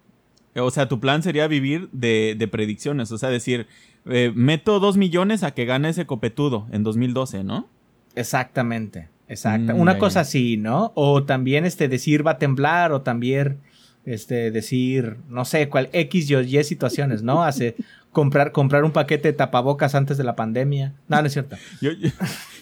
o 0.55 0.69
sea, 0.71 0.87
tu 0.87 0.99
plan 0.99 1.23
sería 1.23 1.47
vivir 1.47 1.89
de, 1.91 2.35
de 2.37 2.47
predicciones, 2.47 3.11
o 3.11 3.17
sea, 3.17 3.29
decir, 3.29 3.67
eh, 4.05 4.31
meto 4.35 4.79
dos 4.79 4.95
millones 4.97 5.41
a 5.43 5.51
que 5.51 5.65
gane 5.65 5.89
ese 5.89 6.05
copetudo 6.05 6.67
en 6.71 6.83
2012, 6.83 7.43
¿no? 7.43 7.67
Exactamente, 8.15 9.09
exacto. 9.27 9.73
Mm, 9.75 9.79
Una 9.79 9.97
cosa 9.97 10.21
así, 10.21 10.57
¿no? 10.57 10.91
O 10.95 11.23
también 11.23 11.65
este 11.65 11.87
decir 11.87 12.25
va 12.25 12.31
a 12.31 12.37
temblar 12.37 12.91
o 12.91 13.01
también 13.01 13.57
este 14.05 14.51
decir, 14.51 15.17
no 15.29 15.45
sé, 15.45 15.69
cuál 15.69 15.89
X 15.93 16.29
y 16.29 16.35
Y 16.35 16.63
situaciones, 16.63 17.23
¿no? 17.23 17.43
Hace 17.43 17.75
comprar 18.11 18.51
comprar 18.51 18.83
un 18.83 18.91
paquete 18.91 19.29
de 19.29 19.33
tapabocas 19.33 19.95
antes 19.95 20.17
de 20.17 20.23
la 20.23 20.35
pandemia. 20.35 20.93
No, 21.07 21.19
no 21.21 21.27
es 21.27 21.33
cierto. 21.33 21.55
Yo, 21.81 21.91
yo, 21.93 22.09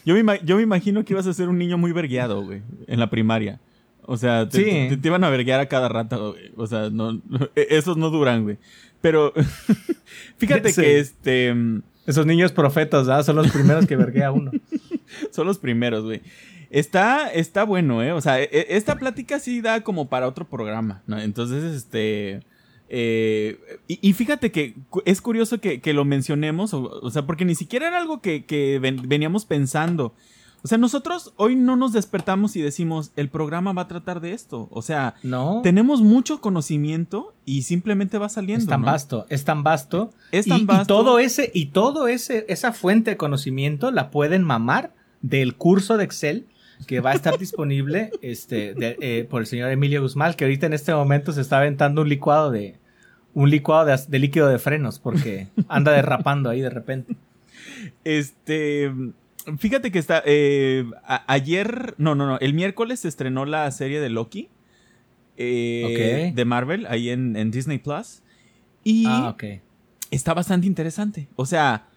yo 0.05 0.23
me, 0.23 0.39
yo 0.43 0.55
me 0.55 0.61
imagino 0.61 1.03
que 1.03 1.13
ibas 1.13 1.27
a 1.27 1.33
ser 1.33 1.49
un 1.49 1.57
niño 1.57 1.77
muy 1.77 1.91
vergueado, 1.91 2.43
güey, 2.43 2.61
en 2.87 2.99
la 2.99 3.09
primaria. 3.09 3.59
O 4.03 4.17
sea, 4.17 4.47
te, 4.47 4.57
Sí. 4.57 4.63
te- 4.89 4.97
te 4.97 5.07
iban 5.07 5.23
a 5.23 5.29
verguear 5.29 5.59
a 5.59 5.65
cada 5.67 5.89
rato, 5.89 6.31
güey. 6.33 6.51
O 6.55 6.67
sea, 6.67 6.89
no, 6.89 7.13
no- 7.13 7.49
e- 7.55 7.67
esos 7.71 7.97
no 7.97 8.09
duran, 8.09 8.43
güey. 8.43 8.57
Pero 9.01 9.33
fíjate 10.37 10.71
Sí. 10.71 10.81
que 10.81 10.99
este... 10.99 11.53
mm, 11.53 11.81
Esos 12.07 12.25
niños 12.25 12.51
profetas, 12.51 13.07
¿ah? 13.09 13.21
Son 13.23 13.35
los 13.35 13.51
primeros 13.51 13.85
que 13.85 13.95
verguea 13.95 14.31
uno. 14.31 14.51
Son 15.31 15.47
los 15.47 15.57
primeros, 15.59 16.03
güey. 16.03 16.21
Está, 16.69 17.27
está 17.31 17.63
bueno, 17.65 18.01
¿eh? 18.01 18.13
O 18.13 18.21
sea, 18.21 18.41
e- 18.41 18.49
e- 18.51 18.67
esta 18.77 18.95
plática 18.97 19.39
sí 19.39 19.61
da 19.61 19.81
como 19.81 20.07
para 20.09 20.27
otro 20.27 20.47
programa, 20.47 21.03
¿no? 21.05 21.19
Entonces, 21.19 21.63
este... 21.75 22.43
eh, 22.89 23.59
y, 23.87 23.99
y 24.01 24.13
fíjate 24.13 24.51
que 24.51 24.75
es 25.05 25.21
curioso 25.21 25.59
que, 25.59 25.81
que 25.81 25.93
lo 25.93 26.05
mencionemos, 26.05 26.73
o, 26.73 26.83
o 26.83 27.09
sea, 27.11 27.25
porque 27.25 27.45
ni 27.45 27.55
siquiera 27.55 27.87
era 27.87 27.97
algo 27.97 28.21
que, 28.21 28.45
que 28.45 28.79
ven- 28.79 29.07
veníamos 29.07 29.45
pensando. 29.45 30.13
O 30.63 30.67
sea, 30.67 30.77
nosotros 30.77 31.33
hoy 31.37 31.55
no 31.55 31.75
nos 31.75 31.91
despertamos 31.91 32.55
y 32.55 32.61
decimos, 32.61 33.11
el 33.15 33.29
programa 33.29 33.73
va 33.73 33.81
a 33.81 33.87
tratar 33.87 34.21
de 34.21 34.33
esto. 34.33 34.67
O 34.71 34.81
sea, 34.83 35.15
No. 35.23 35.61
tenemos 35.63 36.01
mucho 36.01 36.39
conocimiento 36.39 37.33
y 37.45 37.63
simplemente 37.63 38.17
va 38.19 38.29
saliendo. 38.29 38.63
Es 38.63 38.69
tan 38.69 38.81
¿no? 38.81 38.85
vasto, 38.87 39.25
es 39.29 39.43
tan 39.43 39.63
vasto. 39.63 40.11
Es 40.31 40.45
y, 40.45 40.51
tan 40.51 40.61
y 40.61 40.65
vasto. 40.65 40.85
todo 40.95 41.17
ese, 41.19 41.49
y 41.53 41.67
todo 41.67 42.07
ese, 42.07 42.45
esa 42.47 42.73
fuente 42.73 43.11
de 43.11 43.17
conocimiento 43.17 43.89
la 43.91 44.11
pueden 44.11 44.43
mamar 44.43 44.93
del 45.21 45.55
curso 45.55 45.97
de 45.97 46.03
Excel 46.03 46.45
que 46.87 46.99
va 46.99 47.11
a 47.11 47.13
estar 47.13 47.37
disponible 47.37 48.09
este, 48.21 48.73
de- 48.73 48.97
eh, 49.01 49.27
por 49.29 49.41
el 49.41 49.47
señor 49.47 49.69
Emilio 49.71 50.01
Guzmán, 50.01 50.33
que 50.33 50.45
ahorita 50.45 50.65
en 50.65 50.73
este 50.73 50.93
momento 50.93 51.31
se 51.31 51.41
está 51.41 51.57
aventando 51.59 52.01
un 52.01 52.09
licuado 52.09 52.49
de 52.51 52.75
un 53.33 53.49
licuado 53.49 53.85
de, 53.85 53.97
de 54.07 54.19
líquido 54.19 54.47
de 54.49 54.57
frenos 54.59 54.99
porque 54.99 55.47
anda 55.69 55.91
derrapando 55.91 56.49
ahí 56.49 56.61
de 56.61 56.69
repente. 56.69 57.15
Este. 58.03 58.91
Fíjate 59.57 59.91
que 59.91 59.99
está. 59.99 60.21
eh, 60.25 60.85
a- 61.05 61.23
ayer. 61.31 61.95
No, 61.97 62.15
no, 62.15 62.27
no. 62.27 62.37
El 62.39 62.53
miércoles 62.53 62.99
se 63.01 63.07
estrenó 63.07 63.45
la 63.45 63.69
serie 63.71 63.99
de 63.99 64.09
Loki. 64.09 64.49
eh. 65.37 66.31
De 66.35 66.45
Marvel, 66.45 66.85
ahí 66.89 67.09
en, 67.09 67.35
en 67.35 67.51
Disney 67.51 67.77
Plus. 67.79 68.21
Y 68.83 69.05
Ah, 69.07 69.29
está 70.11 70.33
bastante 70.33 70.67
interesante. 70.67 71.27
O 71.35 71.45
sea, 71.45 71.87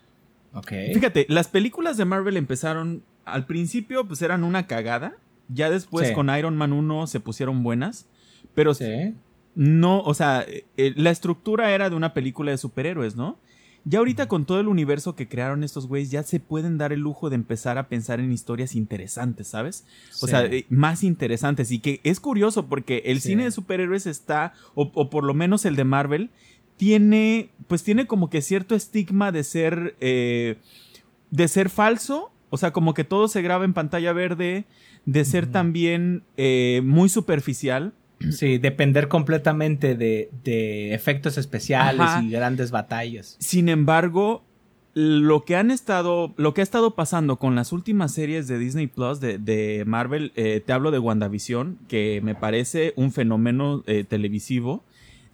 fíjate, 0.94 1.26
las 1.28 1.48
películas 1.48 1.96
de 1.96 2.04
Marvel 2.04 2.36
empezaron. 2.36 3.02
Al 3.24 3.46
principio, 3.46 4.06
pues 4.06 4.22
eran 4.22 4.44
una 4.44 4.66
cagada. 4.66 5.14
Ya 5.48 5.70
después, 5.70 6.08
Sí. 6.08 6.14
con 6.14 6.30
Iron 6.36 6.56
Man 6.56 6.72
1 6.72 7.06
se 7.06 7.20
pusieron 7.20 7.62
buenas. 7.62 8.06
Pero 8.54 8.74
Sí. 8.74 9.14
no, 9.54 10.00
o 10.02 10.14
sea, 10.14 10.44
eh, 10.48 10.64
la 10.96 11.10
estructura 11.10 11.72
era 11.72 11.90
de 11.90 11.96
una 11.96 12.14
película 12.14 12.50
de 12.50 12.58
superhéroes, 12.58 13.16
¿no? 13.16 13.38
Ya 13.86 13.98
ahorita 13.98 14.28
con 14.28 14.46
todo 14.46 14.60
el 14.60 14.68
universo 14.68 15.14
que 15.14 15.28
crearon 15.28 15.62
estos 15.62 15.86
güeyes, 15.86 16.10
ya 16.10 16.22
se 16.22 16.40
pueden 16.40 16.78
dar 16.78 16.94
el 16.94 17.00
lujo 17.00 17.28
de 17.28 17.34
empezar 17.36 17.76
a 17.76 17.88
pensar 17.88 18.18
en 18.18 18.32
historias 18.32 18.74
interesantes, 18.74 19.48
¿sabes? 19.48 19.84
O 20.22 20.26
Sí. 20.26 20.28
sea, 20.28 20.46
eh, 20.46 20.64
más 20.70 21.04
interesantes. 21.04 21.70
Y 21.70 21.80
que 21.80 22.00
es 22.02 22.18
curioso 22.18 22.66
porque 22.66 23.02
el 23.04 23.20
Sí. 23.20 23.28
cine 23.30 23.44
de 23.44 23.50
superhéroes 23.50 24.06
está, 24.06 24.54
o, 24.74 24.90
o 24.94 25.10
por 25.10 25.24
lo 25.24 25.34
menos 25.34 25.66
el 25.66 25.76
de 25.76 25.84
Marvel, 25.84 26.30
tiene, 26.78 27.50
pues 27.68 27.82
tiene 27.84 28.06
como 28.06 28.30
que 28.30 28.40
cierto 28.42 28.74
estigma 28.74 29.32
de 29.32 29.44
ser, 29.44 29.94
eh, 30.00 30.56
de 31.30 31.48
ser 31.48 31.68
falso. 31.68 32.30
O 32.54 32.56
sea, 32.56 32.72
como 32.72 32.94
que 32.94 33.02
todo 33.02 33.26
se 33.26 33.42
graba 33.42 33.64
en 33.64 33.74
pantalla 33.74 34.12
verde, 34.12 34.64
de 35.06 35.24
ser 35.24 35.46
también 35.48 36.22
eh, 36.36 36.82
muy 36.84 37.08
superficial. 37.08 37.92
Sí, 38.30 38.58
depender 38.58 39.08
completamente 39.08 39.96
de, 39.96 40.30
de 40.44 40.94
efectos 40.94 41.36
especiales 41.36 42.00
Ajá. 42.00 42.22
y 42.22 42.30
grandes 42.30 42.70
batallas. 42.70 43.36
Sin 43.40 43.68
embargo, 43.68 44.44
lo 44.94 45.44
que 45.44 45.56
han 45.56 45.72
estado, 45.72 46.32
lo 46.36 46.54
que 46.54 46.60
ha 46.60 46.64
estado 46.64 46.94
pasando 46.94 47.36
con 47.36 47.56
las 47.56 47.72
últimas 47.72 48.14
series 48.14 48.46
de 48.46 48.58
Disney 48.58 48.86
Plus 48.86 49.18
de, 49.18 49.38
de 49.38 49.84
Marvel, 49.84 50.32
eh, 50.36 50.62
te 50.64 50.72
hablo 50.72 50.92
de 50.92 51.00
WandaVision, 51.00 51.78
que 51.88 52.20
me 52.22 52.36
parece 52.36 52.94
un 52.96 53.10
fenómeno 53.10 53.82
eh, 53.86 54.04
televisivo. 54.04 54.84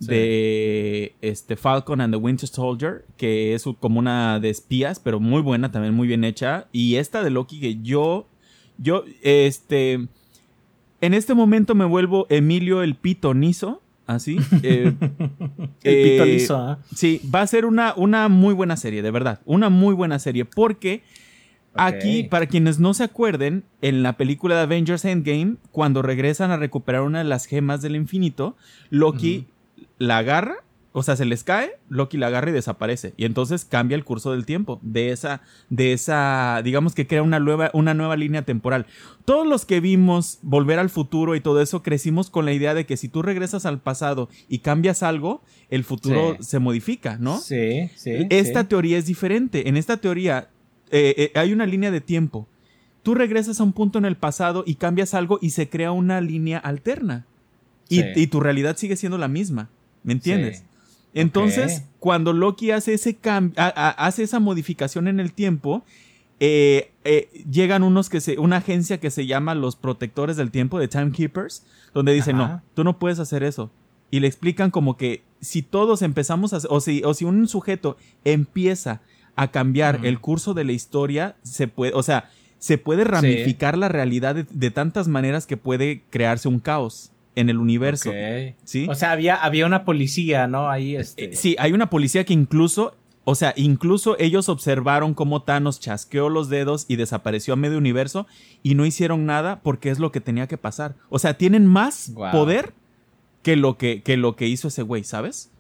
Sí. 0.01 0.07
De 0.07 1.15
este 1.21 1.57
Falcon 1.57 2.01
and 2.01 2.15
the 2.15 2.17
Winter 2.17 2.49
Soldier, 2.49 3.05
que 3.19 3.55
es 3.55 3.65
como 3.81 3.99
una 3.99 4.41
de 4.41 4.49
espías, 4.49 4.99
pero 4.99 5.21
muy 5.21 5.43
buena, 5.43 5.71
también 5.71 5.95
muy 5.95 6.09
bien 6.09 6.25
hecha. 6.25 6.69
Y 6.73 6.97
esta 6.97 7.23
de 7.23 7.29
Loki, 7.29 7.61
que 7.61 7.83
yo, 7.83 8.27
yo, 8.79 9.05
este, 9.21 10.09
en 11.03 11.15
este 11.15 11.35
momento 11.35 11.75
me 11.75 11.85
vuelvo 11.85 12.27
Emilio 12.31 12.83
el 12.83 12.95
Pitonizo, 12.95 13.83
así. 14.07 14.39
eh, 14.63 14.95
El 15.83 16.41
eh, 16.41 16.47
¿ah? 16.51 16.79
Sí, 16.95 17.21
va 17.33 17.43
a 17.43 17.47
ser 17.47 17.65
una, 17.65 17.95
una 17.97 18.29
muy 18.29 18.55
buena 18.55 18.77
serie, 18.77 19.03
de 19.03 19.11
verdad. 19.11 19.41
Una 19.45 19.69
muy 19.71 19.95
buena 19.95 20.19
serie. 20.19 20.45
Porque 20.45 21.03
aquí, 21.75 22.25
para 22.25 22.47
quienes 22.47 22.79
no 22.79 22.95
se 22.95 23.05
acuerden, 23.05 23.65
en 23.81 24.03
la 24.03 24.17
película 24.17 24.57
de 24.57 24.63
Avengers 24.63 25.05
Endgame, 25.05 25.57
cuando 25.73 26.03
regresan 26.03 26.51
a 26.51 26.57
recuperar 26.57 27.03
una 27.03 27.19
de 27.19 27.25
las 27.25 27.47
gemas 27.47 27.83
del 27.83 27.97
infinito, 27.97 28.57
Loki 28.91 29.47
la 30.01 30.19
agarra, 30.19 30.57
o 30.93 31.05
sea, 31.05 31.15
se 31.15 31.25
les 31.25 31.45
cae, 31.45 31.71
Loki 31.89 32.17
la 32.17 32.27
agarra 32.27 32.51
y 32.51 32.53
desaparece. 32.53 33.15
Y 33.17 33.25
entonces 33.25 33.65
cambia 33.65 33.95
el 33.95 34.03
curso 34.05 34.33
del 34.33 34.45
tiempo. 34.45 34.81
De 34.83 35.11
esa, 35.13 35.41
de 35.69 35.93
esa, 35.93 36.63
digamos 36.65 36.97
que 36.97 37.07
crea 37.07 37.23
una 37.23 37.39
nueva, 37.39 37.71
una 37.75 37.95
nueva 37.95 38.17
línea 38.17 38.43
temporal. 38.43 38.87
Todos 39.25 39.47
los 39.47 39.65
que 39.65 39.79
vimos 39.79 40.41
Volver 40.43 40.81
al 40.81 40.91
Futuro 40.91 41.37
y 41.37 41.41
todo 41.41 41.61
eso, 41.63 41.85
crecimos 41.85 42.29
con 42.29 42.45
la 42.45 42.53
idea 42.53 42.75
de 42.75 42.87
que 42.87 42.97
si 42.97 43.09
tú 43.09 43.23
regresas 43.23 43.67
al 43.67 43.79
pasado 43.79 44.29
y 44.49 44.59
cambias 44.59 45.05
algo, 45.05 45.45
el 45.69 45.85
futuro 45.85 46.37
Sí. 46.41 46.45
se 46.45 46.59
modifica, 46.59 47.19
¿no? 47.19 47.39
Sí, 47.39 47.89
sí. 47.95 48.27
Esta 48.31 48.63
sí. 48.63 48.67
teoría 48.67 48.99
es 48.99 49.07
diferente. 49.07 49.69
En 49.69 49.77
esta 49.77 49.99
teoría 49.99 50.49
eh, 50.91 51.15
eh, 51.17 51.33
hay 51.39 51.53
una 51.53 51.67
línea 51.67 51.93
de 51.93 52.01
tiempo. 52.01 52.49
Tú 53.05 53.15
regresas 53.15 53.61
a 53.61 53.63
un 53.63 53.73
punto 53.75 53.99
en 54.01 54.07
el 54.07 54.17
pasado 54.17 54.65
y 54.67 54.75
cambias 54.75 55.15
algo 55.15 55.39
y 55.41 55.51
se 55.51 55.69
crea 55.69 55.93
una 55.93 56.21
línea 56.21 56.59
alterna. 56.59 57.27
Y, 57.89 58.01
Sí. 58.01 58.07
y 58.17 58.27
tu 58.27 58.41
realidad 58.41 58.77
sigue 58.77 58.97
siendo 58.97 59.19
la 59.19 59.29
misma. 59.29 59.69
¿Me 60.03 60.13
entiendes? 60.13 60.59
Sí. 60.59 60.65
Entonces, 61.15 61.85
cuando 61.99 62.33
Loki 62.33 62.71
hace 62.71 62.95
ese 62.95 63.19
cam- 63.21 63.53
hace 63.57 64.23
esa 64.23 64.39
modificación 64.41 65.09
en 65.09 65.19
el 65.21 65.33
tiempo, 65.33 65.83
eh, 66.39 66.93
eh, 67.05 67.29
llegan 67.51 67.83
unos 67.83 68.09
que 68.09 68.21
se, 68.21 68.39
una 68.39 68.57
agencia 68.59 68.99
que 68.99 69.11
se 69.11 69.27
llama 69.27 69.55
los 69.55 69.77
protectores 69.77 70.37
del 70.37 70.51
tiempo, 70.51 70.79
de 70.79 70.89
Timekeepers, 70.89 71.65
donde 71.93 72.13
dicen, 72.13 72.37
Ajá. 72.37 72.49
no, 72.55 72.63
tú 72.75 72.85
no 72.85 72.99
puedes 72.99 73.19
hacer 73.19 73.43
eso. 73.43 73.71
Y 74.11 74.21
le 74.21 74.27
explican 74.29 74.71
como 74.71 74.97
que 74.97 75.23
si 75.41 75.63
todos 75.63 76.03
empezamos 76.03 76.53
a, 76.53 76.57
hacer- 76.59 76.71
o 76.73 76.81
si, 76.81 77.03
o 77.05 77.13
si 77.15 77.25
un 77.25 77.47
sujeto 77.49 77.97
empieza 78.25 79.01
a 79.37 79.51
cambiar 79.51 80.05
el 80.07 80.21
curso 80.21 80.55
de 80.55 80.65
la 80.65 80.73
historia, 80.73 81.37
se 81.43 81.67
puede, 81.69 81.93
o 81.95 82.03
sea, 82.03 82.31
se 82.59 82.79
puede 82.79 83.05
ramificar 83.05 83.77
la 83.79 83.89
realidad 83.89 84.35
de, 84.35 84.45
de 84.49 84.71
tantas 84.71 85.09
maneras 85.09 85.47
que 85.47 85.57
puede 85.57 86.03
crearse 86.11 86.47
un 86.49 86.61
caos 86.61 87.11
en 87.37 87.49
el 87.51 87.59
universo. 87.59 88.13
¿sí? 88.65 88.87
O 88.89 88.95
sea, 88.95 89.13
había, 89.13 89.37
había 89.37 89.67
una 89.67 89.85
policía, 89.85 90.47
¿no? 90.47 90.69
Ahí, 90.71 90.97
este. 90.97 91.27
Eh, 91.27 91.37
sí, 91.37 91.57
hay 91.59 91.73
una 91.73 91.89
policía 91.91 92.25
que 92.25 92.33
incluso, 92.33 92.97
o 93.25 93.35
sea, 93.35 93.53
incluso 93.57 94.17
ellos 94.19 94.49
observaron 94.49 95.15
cómo 95.15 95.43
Thanos 95.43 95.79
chasqueó 95.81 96.29
los 96.29 96.49
dedos 96.49 96.87
y 96.89 96.97
desapareció 96.97 97.55
a 97.55 97.57
medio 97.57 97.79
universo 97.79 98.27
y 98.63 98.75
no 98.75 98.85
hicieron 98.87 99.27
nada 99.27 99.61
porque 99.63 99.91
es 99.91 99.99
lo 99.99 100.11
que 100.13 100.21
tenía 100.21 100.47
que 100.49 100.59
pasar. 100.59 100.97
O 101.09 101.19
sea, 101.19 101.35
tienen 101.35 101.67
más 101.67 102.13
Wow. 102.15 102.33
poder 102.33 102.75
que 103.43 103.57
lo 103.57 103.79
que, 103.79 104.03
que 104.03 104.17
lo 104.17 104.37
que 104.37 104.47
hizo 104.49 104.69
ese 104.69 104.83
güey, 104.83 105.05
¿sabes? 105.05 105.51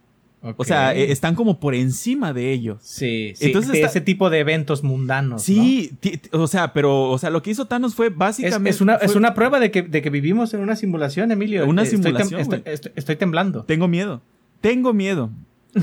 O 0.56 0.64
sea, 0.64 0.94
eh, 0.94 1.12
están 1.12 1.34
como 1.34 1.60
por 1.60 1.74
encima 1.74 2.32
de 2.32 2.50
ellos. 2.52 2.78
Sí, 2.82 3.32
sí. 3.36 3.46
Entonces 3.46 3.72
de 3.72 3.78
está- 3.78 3.88
ese 3.90 4.00
tipo 4.00 4.30
de 4.30 4.38
eventos 4.38 4.82
mundanos. 4.82 5.42
Sí, 5.42 5.92
o 6.32 6.46
sea, 6.46 6.72
pero, 6.72 7.10
o 7.10 7.18
sea, 7.18 7.28
lo 7.28 7.42
que 7.42 7.50
hizo 7.50 7.66
Thanos 7.66 7.94
fue 7.94 8.08
básicamente. 8.08 8.70
es 8.70 8.80
una, 8.80 8.94
es 8.96 9.14
una 9.16 9.34
prueba 9.34 9.60
de 9.60 9.70
que, 9.70 9.82
de 9.82 10.00
que 10.00 10.08
vivimos 10.08 10.54
en 10.54 10.60
una 10.60 10.76
simulación, 10.76 11.30
Emilio. 11.30 11.66
Una 11.66 11.82
Eh, 11.82 11.84
estoy 11.84 12.02
simulación, 12.02 12.40
Estoy, 12.40 12.60
güey. 12.60 12.74
estoy- 12.74 12.92
estoy 12.96 13.16
temblando. 13.16 13.64
Tengo 13.64 13.86
miedo. 13.86 14.22
Tengo 14.62 14.94
miedo. 14.94 15.30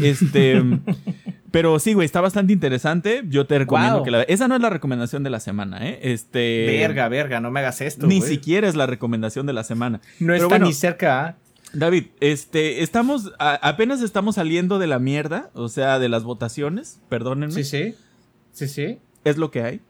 Este. 0.01 0.61
pero 1.51 1.79
sí, 1.79 1.93
güey, 1.93 2.05
está 2.05 2.19
bastante 2.21 2.51
interesante. 2.51 3.23
Yo 3.29 3.45
te 3.47 3.57
recomiendo 3.59 4.03
que 4.03 4.11
la 4.11 4.23
Esa 4.23 4.47
no 4.47 4.55
es 4.55 4.61
la 4.61 4.69
recomendación 4.69 5.23
de 5.23 5.29
la 5.29 5.39
semana, 5.39 5.87
¿eh? 5.87 5.99
Este. 6.01 6.65
Verga, 6.65 7.07
verga, 7.09 7.39
no 7.39 7.51
me 7.51 7.59
hagas 7.61 7.81
esto. 7.81 8.07
Ni 8.07 8.19
güey. 8.19 8.29
siquiera 8.29 8.67
es 8.67 8.75
la 8.75 8.85
recomendación 8.85 9.45
de 9.45 9.53
la 9.53 9.63
semana. 9.63 10.01
No 10.19 10.27
Pero 10.27 10.33
está 10.35 10.47
bueno, 10.47 10.65
ni 10.65 10.73
cerca. 10.73 11.25
¿ah? 11.25 11.35
David, 11.77 12.07
este, 12.21 12.81
estamos, 12.81 13.33
a- 13.39 13.55
apenas 13.67 14.01
estamos 14.01 14.35
saliendo 14.35 14.79
de 14.79 14.87
la 14.87 14.99
mierda, 14.99 15.51
o 15.53 15.69
sea, 15.69 15.99
de 15.99 16.09
las 16.09 16.23
votaciones, 16.23 16.99
perdónenme, 17.09 17.53
Sí, 17.53 17.63
sí. 17.63 17.95
Sí, 18.51 18.67
sí. 18.67 18.99
es 19.23 19.37
lo 19.37 19.51
que 19.51 19.61
hay. 19.61 19.81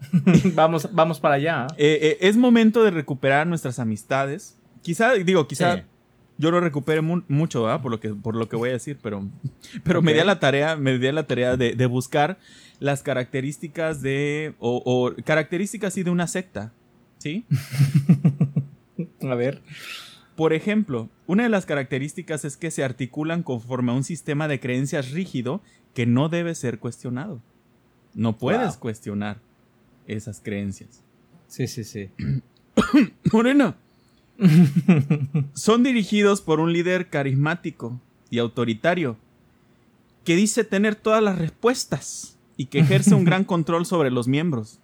vamos, 0.54 0.88
vamos 0.92 1.20
para 1.20 1.34
allá. 1.34 1.64
¿ah? 1.64 1.74
Eh, 1.76 1.98
eh, 2.02 2.18
es 2.28 2.36
momento 2.36 2.82
de 2.82 2.90
recuperar 2.90 3.46
nuestras 3.46 3.78
amistades. 3.78 4.56
Quizá, 4.82 5.12
digo, 5.12 5.46
quizá 5.46 5.76
Sí. 5.76 5.82
yo 6.38 6.50
lo 6.50 6.60
recupere 6.60 7.02
mu- 7.02 7.22
mucho, 7.28 7.68
¿ah? 7.68 7.82
Por 7.82 7.90
lo 7.90 8.00
que, 8.00 8.14
por 8.14 8.34
lo 8.34 8.48
que 8.48 8.56
voy 8.56 8.70
a 8.70 8.72
decir, 8.72 8.98
pero, 9.02 9.28
pero 9.84 10.00
me 10.00 10.14
di 10.14 10.20
a 10.20 10.24
la 10.24 10.40
tarea, 10.40 10.76
me 10.76 10.98
di 10.98 11.06
a 11.06 11.12
la 11.12 11.26
tarea 11.26 11.56
de, 11.58 11.74
de 11.74 11.86
buscar 11.86 12.38
las 12.78 13.02
características 13.02 14.00
de, 14.00 14.54
o, 14.58 14.80
o 14.86 15.14
características 15.22 15.92
sí 15.92 16.02
de 16.02 16.10
una 16.10 16.26
secta, 16.26 16.72
¿sí? 17.18 17.44
A 19.28 19.34
ver. 19.34 19.60
Por 20.40 20.54
ejemplo, 20.54 21.10
una 21.26 21.42
de 21.42 21.50
las 21.50 21.66
características 21.66 22.46
es 22.46 22.56
que 22.56 22.70
se 22.70 22.82
articulan 22.82 23.42
conforme 23.42 23.92
a 23.92 23.94
un 23.94 24.04
sistema 24.04 24.48
de 24.48 24.58
creencias 24.58 25.10
rígido 25.10 25.60
que 25.92 26.06
no 26.06 26.30
debe 26.30 26.54
ser 26.54 26.78
cuestionado. 26.78 27.42
No 28.14 28.38
puedes 28.38 28.70
Wow. 28.70 28.78
cuestionar 28.78 29.36
esas 30.06 30.40
creencias. 30.40 31.02
Sí, 31.46 31.66
sí, 31.66 31.84
sí. 31.84 32.08
Morena. 33.34 33.76
Son 35.52 35.82
dirigidos 35.82 36.40
por 36.40 36.58
un 36.58 36.72
líder 36.72 37.10
carismático 37.10 38.00
y 38.30 38.38
autoritario 38.38 39.18
que 40.24 40.36
dice 40.36 40.64
tener 40.64 40.94
todas 40.94 41.22
las 41.22 41.38
respuestas 41.38 42.38
y 42.56 42.64
que 42.64 42.78
ejerce 42.78 43.14
un 43.14 43.26
gran 43.26 43.44
control 43.52 43.84
sobre 43.84 44.10
los 44.10 44.26
miembros. 44.26 44.78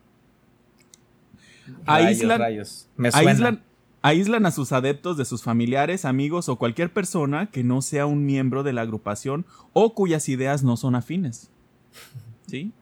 Rayos, 1.87 2.09
Aíslan, 2.09 2.39
rayos. 2.41 2.89
Me 2.99 3.11
suena. 3.11 3.31
aíslan, 3.31 3.63
aíslan 4.03 4.47
a 4.47 4.51
sus 4.51 4.73
adeptos 4.73 5.17
de 5.17 5.25
sus 5.25 5.43
familiares, 5.43 6.05
amigos 6.05 6.49
o 6.49 6.57
cualquier 6.57 6.93
persona 6.93 7.47
que 7.47 7.65
no 7.65 7.83
sea 7.83 8.07
un 8.07 8.25
miembro 8.25 8.63
de 8.63 8.73
la 8.73 8.83
agrupación 8.83 9.47
o 9.73 9.95
cuyas 9.95 10.29
ideas 10.29 10.63
no 10.63 10.77
son 10.77 10.95
afines. 10.95 11.51
¿Sí? 12.47 12.73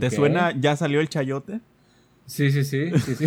¿Te 0.00 0.10
suena? 0.10 0.52
¿Ya 0.58 0.76
salió 0.76 1.00
el 1.00 1.08
chayote? 1.08 1.60
Sí, 2.26 2.50
sí, 2.50 2.64
sí. 2.64 2.90
sí, 2.98 3.14
sí. 3.14 3.26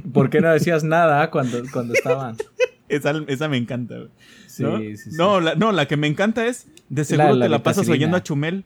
¿Por 0.12 0.28
qué 0.28 0.40
no 0.40 0.52
decías 0.52 0.84
nada 0.84 1.30
cuando, 1.30 1.62
cuando 1.72 1.94
estaban? 1.94 2.36
Esa, 2.88 3.12
esa 3.26 3.48
me 3.48 3.58
encanta. 3.58 3.96
güey. 3.96 4.08
Sí, 4.46 4.62
¿no? 4.62 4.78
sí, 4.78 4.96
sí. 4.96 5.10
No, 5.12 5.40
la, 5.40 5.54
no, 5.54 5.72
la 5.72 5.86
que 5.86 5.98
me 5.98 6.06
encanta 6.06 6.46
es, 6.46 6.68
de 6.88 7.04
seguro 7.04 7.34
la 7.34 7.44
te 7.44 7.48
la 7.50 7.62
pasas 7.62 7.86
oyendo 7.86 8.16
a 8.16 8.22
Chumel. 8.22 8.64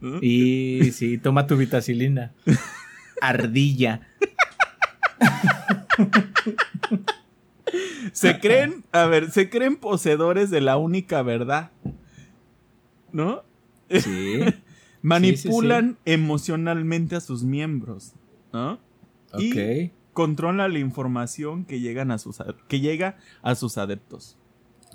¿Mm? 0.00 0.18
Y 0.20 0.90
sí, 0.90 1.16
toma 1.16 1.46
tu 1.46 1.56
vitacilina. 1.56 2.32
Ardilla. 3.20 4.00
Se 8.12 8.38
creen, 8.40 8.84
a 8.92 9.06
ver, 9.06 9.30
se 9.30 9.48
creen 9.48 9.76
poseedores 9.76 10.50
de 10.50 10.60
la 10.60 10.76
única 10.76 11.22
verdad. 11.22 11.70
¿No? 13.12 13.42
Sí. 13.90 14.40
Manipulan 15.02 15.98
emocionalmente 16.04 17.16
a 17.16 17.20
sus 17.20 17.44
miembros. 17.44 18.12
¿No? 18.52 18.78
Y 19.38 19.52
Ok. 19.88 19.92
controlan 20.12 20.72
la 20.72 20.78
información 20.78 21.64
que, 21.64 21.80
llegan 21.80 22.10
a 22.10 22.18
sus, 22.18 22.38
que 22.68 22.80
llega 22.80 23.16
a 23.42 23.54
sus 23.54 23.78
adeptos. 23.78 24.36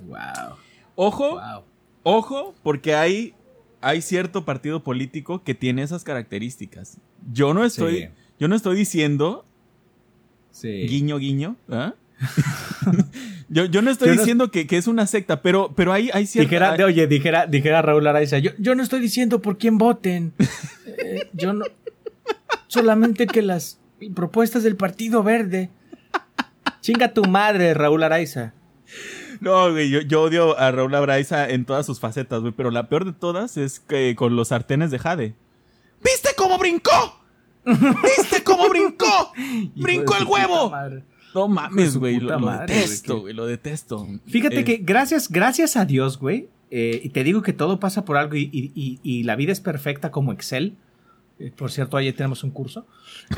Wow. 0.04 0.56
Ojo, 0.96 1.32
Wow. 1.32 1.64
ojo, 2.04 2.56
porque 2.62 2.94
hay, 2.96 3.34
hay 3.82 4.02
cierto 4.02 4.46
partido 4.46 4.84
político 4.84 5.44
que 5.44 5.56
tiene 5.56 5.82
esas 5.82 6.04
características. 6.04 7.00
Yo 7.32 7.54
no 7.56 7.64
estoy, 7.66 8.02
Sí. 8.04 8.08
yo 8.40 8.48
no 8.48 8.56
estoy 8.56 8.76
diciendo 8.78 9.44
Sí. 10.52 10.88
guiño, 10.88 11.18
guiño. 11.18 11.56
¿ah? 11.70 11.94
yo, 13.50 13.66
yo 13.66 13.82
no 13.82 13.92
estoy 13.92 14.08
Yo 14.10 14.16
no- 14.16 14.22
diciendo 14.22 14.52
que, 14.52 14.66
que 14.68 14.78
es 14.78 14.88
una 14.88 15.06
secta, 15.08 15.42
pero, 15.42 15.74
pero 15.76 15.94
hay, 15.94 16.10
hay 16.14 16.26
cierta. 16.26 16.50
Dijera, 16.50 16.72
hay- 16.72 16.78
de- 16.78 16.84
oye, 16.86 17.08
dijera, 17.08 17.46
dijera 17.46 17.82
Raúl 17.82 18.08
Araiza, 18.08 18.40
yo, 18.40 18.52
yo 18.58 18.76
no 18.76 18.84
estoy 18.84 19.00
diciendo 19.00 19.42
por 19.42 19.58
quién 19.58 19.78
voten. 19.78 20.34
Eh, 21.00 21.30
yo 21.34 21.54
no. 21.54 21.64
Solamente 22.68 23.28
que 23.28 23.44
las 23.44 23.80
propuestas 24.16 24.64
del 24.64 24.76
Partido 24.76 25.22
Verde. 25.22 25.70
Chinga 26.82 27.14
tu 27.14 27.24
madre, 27.26 27.74
Raúl 27.76 28.02
Araiza. 28.04 28.54
No, 29.40 29.72
güey, 29.72 29.90
yo, 29.92 30.02
yo 30.02 30.24
odio 30.24 30.58
a 30.58 30.72
Raúl 30.72 30.96
Abraiza 30.96 31.48
en 31.50 31.66
todas 31.66 31.86
sus 31.86 32.00
facetas, 32.00 32.42
güey, 32.42 32.52
pero 32.52 32.72
la 32.72 32.90
peor 32.90 33.06
de 33.06 33.14
todas 33.14 33.58
es 33.58 33.80
que 33.80 34.16
con 34.16 34.36
los 34.36 34.48
sartenes 34.48 34.90
de 34.90 34.98
Jade. 34.98 35.36
¿Viste 36.04 36.30
cómo 36.36 36.58
brincó? 36.58 37.22
¿Viste 37.68 38.44
cómo 38.44 38.70
brincó? 38.70 39.34
¡Brincó 39.76 40.16
el 40.18 40.26
huevo! 40.26 40.74
No 41.36 41.48
mames, 41.48 41.98
güey, 41.98 42.20
lo, 42.20 42.40
detesto, 42.60 43.20
güey, 43.22 43.34
lo 43.34 43.46
detesto. 43.46 44.08
Fíjate 44.26 44.62
Eh, 44.62 44.64
que 44.64 44.78
gracias, 44.78 45.30
gracias 45.30 45.76
a 45.78 45.86
Dios, 45.86 46.18
güey. 46.18 46.50
eh, 46.72 47.00
y 47.04 47.10
te 47.10 47.24
digo 47.24 47.42
que 47.44 47.54
todo 47.54 47.80
pasa 47.80 48.04
por 48.06 48.18
algo 48.18 48.36
y, 48.36 48.50
y- 48.52 48.72
y- 48.76 49.00
y 49.04 49.24
la 49.24 49.36
vida 49.36 49.52
es 49.52 49.60
perfecta 49.62 50.10
como 50.12 50.32
Excel. 50.34 50.76
Eh, 51.40 51.52
por 51.56 51.72
cierto, 51.72 51.98
ayer 51.98 52.16
tenemos 52.16 52.44
un 52.44 52.50
curso. 52.52 52.88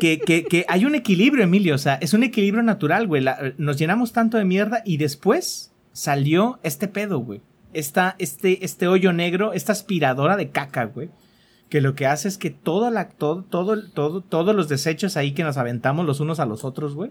Que, 0.00 0.18
que- 0.20 0.44
que 0.44 0.64
hay 0.68 0.84
un 0.84 0.94
equilibrio, 0.94 1.44
Emilio. 1.44 1.74
O 1.74 1.78
sea, 1.78 1.94
es 1.96 2.14
un 2.14 2.22
equilibrio 2.22 2.62
natural, 2.62 3.06
güey. 3.06 3.22
La- 3.22 3.52
nos 3.58 3.76
llenamos 3.78 4.12
tanto 4.12 4.38
de 4.38 4.44
mierda 4.44 4.82
y 4.84 4.96
después 4.96 5.72
salió 5.92 6.58
este 6.62 6.88
pedo, 6.88 7.18
güey. 7.18 7.40
Esta, 7.72 8.16
este, 8.18 8.64
este 8.64 8.86
hoyo 8.88 9.12
negro, 9.12 9.52
esta 9.52 9.72
aspiradora 9.72 10.36
de 10.36 10.48
caca, 10.50 10.84
güey. 10.84 11.10
Que 11.68 11.80
lo 11.80 11.94
que 11.94 12.06
hace 12.06 12.28
es 12.28 12.38
que 12.38 12.50
toda 12.50 12.90
la, 12.90 13.08
todo, 13.08 13.42
todo, 13.42 13.82
todo, 13.90 14.20
todos 14.20 14.54
los 14.54 14.68
desechos 14.68 15.16
ahí 15.16 15.32
que 15.32 15.42
nos 15.44 15.56
aventamos 15.56 16.06
los 16.06 16.20
unos 16.20 16.40
a 16.40 16.46
los 16.46 16.64
otros, 16.64 16.94
güey 16.94 17.10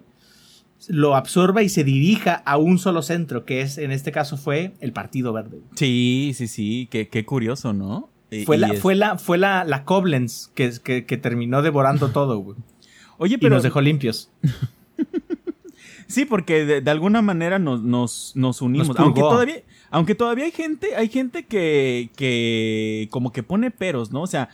lo 0.90 1.16
absorba 1.16 1.64
y 1.64 1.70
se 1.70 1.86
dirija 1.86 2.34
a 2.46 2.58
un 2.58 2.78
solo 2.78 3.02
centro, 3.04 3.46
que 3.46 3.62
es, 3.62 3.78
en 3.78 3.92
este 3.92 4.12
caso 4.12 4.36
fue 4.36 4.74
el 4.82 4.92
Partido 4.92 5.32
Verde. 5.32 5.62
Sí, 5.76 6.34
sí, 6.36 6.50
sí, 6.50 6.90
qué, 6.92 7.08
qué 7.08 7.24
curioso, 7.26 7.72
¿no? 7.72 8.10
Y- 8.30 8.44
Fue 8.44 8.58
y 8.58 8.60
la, 8.60 8.68
es- 8.68 8.82
fue 8.82 8.94
la, 8.96 9.18
fue 9.18 9.38
la, 9.38 9.64
la 9.64 9.86
Koblenz 9.86 10.50
que, 10.54 10.74
que, 10.84 11.06
que 11.06 11.16
terminó 11.16 11.62
devorando 11.62 12.10
todo, 12.10 12.38
güey. 12.40 12.58
Oye, 13.18 13.36
Y 13.36 13.38
pero 13.38 13.56
nos 13.56 13.64
dejó 13.64 13.80
limpios. 13.80 14.30
sí, 16.08 16.26
porque 16.26 16.66
de, 16.66 16.82
de 16.82 16.92
alguna 16.92 17.22
manera 17.22 17.60
nos, 17.60 17.82
nos, 17.82 18.34
nos 18.36 18.62
unimos. 18.62 18.90
Nos 18.90 19.00
aunque 19.00 19.22
todavía, 19.22 19.64
aunque 19.94 20.16
todavía 20.16 20.46
hay 20.46 20.52
gente, 20.52 20.96
hay 20.96 21.08
gente 21.08 21.46
que, 21.46 22.10
que 22.18 23.08
como 23.12 23.32
que 23.32 23.44
pone 23.44 23.72
peros, 23.72 24.12
¿no? 24.12 24.22
O 24.24 24.28
sea, 24.28 24.50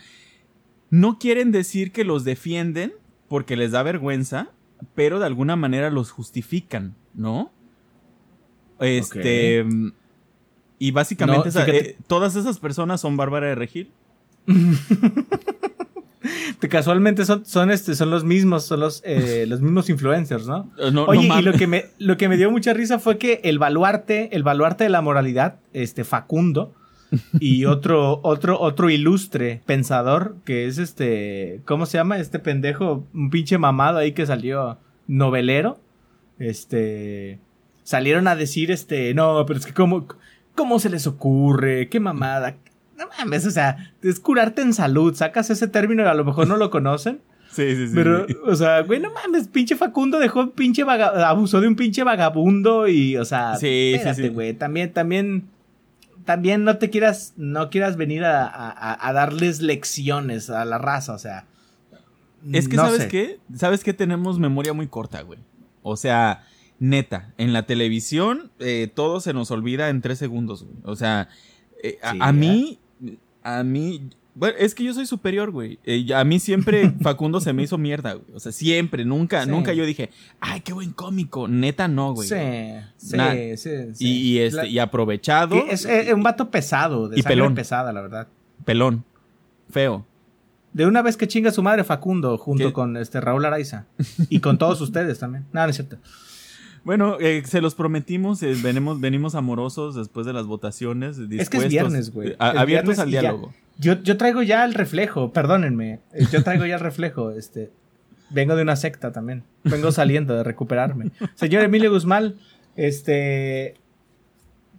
no 0.90 1.18
quieren 1.18 1.52
decir 1.52 1.92
que 1.92 2.04
los 2.04 2.24
defienden 2.26 2.94
porque 3.28 3.56
les 3.56 3.72
da 3.72 3.82
vergüenza, 3.82 4.52
pero 4.96 5.18
de 5.20 5.26
alguna 5.26 5.56
manera 5.56 5.90
los 5.92 6.12
justifican, 6.12 6.96
¿no? 7.14 7.52
Este. 8.80 9.66
Y 10.78 10.92
básicamente 10.92 11.44
No, 11.44 11.50
esa- 11.50 11.66
fíjate. 11.66 11.90
eh, 11.92 11.98
todas 12.08 12.36
esas 12.36 12.60
personas 12.60 13.02
son 13.02 13.16
Bárbara 13.18 13.48
de 13.48 13.56
Regil. 13.56 13.92
casualmente 16.70 17.26
son, 17.26 17.46
son, 17.46 17.72
este, 17.72 17.96
son 17.96 18.10
los 18.10 18.24
mismos, 18.24 18.66
son 18.66 18.80
los, 18.82 19.02
eh, 19.06 19.46
los 19.48 19.62
mismos 19.62 19.90
influencers, 19.90 20.48
¿no? 20.48 20.72
Eh, 20.78 20.92
no 20.92 21.06
Oye, 21.06 21.30
y 21.40 21.42
lo 21.42 21.54
que, 21.54 21.68
me, 21.68 21.86
lo 21.98 22.18
que 22.18 22.30
me 22.30 22.38
dio 22.38 22.52
mucha 22.52 22.74
risa 22.74 23.00
fue 23.00 23.18
que 23.18 23.42
el 23.44 23.60
baluarte, 23.60 24.36
el 24.36 24.44
baluarte 24.44 24.84
de 24.84 24.90
la 24.90 25.02
moralidad, 25.02 25.60
este 25.74 26.04
Facundo, 26.04 26.74
y 27.40 27.66
otro, 27.66 28.20
otro, 28.24 28.60
otro 28.60 28.90
ilustre 28.90 29.62
pensador, 29.66 30.36
que 30.46 30.68
es 30.68 30.78
este, 30.78 31.62
¿cómo 31.66 31.86
se 31.86 31.98
llama? 31.98 32.20
Este 32.20 32.40
pendejo, 32.40 33.08
un 33.14 33.30
pinche 33.30 33.58
mamado 33.58 33.98
ahí 33.98 34.12
que 34.12 34.26
salió 34.26 34.78
novelero, 35.08 35.80
este, 36.38 37.40
salieron 37.84 38.28
a 38.28 38.36
decir, 38.36 38.72
este, 38.72 39.14
no, 39.14 39.44
pero 39.48 39.60
es 39.60 39.66
que 39.66 39.74
cómo, 39.74 40.08
cómo 40.56 40.80
se 40.80 40.90
les 40.90 41.08
ocurre, 41.08 41.90
qué 41.90 42.00
mamada. 42.00 42.58
No 43.00 43.06
mames, 43.18 43.46
o 43.46 43.52
sea, 43.52 43.94
es 44.04 44.20
curarte 44.20 44.62
en 44.62 44.74
salud, 44.74 45.16
sacas 45.16 45.50
ese 45.50 45.68
término 45.68 46.04
y 46.04 46.06
a 46.08 46.14
lo 46.14 46.26
mejor 46.26 46.48
no 46.48 46.58
lo 46.58 46.70
conocen. 46.72 47.22
Sí, 47.52 47.76
sí, 47.76 47.88
sí. 47.88 47.94
Pero, 47.96 48.28
o 48.46 48.56
sea, 48.56 48.82
güey, 48.84 49.00
no 49.00 49.10
mames, 49.12 49.48
pinche 49.48 49.76
Facundo 49.76 50.20
dejó 50.20 50.42
un 50.42 50.52
pinche 50.52 50.84
vaga- 50.84 51.28
abusó 51.28 51.60
de 51.62 51.68
un 51.68 51.76
pinche 51.76 52.04
vagabundo 52.04 52.88
y, 52.88 53.18
o 53.18 53.26
sea, 53.26 53.56
Sí, 53.56 53.66
sí, 53.66 53.94
espérate, 53.96 54.22
sí. 54.24 54.30
güey, 54.30 54.54
también, 54.54 54.94
también, 54.94 55.46
también 56.26 56.64
no 56.64 56.78
te 56.78 56.92
quieras, 56.92 57.34
no 57.38 57.70
quieras 57.72 57.98
venir 57.98 58.24
a, 58.24 58.46
a- 58.46 59.08
a 59.08 59.14
darles 59.14 59.62
lecciones 59.62 60.50
a 60.52 60.64
la 60.66 60.78
raza, 60.78 61.14
o 61.14 61.18
sea. 61.20 61.46
Es 62.54 62.68
que, 62.70 62.76
no 62.78 62.84
¿sabes 62.86 63.02
sé. 63.04 63.08
qué? 63.08 63.40
¿Sabes 63.56 63.84
qué? 63.84 63.94
Tenemos 63.94 64.40
memoria 64.40 64.74
muy 64.74 64.88
corta, 64.88 65.22
güey. 65.24 65.40
O 65.82 65.98
sea, 65.98 66.44
neta, 66.80 67.34
en 67.38 67.52
la 67.52 67.64
televisión 67.66 68.52
eh, 68.60 68.90
todo 68.94 69.20
se 69.22 69.34
nos 69.34 69.50
olvida 69.52 69.90
en 69.90 70.02
tres 70.02 70.20
segundos, 70.20 70.64
güey. 70.64 70.76
O 70.84 70.96
sea, 70.96 71.30
eh, 71.84 71.98
a, 72.02 72.32
mí, 72.32 72.79
a 73.58 73.64
mí, 73.64 74.10
bueno, 74.36 74.56
es 74.60 74.76
que 74.76 74.84
yo 74.84 74.94
soy 74.94 75.06
superior, 75.06 75.52
güey. 75.52 75.80
Eh, 75.86 76.14
a 76.14 76.24
mí 76.24 76.40
siempre 76.40 76.92
Facundo 77.02 77.42
se 77.42 77.52
me 77.54 77.64
hizo 77.64 77.78
mierda, 77.78 78.14
güey. 78.14 78.26
O 78.36 78.40
sea, 78.40 78.52
siempre, 78.52 79.04
nunca, 79.06 79.44
Sí. 79.46 79.50
nunca 79.50 79.74
yo 79.74 79.86
dije, 79.86 80.10
ay, 80.40 80.62
qué 80.62 80.74
buen 80.74 80.92
cómico. 80.92 81.48
Neta, 81.48 81.88
no, 81.88 82.14
güey. 82.14 82.28
Sí, 82.30 82.36
sí, 82.98 83.18
sí, 83.58 83.70
sí. 83.94 84.06
Y, 84.06 84.12
y 84.34 84.40
este, 84.40 84.58
La- 84.58 84.66
y 84.68 84.80
aprovechado, 84.80 85.66
que 85.66 85.72
es 85.74 85.86
eh, 85.86 86.14
un 86.14 86.24
vato 86.24 86.50
pesado, 86.52 87.10
de 87.10 87.20
Y 87.20 87.24
pelón. 87.24 87.56
pesada, 87.56 87.92
la 87.94 88.02
verdad. 88.02 88.28
pelón, 88.66 89.04
feo. 89.70 90.06
De 90.72 90.86
una 90.86 91.02
vez 91.02 91.18
que 91.18 91.28
chinga 91.28 91.52
su 91.52 91.64
madre 91.64 91.84
Facundo 91.84 92.38
junto 92.38 92.68
¿Qué? 92.68 92.74
con 92.74 92.96
este 92.96 93.20
Raúl 93.20 93.44
Araiza. 93.44 93.86
Y 94.30 94.40
con 94.40 94.58
todos 94.60 94.80
ustedes 94.82 95.18
también. 95.18 95.46
No, 95.52 95.64
no 95.64 95.70
es 95.70 95.76
cierto. 95.76 95.98
Bueno, 96.90 97.18
eh, 97.20 97.44
se 97.46 97.62
los 97.62 97.76
prometimos, 97.76 98.42
eh, 98.42 98.56
venimos, 98.64 99.00
venimos 99.00 99.36
amorosos 99.36 99.94
después 99.94 100.26
de 100.26 100.34
las 100.34 100.48
votaciones. 100.48 101.20
Es 101.20 101.28
que 101.28 101.28
dispuestos, 101.60 101.64
es 101.66 101.70
viernes, 101.70 102.12
güey. 102.12 102.30
eh, 102.30 102.36
abiertos 102.40 102.66
viernes 102.66 103.00
al 103.00 103.12
ya. 103.12 103.22
diálogo. 103.22 103.54
Yo, 103.78 104.02
yo 104.02 104.18
traigo 104.18 104.42
ya 104.42 104.66
el 104.66 104.74
reflejo, 104.74 105.32
perdónenme. 105.32 106.00
eh, 106.14 106.26
Yo 106.32 106.44
traigo 106.44 106.66
ya 106.66 106.74
el 106.78 106.82
reflejo. 106.82 107.30
Este, 107.30 107.70
vengo 108.32 108.56
de 108.56 108.64
una 108.64 108.76
secta 108.76 109.12
también. 109.12 109.44
Vengo 109.66 109.92
saliendo 109.92 110.34
de 110.36 110.44
recuperarme. 110.44 111.12
Señor 111.36 111.62
Emilio 111.64 111.92
Guzmán, 111.92 112.38
este. 112.76 113.76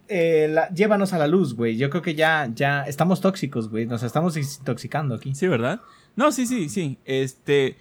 eh, 0.09 0.49
la- 0.51 0.67
llévanos 0.73 1.13
a 1.13 1.17
la 1.17 1.27
luz, 1.27 1.53
güey. 1.55 1.77
Yo 1.77 1.89
creo 1.89 2.01
que 2.01 2.13
ya, 2.15 2.51
ya 2.53 2.81
estamos 2.83 3.21
tóxicos, 3.21 3.69
güey. 3.69 3.85
Nos 3.85 4.03
estamos 4.03 4.35
intoxicando 4.35 5.15
aquí. 5.15 5.33
Sí, 5.33 5.47
¿verdad? 5.47 5.79
No, 6.17 6.33
sí, 6.33 6.45
sí, 6.45 6.67
sí. 6.67 6.97
Este. 7.05 7.77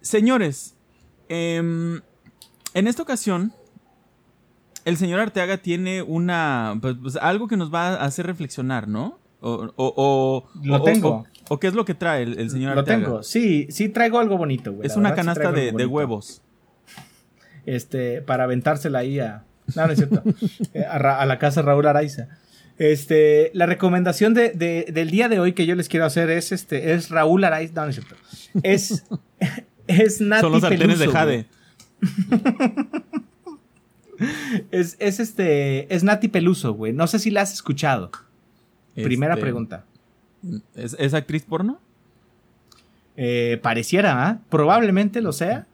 Señores, 0.00 0.74
em, 1.28 2.00
en 2.74 2.86
esta 2.86 3.02
ocasión, 3.02 3.52
el 4.84 4.96
señor 4.96 5.20
Arteaga 5.20 5.58
tiene 5.58 6.02
una. 6.02 6.78
Pues, 6.80 6.96
pues, 7.00 7.16
algo 7.16 7.48
que 7.48 7.56
nos 7.56 7.72
va 7.72 7.88
a 7.94 8.04
hacer 8.04 8.26
reflexionar, 8.26 8.88
¿no? 8.88 9.18
O, 9.40 9.72
o, 9.76 9.94
o- 9.96 10.48
Lo 10.62 10.76
o- 10.76 10.82
tengo. 10.82 11.24
O, 11.48 11.58
qué 11.58 11.66
es 11.66 11.74
lo 11.74 11.84
que 11.84 11.94
trae 11.94 12.22
el, 12.22 12.38
el 12.38 12.50
señor 12.50 12.74
Lo 12.74 12.80
Arteaga? 12.80 13.04
tengo. 13.04 13.22
Sí, 13.22 13.66
sí 13.70 13.88
traigo 13.88 14.18
algo 14.20 14.38
bonito, 14.38 14.72
güey. 14.72 14.86
Es 14.86 14.96
una 14.96 15.10
verdad, 15.10 15.24
canasta 15.24 15.52
de, 15.52 15.86
huevos. 15.86 16.40
este, 17.66 18.22
para 18.22 18.44
aventársela 18.44 19.00
ahí 19.00 19.18
a. 19.20 19.44
No, 19.76 19.86
no 19.86 19.92
es 19.92 19.98
cierto. 19.98 20.22
Eh, 20.74 20.84
a, 20.84 20.98
Ra- 20.98 21.20
a 21.20 21.26
la 21.26 21.38
casa 21.38 21.62
Raúl 21.62 21.86
Araiza. 21.86 22.28
Este, 22.78 23.50
la 23.54 23.66
recomendación 23.66 24.32
de, 24.34 24.50
de- 24.50 24.86
del 24.92 25.10
día 25.10 25.28
de 25.28 25.38
hoy 25.40 25.52
que 25.52 25.66
yo 25.66 25.74
les 25.74 25.88
quiero 25.88 26.06
hacer 26.06 26.30
es 26.30 26.52
este, 26.52 26.94
es 26.94 27.10
Raúl 27.10 27.44
Araiza. 27.44 27.74
No, 27.74 27.82
no 27.82 27.88
es 27.90 27.96
cierto. 27.96 28.16
Es, 28.62 29.04
es 29.86 30.20
Nati 30.20 30.40
Son 30.40 30.52
los 30.52 30.60
sartenes 30.62 30.98
de 30.98 31.08
Jade. 31.08 31.32
güey. 31.34 31.46
Es, 34.70 34.96
es 35.00 35.18
este, 35.18 35.92
es 35.92 36.04
Nati 36.04 36.28
Peluso, 36.28 36.74
güey. 36.74 36.92
No 36.92 37.06
sé 37.08 37.18
si 37.18 37.30
la 37.30 37.40
has 37.42 37.52
escuchado. 37.52 38.10
Primera 38.94 39.34
Este, 39.34 39.42
pregunta. 39.42 39.84
¿Es, 40.76 40.94
es 40.98 41.14
actriz 41.14 41.42
porno? 41.42 41.80
Eh, 43.16 43.58
pareciera, 43.62 44.26
¿ah? 44.28 44.38
Probablemente 44.48 45.20
lo 45.22 45.32
sea. 45.32 45.66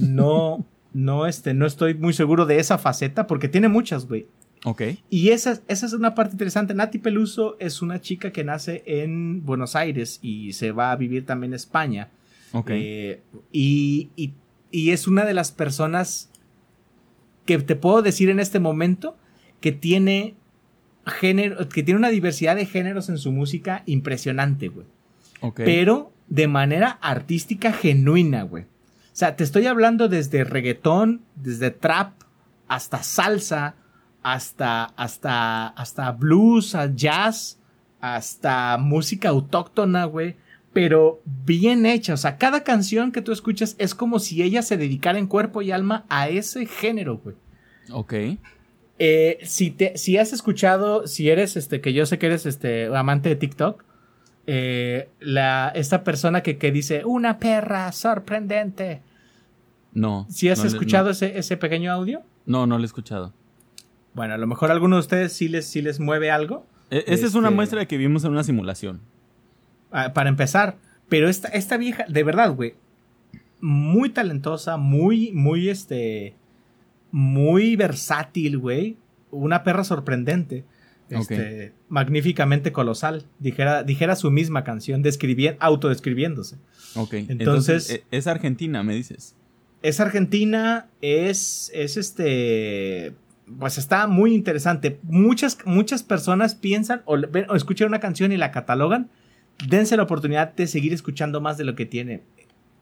No, 0.00 0.64
no, 0.92 1.26
este, 1.26 1.54
no 1.54 1.66
estoy 1.66 1.94
muy 1.94 2.12
seguro 2.12 2.46
de 2.46 2.60
esa 2.60 2.78
faceta 2.78 3.26
porque 3.26 3.48
tiene 3.48 3.68
muchas, 3.68 4.06
güey. 4.06 4.26
Ok. 4.64 4.82
Y 5.10 5.30
esa, 5.30 5.60
esa 5.66 5.86
es 5.86 5.92
una 5.92 6.14
parte 6.14 6.32
interesante. 6.32 6.74
Nati 6.74 6.98
Peluso 6.98 7.56
es 7.58 7.82
una 7.82 8.00
chica 8.00 8.30
que 8.32 8.44
nace 8.44 8.82
en 8.86 9.44
Buenos 9.44 9.74
Aires 9.74 10.18
y 10.22 10.52
se 10.52 10.70
va 10.72 10.92
a 10.92 10.96
vivir 10.96 11.26
también 11.26 11.52
a 11.52 11.56
España. 11.56 12.10
Ok. 12.52 12.70
Eh, 12.72 13.22
y, 13.50 14.10
y- 14.14 14.34
y 14.70 14.90
es 14.90 15.06
una 15.06 15.24
de 15.24 15.34
las 15.34 15.52
personas 15.52 16.30
que 17.44 17.58
te 17.58 17.76
puedo 17.76 18.02
decir 18.02 18.28
en 18.28 18.40
este 18.40 18.60
momento 18.60 19.16
que 19.60 19.72
tiene 19.72 20.34
género, 21.06 21.68
que 21.68 21.82
tiene 21.82 21.98
una 21.98 22.10
diversidad 22.10 22.56
de 22.56 22.66
géneros 22.66 23.08
en 23.08 23.18
su 23.18 23.32
música 23.32 23.82
impresionante, 23.86 24.68
güey. 24.68 24.86
Pero 25.54 26.12
de 26.28 26.48
manera 26.48 26.98
artística 27.00 27.72
genuina, 27.72 28.42
güey. 28.42 28.64
O 28.64 29.18
sea, 29.18 29.34
te 29.34 29.44
estoy 29.44 29.66
hablando 29.66 30.08
desde 30.08 30.44
reggaetón, 30.44 31.22
desde 31.36 31.70
trap, 31.70 32.12
hasta 32.68 33.02
salsa, 33.02 33.74
hasta, 34.22 34.84
hasta, 34.84 35.68
hasta 35.68 36.12
blues, 36.12 36.76
jazz, 36.94 37.58
hasta 38.00 38.76
música 38.78 39.30
autóctona, 39.30 40.04
güey. 40.04 40.36
Pero 40.80 41.20
bien 41.44 41.86
hecha. 41.86 42.14
O 42.14 42.16
sea, 42.16 42.36
cada 42.38 42.62
canción 42.62 43.10
que 43.10 43.20
tú 43.20 43.32
escuchas 43.32 43.74
es 43.78 43.94
como 43.96 44.20
si 44.20 44.42
ella 44.42 44.62
se 44.62 44.76
dedicara 44.76 45.18
en 45.18 45.26
cuerpo 45.26 45.60
y 45.60 45.72
alma 45.72 46.04
a 46.08 46.28
ese 46.28 46.66
género, 46.66 47.18
güey. 47.18 47.34
Ok. 47.90 48.14
Eh, 49.00 49.38
si, 49.42 49.70
te, 49.72 49.96
si 49.98 50.18
has 50.18 50.32
escuchado, 50.32 51.06
si 51.08 51.30
eres, 51.30 51.56
este, 51.56 51.80
que 51.80 51.92
yo 51.92 52.06
sé 52.06 52.18
que 52.18 52.26
eres, 52.26 52.46
este, 52.46 52.86
amante 52.94 53.28
de 53.28 53.34
TikTok, 53.36 53.82
eh, 54.46 55.08
la, 55.20 55.72
esta 55.74 56.04
persona 56.04 56.42
que, 56.42 56.58
que 56.58 56.70
dice, 56.70 57.04
una 57.04 57.38
perra 57.38 57.90
sorprendente. 57.90 59.02
No. 59.92 60.26
Si 60.30 60.48
has 60.48 60.60
no 60.60 60.66
escuchado 60.66 61.10
ese, 61.10 61.38
ese 61.38 61.56
pequeño 61.56 61.90
audio, 61.92 62.22
No, 62.46 62.66
no 62.66 62.76
lo 62.78 62.84
he 62.84 62.86
escuchado. 62.86 63.32
bueno, 64.14 64.34
a 64.34 64.38
lo 64.38 64.46
mejor 64.46 64.70
a 64.70 64.74
alguno 64.74 64.94
de 64.96 65.00
ustedes 65.00 65.32
sí 65.32 65.48
les, 65.48 65.66
sí 65.66 65.82
les 65.82 65.98
mueve 65.98 66.30
algo, 66.30 66.66
E- 66.90 67.04
Esta 67.08 67.26
es 67.26 67.34
una 67.34 67.48
Este- 67.48 67.56
muestra 67.56 67.80
de 67.80 67.86
que 67.88 67.96
vivimos 67.98 68.24
en 68.24 68.30
una 68.30 68.44
simulación. 68.44 69.00
Ah, 69.92 70.12
para 70.12 70.28
empezar. 70.28 70.76
Pero 71.08 71.28
esta, 71.28 71.48
esta 71.48 71.76
vieja, 71.76 72.04
de 72.08 72.22
verdad, 72.22 72.54
güey, 72.54 72.74
muy 73.60 74.10
talentosa, 74.10 74.76
muy, 74.76 75.32
muy, 75.32 75.68
este, 75.68 76.34
muy 77.10 77.76
versátil, 77.76 78.58
güey. 78.58 78.96
Una 79.30 79.62
perra 79.64 79.84
sorprendente. 79.84 80.64
Este, 81.10 81.72
magníficamente 81.88 82.70
colosal. 82.70 83.24
Dijera, 83.38 83.82
dijera 83.82 84.14
su 84.14 84.30
misma 84.30 84.62
canción, 84.62 85.02
describi- 85.02 85.56
autodescribiéndose. 85.58 86.56
Ok. 86.96 87.14
Entonces- 87.14 87.38
Entonces, 87.40 87.90
e- 87.90 88.04
es 88.10 88.26
Argentina, 88.26 88.82
me 88.82 88.94
dices. 88.94 89.34
Es 89.80 90.00
argentina, 90.00 90.88
es, 91.00 91.70
es 91.72 91.96
este, 91.96 93.14
pues 93.58 93.78
está 93.78 94.06
muy 94.06 94.34
interesante. 94.34 94.98
Muchas, 95.04 95.56
muchas 95.64 96.02
personas 96.02 96.54
piensan 96.54 97.00
o 97.06 97.16
escuchan 97.54 97.88
una 97.88 98.00
canción 98.00 98.32
y 98.32 98.36
la 98.36 98.50
catalogan. 98.50 99.08
Dense 99.66 99.96
la 99.96 100.04
oportunidad 100.04 100.54
de 100.54 100.66
seguir 100.66 100.92
escuchando 100.92 101.40
más 101.40 101.58
de 101.58 101.64
lo 101.64 101.74
que 101.74 101.86
tiene. 101.86 102.22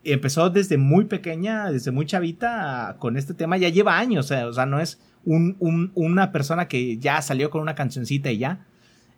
Empezó 0.04 0.50
desde 0.50 0.76
muy 0.76 1.06
pequeña, 1.06 1.70
desde 1.72 1.90
muy 1.90 2.06
chavita 2.06 2.96
con 2.98 3.16
este 3.16 3.34
tema. 3.34 3.56
Ya 3.56 3.68
lleva 3.70 3.98
años, 3.98 4.30
o 4.30 4.52
sea, 4.52 4.66
no 4.66 4.78
es 4.80 5.00
un- 5.24 5.90
una 5.94 6.30
persona 6.32 6.68
que 6.68 6.98
ya 6.98 7.20
salió 7.22 7.50
con 7.50 7.62
una 7.62 7.74
cancioncita 7.74 8.30
y 8.30 8.38
ya. 8.38 8.66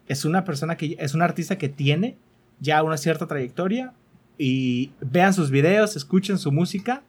Es 0.06 0.24
una 0.24 0.44
persona 0.44 0.76
que 0.76 0.96
es 0.98 1.12
un 1.14 1.20
artista 1.22 1.58
que 1.58 1.68
tiene 1.68 2.16
ya 2.60 2.82
una 2.82 2.96
cierta 2.96 3.26
trayectoria. 3.26 3.92
Y 4.38 4.92
vean 5.00 5.34
sus 5.34 5.50
videos, 5.50 5.96
escuchen 5.96 6.38
su 6.38 6.52
música 6.52 7.02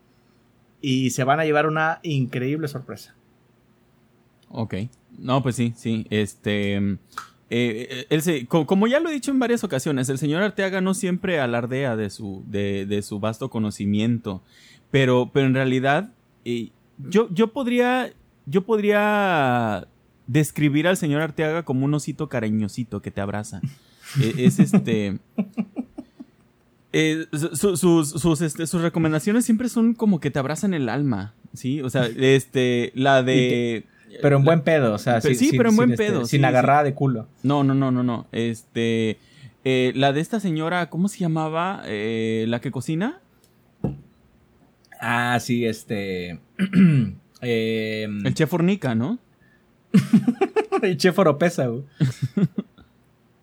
y 0.82 1.10
se 1.10 1.22
van 1.22 1.38
a 1.38 1.44
llevar 1.44 1.66
una 1.68 2.00
increíble 2.02 2.66
sorpresa. 2.66 3.14
Ok. 4.48 4.74
No, 5.16 5.40
pues 5.42 5.54
sí, 5.54 5.72
sí. 5.76 6.06
Este. 6.10 6.98
Eh, 7.50 8.20
se- 8.20 8.46
co- 8.46 8.66
como 8.66 8.86
ya 8.86 9.00
lo 9.00 9.08
he 9.10 9.12
dicho 9.12 9.30
en 9.30 9.38
varias 9.38 9.64
ocasiones, 9.64 10.08
el 10.08 10.18
señor 10.18 10.42
Arteaga 10.42 10.80
no 10.80 10.94
siempre 10.94 11.40
alardea 11.40 11.96
de 11.96 12.08
su, 12.10 12.44
de, 12.46 12.86
de 12.86 13.02
su 13.02 13.18
vasto 13.20 13.50
conocimiento. 13.50 14.42
Pero, 14.90 15.30
pero 15.32 15.46
en 15.46 15.54
realidad, 15.54 16.10
eh, 16.44 16.70
yo, 16.98 17.28
yo 17.32 17.52
podría. 17.52 18.12
Yo 18.46 18.62
podría 18.62 19.86
describir 20.26 20.88
al 20.88 20.96
señor 20.96 21.20
Arteaga 21.22 21.62
como 21.64 21.84
un 21.84 21.94
osito 21.94 22.28
cariñosito 22.28 23.00
que 23.02 23.10
te 23.10 23.20
abraza. 23.20 23.60
Eh, 24.20 24.34
es 24.38 24.58
este. 24.58 25.18
Eh, 26.92 27.26
su- 27.32 27.76
sus, 27.76 28.08
sus, 28.10 28.40
este, 28.40 28.66
sus 28.66 28.82
recomendaciones 28.82 29.44
siempre 29.44 29.68
son 29.68 29.94
como 29.94 30.18
que 30.18 30.30
te 30.32 30.40
abrazan 30.40 30.74
el 30.74 30.88
alma, 30.88 31.34
¿sí? 31.54 31.80
O 31.82 31.90
sea, 31.90 32.06
este, 32.06 32.90
la 32.96 33.22
de... 33.22 33.84
Pero 34.22 34.36
en 34.36 34.44
buen 34.44 34.62
pedo, 34.62 34.94
o 34.94 34.98
sea, 34.98 35.20
Pero 35.20 35.34
sin- 35.34 35.38
sí, 35.38 35.48
sin- 35.50 35.56
pero 35.58 35.68
en 35.68 35.72
sin, 35.72 35.76
buen 35.76 35.90
este, 35.92 36.06
pedo, 36.06 36.24
sin 36.26 36.40
sí, 36.40 36.44
agarrada 36.46 36.84
de 36.84 36.94
culo. 36.94 37.26
No, 37.42 37.64
no, 37.64 37.74
no, 37.74 37.90
no, 37.90 38.02
no. 38.02 38.26
Este, 38.32 39.18
eh, 39.64 39.92
la 39.94 40.12
de 40.12 40.20
esta 40.20 40.40
señora, 40.40 40.88
¿cómo 40.90 41.08
se 41.08 41.18
llamaba? 41.18 41.82
Eh, 41.86 42.44
la 42.48 42.60
que 42.60 42.70
cocina. 42.70 43.20
Ah, 45.00 45.38
sí, 45.40 45.64
este. 45.66 46.38
eh, 47.42 48.08
El 48.24 48.34
chef 48.34 48.50
Fornica, 48.50 48.94
¿no? 48.94 49.18
el 50.82 50.96
chef 50.96 51.18
Oropesa, 51.18 51.66
güey. 51.66 51.84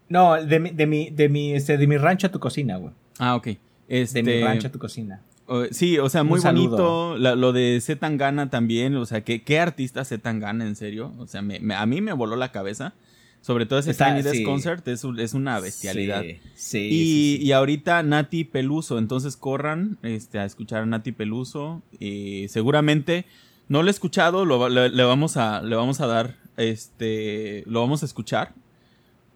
No, 0.09 0.41
de 0.41 0.59
mi, 0.61 0.69
de 0.69 0.87
mi, 0.87 1.09
de 1.09 1.27
mi, 1.27 1.53
este, 1.53 1.77
de 1.77 1.85
mi 1.85 1.97
rancho 1.97 2.27
a 2.27 2.31
tu 2.31 2.39
cocina, 2.39 2.77
güey. 2.77 2.93
Ah, 3.19 3.35
ok. 3.35 3.49
Este, 3.89 4.23
De 4.23 4.37
mi 4.37 4.41
rancho 4.41 4.67
a 4.69 4.71
tu 4.71 4.79
cocina. 4.79 5.21
O- 5.47 5.65
sí, 5.71 5.97
o 5.99 6.09
sea, 6.09 6.23
muy 6.23 6.39
bonito. 6.39 7.17
La- 7.17 7.35
lo 7.35 7.53
de 7.53 7.79
Z 7.81 7.99
Tangana 7.99 8.49
también. 8.49 8.95
O 8.95 9.05
sea, 9.05 9.23
¿qué, 9.23 9.41
qué 9.43 9.59
artista 9.59 10.03
Z 10.05 10.21
Tangana, 10.21 10.65
en 10.65 10.75
serio? 10.75 11.13
O 11.17 11.27
sea, 11.27 11.41
me- 11.41 11.59
me- 11.59 11.75
a 11.75 11.85
mí 11.85 12.01
me 12.01 12.13
voló 12.13 12.35
la 12.35 12.51
cabeza. 12.51 12.93
Sobre 13.41 13.65
todo 13.65 13.79
ese 13.79 13.91
Está- 13.91 14.07
Tiny 14.09 14.23
Desk 14.23 14.35
sí. 14.37 14.43
Concert 14.43 14.85
es, 14.89 15.03
un- 15.03 15.19
es 15.19 15.33
una 15.33 15.59
bestialidad. 15.59 16.21
Sí, 16.23 16.39
sí, 16.55 16.89
Y, 16.91 17.45
y 17.45 17.51
ahorita 17.53 18.03
Nati 18.03 18.43
Peluso, 18.43 18.97
entonces 18.97 19.37
corran 19.37 19.97
este, 20.03 20.39
a 20.39 20.45
escuchar 20.45 20.81
a 20.83 20.85
Nati 20.85 21.11
Peluso. 21.13 21.81
Y 21.99 22.47
seguramente 22.49 23.25
no 23.69 23.83
lo 23.83 23.87
he 23.89 23.91
escuchado, 23.91 24.43
lo 24.43 24.59
va- 24.59 24.69
le, 24.69 24.89
le 24.89 25.03
vamos 25.03 25.37
a, 25.37 25.61
le 25.61 25.75
vamos 25.75 26.01
a 26.01 26.07
dar, 26.07 26.35
este, 26.57 27.63
lo 27.67 27.79
vamos 27.81 28.01
a 28.03 28.05
escuchar, 28.05 28.53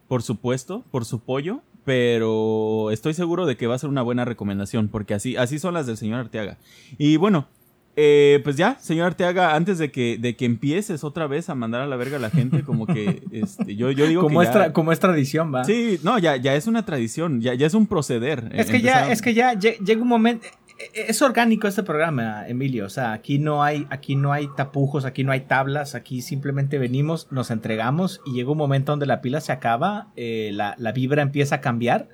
por 0.07 0.24
supuesto, 0.24 0.84
por 0.91 1.05
su 1.05 1.20
pollo. 1.20 1.62
Pero 1.86 2.91
estoy 2.91 3.13
seguro 3.13 3.45
de 3.45 3.57
que 3.57 3.67
va 3.67 3.75
a 3.75 3.79
ser 3.79 3.89
una 3.89 4.01
buena 4.01 4.23
recomendación, 4.25 4.88
porque 4.88 5.13
así, 5.13 5.36
así 5.36 5.59
son 5.59 5.73
las 5.73 5.88
del 5.88 5.97
señor 5.97 6.19
Arteaga. 6.19 6.57
Y 6.97 7.17
bueno, 7.17 7.47
eh, 7.95 8.39
pues 8.43 8.55
ya, 8.55 8.77
señor 8.79 9.07
Arteaga, 9.07 9.55
antes 9.55 9.77
de 9.77 9.91
que, 9.91 10.17
de 10.17 10.36
que 10.36 10.45
empieces 10.45 11.03
otra 11.03 11.27
vez 11.27 11.49
a 11.49 11.55
mandar 11.55 11.82
a 11.82 11.88
la 11.88 11.95
verga 11.97 12.17
a 12.17 12.19
la 12.19 12.29
gente, 12.29 12.63
como 12.63 12.86
que 12.88 13.21
este, 13.32 13.75
yo, 13.75 13.91
yo 13.91 14.07
digo 14.07 14.21
como, 14.21 14.39
que 14.41 14.47
es 14.47 14.53
ya- 14.53 14.71
como 14.73 14.91
es 14.91 14.99
tradición, 14.99 15.53
va. 15.53 15.65
Sí, 15.65 15.99
no, 16.03 16.17
ya, 16.19 16.36
ya 16.38 16.55
es 16.55 16.67
una 16.67 16.86
tradición, 16.86 17.41
ya, 17.41 17.53
ya 17.55 17.67
es 17.67 17.73
un 17.73 17.88
proceder. 17.88 18.49
Es 18.53 18.67
que 18.67 18.82
ya, 18.82 19.11
es 19.11 19.21
que 19.21 19.34
ya 19.34 19.53
lle- 19.55 19.77
llega 19.84 20.01
un 20.01 20.07
momento. 20.07 20.45
Eh, 20.93 21.05
Es 21.09 21.21
orgánico 21.21 21.67
este 21.67 21.84
programa, 21.84 22.47
Emilio. 22.47 22.86
O 22.86 22.89
sea, 22.89 23.13
aquí 23.13 23.39
no 23.39 23.63
hay, 23.63 23.88
aquí 23.89 24.15
no 24.15 24.32
hay 24.34 24.47
tapujos, 24.55 25.05
aquí 25.05 25.23
no 25.23 25.32
hay 25.32 25.41
tablas, 25.41 25.95
aquí 25.95 26.21
simplemente 26.21 26.77
venimos, 26.79 27.27
nos 27.32 27.51
entregamos 27.51 28.21
y 28.25 28.34
llega 28.34 28.51
un 28.51 28.57
momento 28.57 28.91
donde 28.91 29.05
la 29.05 29.21
pila 29.21 29.41
se 29.41 29.51
acaba, 29.51 30.07
eh, 30.15 30.51
la, 30.53 30.75
la 30.77 30.91
vibra 30.91 31.21
empieza 31.21 31.55
a 31.55 31.61
cambiar 31.61 32.09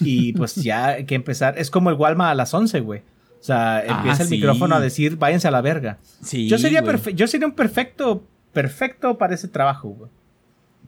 y 0.00 0.32
pues 0.34 0.54
ya 0.56 0.86
hay 0.88 1.04
que 1.04 1.14
empezar. 1.14 1.58
Es 1.58 1.70
como 1.70 1.90
el 1.90 1.96
Walma 1.96 2.30
a 2.30 2.34
las 2.34 2.52
11, 2.54 2.80
güey. 2.80 3.00
O 3.40 3.42
sea, 3.44 3.76
Ah, 3.78 3.84
empieza 3.98 4.22
el 4.24 4.28
sí. 4.28 4.34
micrófono 4.36 4.74
a 4.74 4.80
decir, 4.80 5.16
váyanse 5.16 5.46
a 5.48 5.50
la 5.52 5.60
verga. 5.60 5.98
Sí, 6.22 6.48
yo, 6.48 6.58
sería 6.58 6.82
yo 7.14 7.26
sería 7.28 7.46
un 7.46 7.54
perfecto, 7.54 8.24
perfecto 8.52 9.16
para 9.18 9.34
ese 9.34 9.46
trabajo, 9.48 9.90
güey. 9.90 10.10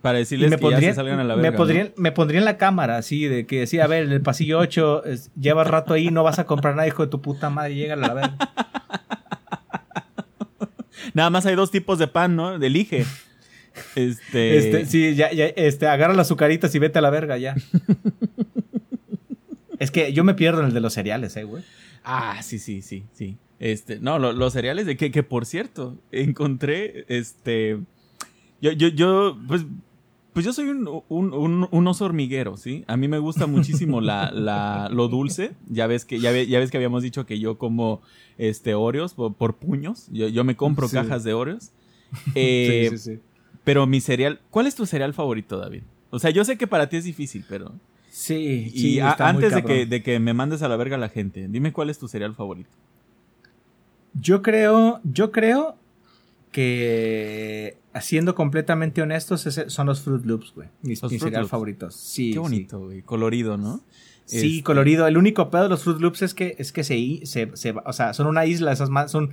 Para 0.03 0.19
decirles 0.19 0.51
me 0.51 0.57
que 0.57 0.63
ya 0.63 0.69
pondría, 0.71 0.89
se 0.91 0.95
salgan 0.97 1.21
a 1.21 1.25
la 1.25 1.37
me, 1.37 1.43
verga. 1.43 1.51
¿no? 1.53 1.57
pondría, 1.59 1.93
me 1.97 2.13
pondría 2.13 2.39
en 2.39 2.45
la 2.47 2.57
cámara, 2.57 2.97
así, 2.97 3.27
de 3.27 3.45
que 3.47 3.61
decía, 3.61 3.85
a 3.85 3.87
ver, 3.87 4.05
en 4.05 4.13
el 4.13 4.23
pasillo 4.23 4.59
8, 4.59 5.05
es- 5.05 5.31
llevas 5.39 5.67
rato 5.67 5.93
ahí, 5.95 6.11
no 6.11 6.23
vas 6.23 6.39
a 6.39 6.47
comprar 6.47 6.75
nada, 6.75 6.89
hijo 6.89 7.05
de 7.05 7.11
tu 7.11 7.21
puta 7.21 7.51
madre, 7.51 7.75
llega 7.75 7.95
a 7.95 7.99
la 7.99 8.15
verga. 8.15 8.37
Nada 11.15 11.31
más 11.31 11.47
hay 11.47 11.55
dos 11.55 11.71
tipos 11.71 11.99
de 11.99 12.07
pan, 12.07 12.37
¿no? 12.37 12.55
Elige. 12.55 13.05
Este. 13.95 14.59
Este, 14.59 14.87
sí, 14.87 15.15
ya, 15.15 15.33
ya, 15.33 15.47
este, 15.47 15.87
agarra 15.89 16.15
las 16.15 16.27
azucaritas 16.29 16.75
y 16.75 16.79
vete 16.79 16.99
a 16.99 17.03
la 17.03 17.11
verga, 17.11 17.39
ya. 17.39 17.55
es 19.79 19.91
que 19.91 20.13
yo 20.13 20.25
me 20.25 20.35
pierdo 20.35 20.61
en 20.61 20.67
el 20.67 20.75
de 20.75 20.81
los 20.81 20.93
cereales, 20.95 21.37
eh, 21.37 21.45
güey. 21.45 21.63
Ah, 22.05 22.43
sí, 22.43 22.59
sí, 22.59 22.83
sí, 22.83 23.05
sí. 23.13 23.39
Este, 23.59 23.99
no, 24.01 24.19
lo- 24.19 24.33
los 24.33 24.53
cereales 24.53 24.87
de 24.87 24.97
que, 24.97 25.11
que 25.11 25.23
por 25.23 25.47
cierto, 25.47 25.99
encontré, 26.13 27.05
este, 27.09 27.79
yo, 28.61 28.73
yo, 28.73 28.89
yo, 28.89 29.39
pues, 29.49 29.65
pues 30.33 30.45
yo 30.47 30.53
soy 30.53 30.69
un, 30.69 30.87
un, 31.09 31.33
un- 31.35 31.69
un 31.71 31.87
oso 31.89 32.05
hormiguero, 32.05 32.57
¿sí? 32.57 32.85
A 32.87 32.97
mí 32.97 33.09
me 33.09 33.19
gusta 33.19 33.47
muchísimo 33.47 34.01
la, 34.01 34.31
la, 34.31 34.89
lo 34.93 35.09
dulce. 35.09 35.53
Ya 35.69 35.87
ves 35.87 36.05
que, 36.05 36.21
ya, 36.21 36.31
ve- 36.31 36.47
ya 36.47 36.59
ves 36.59 36.71
que 36.71 36.77
habíamos 36.77 37.03
dicho 37.03 37.27
que 37.27 37.39
yo 37.39 37.59
como, 37.59 38.01
este, 38.39 38.75
Oreos 38.75 39.15
por, 39.15 39.35
por 39.35 39.57
puños. 39.57 40.07
Yo, 40.13 40.29
yo 40.29 40.45
me 40.45 40.57
compro 40.57 40.89
Sí. 40.89 40.95
cajas 40.97 41.25
de 41.25 41.35
Oreos. 41.35 41.71
Eh, 42.35 42.89
sí, 42.91 42.99
sí, 42.99 43.17
sí. 43.17 43.21
Pero 43.65 43.87
mi 43.87 44.01
cereal, 44.01 44.41
¿cuál 44.51 44.67
es 44.67 44.75
tu 44.75 44.87
cereal 44.87 45.15
favorito, 45.15 45.59
David? 45.59 45.83
O 46.11 46.19
sea, 46.19 46.31
yo 46.31 46.45
sé 46.45 46.57
que 46.59 46.67
para 46.67 46.89
ti 46.89 46.97
es 46.97 47.05
difícil, 47.05 47.45
pero... 47.49 47.73
Sí, 48.11 48.71
Y 48.75 48.79
sí, 48.81 49.01
a- 49.01 49.13
antes 49.21 49.55
de 49.55 49.63
que, 49.65 49.87
de 49.87 50.03
que 50.03 50.19
me 50.19 50.35
mandes 50.35 50.63
a 50.63 50.69
la 50.69 50.77
verga 50.77 50.97
a 50.97 50.99
la 50.99 51.09
gente, 51.09 51.47
dime 51.49 51.73
cuál 51.73 51.89
es 51.91 51.99
tu 51.99 52.09
cereal 52.09 52.35
favorito. 52.35 52.71
Yo 54.15 54.43
creo, 54.43 55.01
yo 55.05 55.31
creo 55.31 55.77
que, 56.51 57.77
siendo 58.01 58.35
completamente 58.35 59.03
honestos, 59.03 59.47
ese- 59.47 59.69
son 59.71 59.87
los 59.87 60.01
Fruit 60.01 60.25
Loops, 60.25 60.53
güey. 60.55 60.69
Mis, 60.83 61.03
mis 61.03 61.21
cereal 61.23 61.47
favoritos. 61.49 61.95
Sí, 61.95 62.33
Qué 62.33 62.39
bonito, 62.39 62.79
güey. 62.81 63.03
Colorido, 63.03 63.57
¿no? 63.57 63.81
Sí, 64.27 64.59
Este, 64.59 64.63
colorido. 64.63 65.07
El 65.09 65.17
único 65.17 65.51
pedo 65.51 65.65
de 65.65 65.69
los 65.71 65.83
Fruit 65.83 65.99
Loops 65.99 66.23
es 66.23 66.35
que, 66.35 66.55
es 66.59 66.71
que 66.73 66.85
se, 66.85 67.21
se, 67.25 67.51
se- 67.55 67.75
o 67.85 67.93
sea, 67.93 68.15
son 68.15 68.27
una 68.29 68.47
isla, 68.47 68.71
esas 68.73 68.91
más, 68.91 69.11
son, 69.11 69.31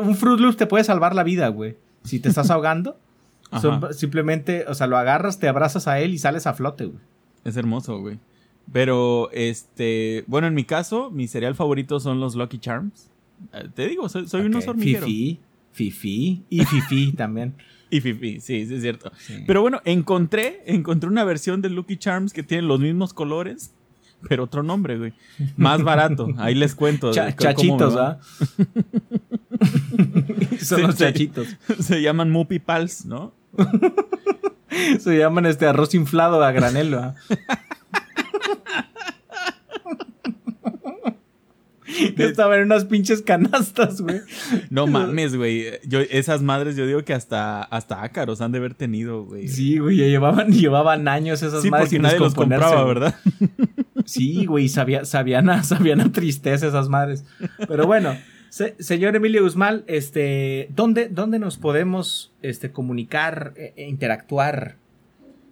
un 0.00 0.16
Fruit 0.16 0.40
Loops 0.40 0.56
te 0.56 0.66
puede 0.66 0.82
salvar 0.84 1.14
la 1.14 1.22
vida, 1.22 1.46
güey. 1.48 1.76
Si 2.02 2.18
te 2.18 2.28
estás 2.28 2.50
ahogando, 2.50 2.98
son 3.60 3.94
simplemente, 3.94 4.64
o 4.66 4.74
sea, 4.74 4.86
lo 4.88 4.96
agarras, 4.96 5.38
te 5.38 5.46
abrazas 5.46 5.86
a 5.86 6.00
él 6.00 6.12
y 6.14 6.18
sales 6.18 6.46
a 6.48 6.54
flote, 6.54 6.86
güey. 6.86 6.98
Es 7.44 7.56
hermoso, 7.56 7.98
güey. 8.00 8.18
Pero, 8.72 9.28
este, 9.32 10.24
bueno, 10.26 10.46
en 10.46 10.54
mi 10.54 10.64
caso, 10.64 11.10
mi 11.10 11.28
cereal 11.28 11.54
favorito 11.54 12.00
son 12.00 12.18
los 12.20 12.34
Lucky 12.34 12.58
Charms. 12.58 13.10
Eh, 13.52 13.68
Te 13.74 13.88
digo, 13.88 14.08
soy, 14.08 14.26
soy 14.28 14.42
un 14.42 14.54
Ok, 14.54 14.60
oso 14.62 14.70
hormiguero. 14.70 15.04
Fifi, 15.06 15.40
Fifi 15.72 16.42
y 16.48 16.64
Fifi 16.64 17.12
también. 17.12 17.54
Y 17.92 18.00
Fifi, 18.00 18.40
sí, 18.40 18.64
sí 18.64 18.76
es 18.76 18.80
cierto. 18.80 19.12
Sí. 19.18 19.44
Pero 19.46 19.60
bueno, 19.60 19.82
encontré, 19.84 20.62
encontré 20.64 21.10
una 21.10 21.24
versión 21.24 21.60
de 21.60 21.68
Lucky 21.68 21.98
Charms 21.98 22.32
que 22.32 22.42
tiene 22.42 22.62
los 22.62 22.80
mismos 22.80 23.12
colores, 23.12 23.74
pero 24.26 24.44
otro 24.44 24.62
nombre, 24.62 24.96
güey. 24.96 25.12
Más 25.58 25.82
barato. 25.82 26.26
Ahí 26.38 26.54
les 26.54 26.74
cuento. 26.74 27.12
Cha- 27.12 27.36
chachitos. 27.36 27.94
¿ah? 27.98 28.18
son 30.62 30.82
los 30.82 30.96
chachitos. 30.96 31.48
Se 31.80 32.00
llaman 32.00 32.30
Muppy 32.30 32.60
Pals, 32.60 33.04
¿no? 33.04 33.34
Se 34.98 35.18
llaman 35.18 35.44
este 35.44 35.66
arroz 35.66 35.94
inflado 35.94 36.42
a 36.42 36.50
granelo. 36.50 36.98
¿ah? 36.98 37.14
Estaba 42.18 42.56
en 42.56 42.62
unas 42.64 42.84
pinches 42.84 43.22
canastas, 43.22 44.00
güey. 44.00 44.20
No 44.70 44.86
mames, 44.86 45.36
güey. 45.36 45.66
Yo, 45.86 46.00
esas 46.00 46.42
madres, 46.42 46.76
yo 46.76 46.86
digo 46.86 47.04
que 47.04 47.14
hasta, 47.14 47.62
hasta 47.62 48.02
ácaros 48.02 48.40
han 48.40 48.52
de 48.52 48.58
haber 48.58 48.74
tenido, 48.74 49.24
güey. 49.24 49.48
Sí, 49.48 49.78
güey, 49.78 49.96
llevaban, 49.96 50.48
llevaban 50.52 51.08
años 51.08 51.42
esas 51.42 51.62
Sí, 51.62 51.70
madres 51.70 51.84
porque 51.86 51.96
sin 51.96 52.02
nadie 52.02 52.18
los 52.18 52.34
compraba. 52.34 52.84
¿verdad? 52.84 53.14
Sí, 54.04 54.46
güey, 54.46 54.68
sabía, 54.68 55.04
sabían, 55.04 55.48
a, 55.50 55.62
sabían 55.62 56.00
a 56.00 56.10
tristeza 56.12 56.66
esas 56.66 56.88
madres. 56.88 57.24
Pero 57.68 57.86
bueno, 57.86 58.16
se- 58.48 58.74
señor 58.78 59.14
Emilio 59.16 59.42
Guzmán, 59.42 59.84
este, 59.86 60.68
¿dónde, 60.74 61.08
dónde 61.08 61.38
nos 61.38 61.56
podemos 61.58 62.32
este, 62.42 62.72
comunicar, 62.72 63.52
e- 63.56 63.74
e 63.76 63.88
interactuar, 63.88 64.76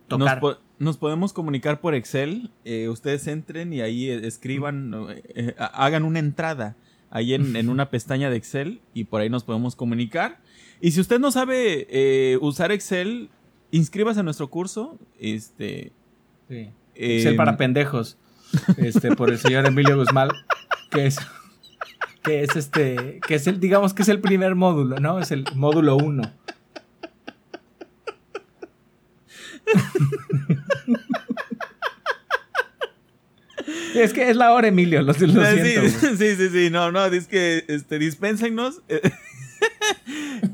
Nos, 0.08 0.18
tocar? 0.18 0.40
po- 0.40 0.58
nos 0.80 0.96
podemos 0.96 1.32
comunicar 1.32 1.80
por 1.80 1.94
Excel. 1.94 2.50
eh, 2.64 2.88
ustedes 2.88 3.28
entren 3.28 3.72
y 3.72 3.80
ahí 3.82 4.10
eh, 4.10 4.26
escriban, 4.26 4.92
eh, 5.34 5.54
hagan 5.58 6.02
una 6.04 6.18
entrada 6.18 6.74
ahí 7.10 7.34
en, 7.34 7.54
en 7.54 7.68
una 7.68 7.90
pestaña 7.90 8.30
de 8.30 8.36
Excel 8.36 8.80
y 8.94 9.04
por 9.04 9.20
ahí 9.20 9.28
nos 9.30 9.44
podemos 9.44 9.76
comunicar. 9.76 10.38
Y 10.80 10.90
si 10.92 11.00
usted 11.00 11.20
no 11.20 11.30
sabe 11.30 11.86
eh, 11.90 12.38
usar 12.40 12.72
Excel, 12.72 13.28
inscríbase 13.70 14.20
a 14.20 14.22
nuestro 14.24 14.48
curso. 14.50 14.98
Este, 15.20 15.92
Sí. 16.48 16.70
Excel 16.96 17.36
para 17.36 17.56
pendejos. 17.56 18.16
Este, 18.78 19.14
por 19.14 19.30
el 19.30 19.38
señor 19.38 19.64
Emilio 19.66 19.96
Guzmán, 19.96 20.28
que 20.90 21.06
es, 21.06 21.18
que 22.24 22.42
es 22.42 22.56
este, 22.56 23.20
que 23.28 23.36
es 23.36 23.46
el, 23.46 23.60
digamos 23.60 23.94
que 23.94 24.02
es 24.02 24.08
el 24.08 24.20
primer 24.20 24.56
módulo, 24.56 24.98
¿no? 24.98 25.20
Es 25.20 25.30
el 25.30 25.44
módulo 25.54 25.96
1. 25.96 26.22
Es 33.94 34.12
que 34.12 34.30
es 34.30 34.36
la 34.36 34.52
hora, 34.52 34.68
Emilio, 34.68 35.02
lo, 35.02 35.14
siento. 35.14 35.42
sí, 36.16 36.36
sí, 36.36 36.48
sí, 36.48 36.70
no, 36.70 36.92
no, 36.92 37.06
es 37.06 37.26
que, 37.26 37.64
este, 37.68 37.98
dispénsenos. 37.98 38.82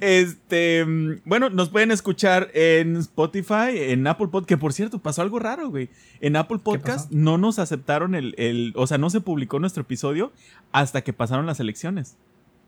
Este, 0.00 0.84
bueno, 1.24 1.48
nos 1.48 1.70
pueden 1.70 1.90
escuchar 1.90 2.50
en 2.54 2.96
Spotify, 2.96 3.70
en 3.72 4.06
Apple 4.06 4.28
Podcast, 4.28 4.48
que 4.48 4.56
por 4.56 4.72
cierto, 4.72 4.98
pasó 4.98 5.22
algo 5.22 5.38
raro, 5.38 5.70
güey. 5.70 5.88
En 6.20 6.36
Apple 6.36 6.58
Podcast 6.58 7.10
no 7.12 7.38
nos 7.38 7.58
aceptaron 7.58 8.14
el, 8.14 8.34
el, 8.36 8.72
o 8.74 8.86
sea, 8.86 8.98
no 8.98 9.10
se 9.10 9.20
publicó 9.20 9.60
nuestro 9.60 9.82
episodio 9.82 10.32
hasta 10.72 11.02
que 11.02 11.12
pasaron 11.12 11.46
las 11.46 11.60
elecciones. 11.60 12.16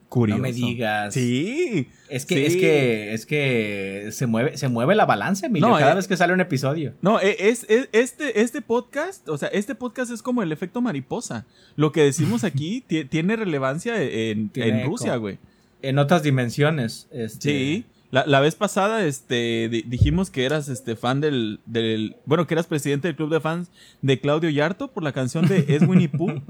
Curioso. 0.09 0.39
No 0.39 0.43
me 0.43 0.53
digas. 0.53 1.13
Sí. 1.13 1.89
Es 2.09 2.25
que, 2.25 2.35
Sí. 2.37 2.45
es 2.47 2.57
que, 2.57 3.13
es 3.15 3.27
que 3.27 4.09
se 4.13 4.27
mueve, 4.27 4.57
se 4.57 4.69
mueve 4.69 4.95
la 4.95 5.05
balanza, 5.05 5.47
Emilio, 5.47 5.69
No, 5.69 5.79
cada 5.79 5.93
eh, 5.93 5.97
vez 5.97 6.09
que 6.09 6.17
sale 6.17 6.33
un 6.33 6.41
episodio. 6.41 6.95
No, 7.03 7.21
e- 7.21 7.37
es, 7.51 7.67
es- 7.69 7.89
este, 7.93 8.41
este 8.41 8.63
podcast, 8.63 9.29
o 9.29 9.37
sea, 9.37 9.49
este 9.49 9.75
podcast 9.75 10.11
es 10.11 10.23
como 10.23 10.43
el 10.43 10.51
efecto 10.51 10.81
mariposa. 10.81 11.45
Lo 11.77 11.93
que 11.93 12.03
decimos 12.03 12.43
aquí 12.45 12.81
ti- 12.87 13.05
tiene 13.05 13.37
relevancia 13.37 14.03
en, 14.03 14.49
Tiene 14.49 14.81
en 14.83 14.87
Rusia, 14.87 15.17
güey. 15.17 15.39
En 15.83 15.99
otras 15.99 16.23
dimensiones. 16.23 17.07
Este, 17.13 17.51
Sí. 17.51 17.85
La, 18.11 18.25
la 18.27 18.41
vez 18.41 18.55
pasada, 18.55 19.05
este, 19.05 19.69
di- 19.69 19.83
dijimos 19.83 20.31
que 20.31 20.47
eras 20.47 20.69
este 20.71 20.97
fan 20.97 21.21
del, 21.21 21.61
del, 21.67 22.17
bueno, 22.25 22.47
que 22.47 22.55
eras 22.55 22.67
presidente 22.67 23.07
del 23.09 23.17
club 23.17 23.31
de 23.31 23.39
fans 23.41 23.71
de 24.01 24.19
Claudio 24.19 24.49
Yarto 24.49 24.89
por 24.89 25.03
la 25.03 25.13
canción 25.13 25.47
de 25.47 25.67
Es 25.69 25.83
Winnie 25.87 26.09
Pooh. 26.09 26.41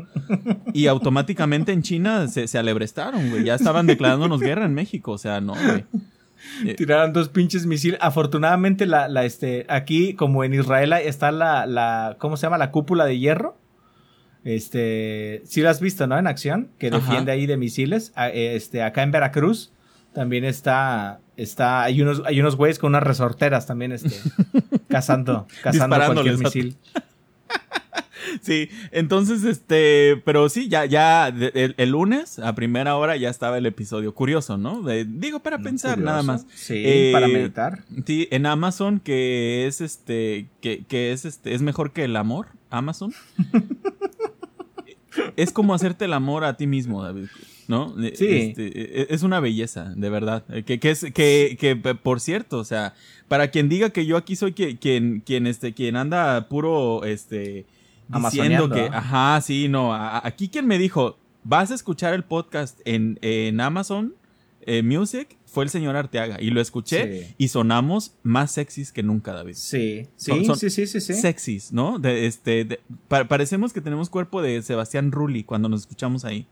y 0.73 0.87
automáticamente 0.87 1.73
en 1.73 1.83
China 1.83 2.29
se, 2.29 2.47
se 2.47 2.59
alebrestaron, 2.59 3.31
güey. 3.31 3.43
Ya 3.43 3.57
estaban 3.57 3.87
declarándonos 3.89 4.41
guerra 4.41 4.67
en 4.67 4.75
México, 4.75 5.11
o 5.13 5.19
sea, 5.19 5.41
no, 5.41 5.55
güey. 5.55 5.85
Tiraron 6.77 7.13
dos 7.13 7.29
pinches 7.29 7.67
misiles. 7.67 7.99
Afortunadamente, 8.01 8.87
la, 8.87 9.09
la, 9.09 9.25
este, 9.25 9.67
aquí, 9.69 10.15
como 10.15 10.45
en 10.45 10.55
Israel, 10.55 10.93
está 10.93 11.33
la, 11.33 11.67
la, 11.67 12.15
¿cómo 12.21 12.37
se 12.37 12.47
llama? 12.47 12.59
La 12.59 12.71
cúpula 12.71 13.05
de 13.05 13.19
hierro. 13.19 13.59
Este, 14.45 15.43
sí 15.45 15.61
la 15.61 15.71
has 15.71 15.81
visto, 15.81 16.07
¿no? 16.07 16.17
En 16.17 16.27
acción, 16.29 16.69
que 16.79 16.87
Ajá. 16.89 16.99
defiende 16.99 17.33
ahí 17.33 17.47
de 17.47 17.57
misiles. 17.57 18.13
A- 18.15 18.29
Este, 18.29 18.83
acá 18.83 19.03
en 19.03 19.11
Veracruz 19.11 19.73
también 20.19 20.45
está, 20.45 21.21
está, 21.37 21.85
hay 21.85 22.03
unos, 22.03 22.23
hay 22.27 22.41
unos 22.41 22.57
güeyes 22.57 22.81
con 22.81 22.89
unas 22.89 23.05
resorteras 23.05 23.67
también, 23.67 23.93
este, 23.93 24.11
cazando, 24.89 25.47
cazando 25.63 25.95
cualquier 25.97 26.39
misil. 26.39 26.77
Sí, 28.43 28.69
entonces, 28.91 29.45
este, 29.45 30.21
pero 30.25 30.49
sí, 30.51 30.69
ya, 30.69 30.85
ya, 30.85 31.29
el, 31.29 31.75
el 31.79 31.91
lunes, 31.91 32.39
a 32.41 32.55
primera 32.55 32.95
hora, 32.97 33.17
ya 33.17 33.31
estaba 33.31 33.57
el 33.57 33.65
episodio. 33.65 34.13
Curioso, 34.13 34.59
¿no? 34.59 34.83
De- 34.83 35.07
digo, 35.07 35.39
para 35.41 35.59
pensar, 35.59 35.95
Curioso. 35.95 36.11
nada 36.11 36.23
más. 36.25 36.47
Sí, 36.55 36.75
Eh, 36.85 37.11
para 37.13 37.27
meditar. 37.29 37.85
Sí, 38.07 38.29
en 38.31 38.45
Amazon, 38.47 39.01
que 39.01 39.67
es 39.67 39.81
este, 39.81 40.49
que, 40.61 40.85
que 40.85 41.13
es 41.13 41.25
este, 41.25 41.55
es 41.55 41.63
mejor 41.63 41.93
que 41.93 42.05
el 42.05 42.17
amor, 42.17 42.49
Amazon. 42.71 43.15
es 45.37 45.53
como 45.53 45.73
hacerte 45.75 46.05
el 46.05 46.13
amor 46.13 46.45
a 46.45 46.57
ti 46.57 46.67
mismo, 46.67 47.03
David, 47.03 47.27
¿no? 47.69 47.95
Eh, 48.03 48.13
Sí. 48.17 48.27
este, 48.27 48.67
eh, 49.03 49.07
es 49.11 49.23
una 49.23 49.39
belleza, 49.41 49.93
de 49.95 50.11
verdad. 50.11 50.45
Eh, 50.51 50.65
Que, 50.65 50.81
que 50.81 50.91
es, 50.91 51.05
que, 51.15 51.57
que, 51.61 51.77
por 51.77 52.21
cierto, 52.21 52.59
o 52.59 52.65
sea, 52.65 52.95
para 53.29 53.49
quien 53.53 53.69
diga 53.69 53.91
que 53.91 54.05
yo 54.07 54.17
aquí 54.17 54.35
soy 54.35 54.53
qui- 54.53 54.79
quien, 54.79 55.21
quien, 55.21 55.47
este, 55.47 55.75
quien 55.75 55.95
anda 55.97 56.49
puro, 56.49 57.05
este, 57.05 57.67
diciendo 58.09 58.71
que, 58.71 58.83
ajá, 58.93 59.41
sí, 59.43 59.69
no, 59.69 59.93
a- 59.95 60.27
aquí 60.27 60.49
quien 60.49 60.67
me 60.67 60.79
dijo, 60.79 61.19
vas 61.45 61.71
a 61.71 61.75
escuchar 61.75 62.15
el 62.15 62.25
podcast 62.25 62.81
en, 62.85 63.19
en 63.23 63.61
Amazon 63.61 64.15
eh, 64.71 64.83
Music, 64.83 65.37
fue 65.47 65.65
el 65.65 65.71
señor 65.71 65.97
Arteaga, 65.97 66.37
y 66.43 66.51
lo 66.51 66.61
escuché, 66.61 67.23
Sí. 67.29 67.35
y 67.39 67.49
sonamos 67.49 68.13
más 68.23 68.53
sexys 68.53 68.93
que 68.93 69.03
nunca, 69.03 69.33
David. 69.33 69.55
Sí, 69.55 70.07
sí, 70.17 70.31
Son- 70.31 70.45
son 70.45 70.59
sí, 70.59 70.69
sí, 70.69 70.87
sí, 70.87 71.01
sí. 71.01 71.15
Sexys, 71.15 71.73
¿no? 71.73 71.99
De, 71.99 72.27
este, 72.27 72.65
de- 72.67 72.81
pa- 73.09 73.25
parecemos 73.29 73.73
que 73.73 73.81
tenemos 73.81 74.11
cuerpo 74.11 74.43
de 74.43 74.61
Sebastián 74.63 75.11
Rulli 75.11 75.45
cuando 75.45 75.69
nos 75.71 75.81
escuchamos 75.83 76.25
ahí. 76.27 76.47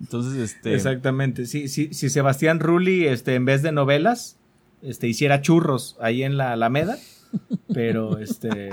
Entonces, 0.00 0.38
este... 0.38 0.74
Exactamente. 0.74 1.46
Sí, 1.46 1.68
sí, 1.68 1.92
si 1.92 2.10
Sebastián 2.10 2.60
Rulli, 2.60 3.06
este, 3.06 3.34
en 3.34 3.44
vez 3.44 3.62
de 3.62 3.72
novelas, 3.72 4.38
este, 4.82 5.08
hiciera 5.08 5.42
churros 5.42 5.96
ahí 6.00 6.22
en 6.22 6.36
la 6.36 6.52
Alameda, 6.52 6.98
pero 7.72 8.18
este. 8.18 8.70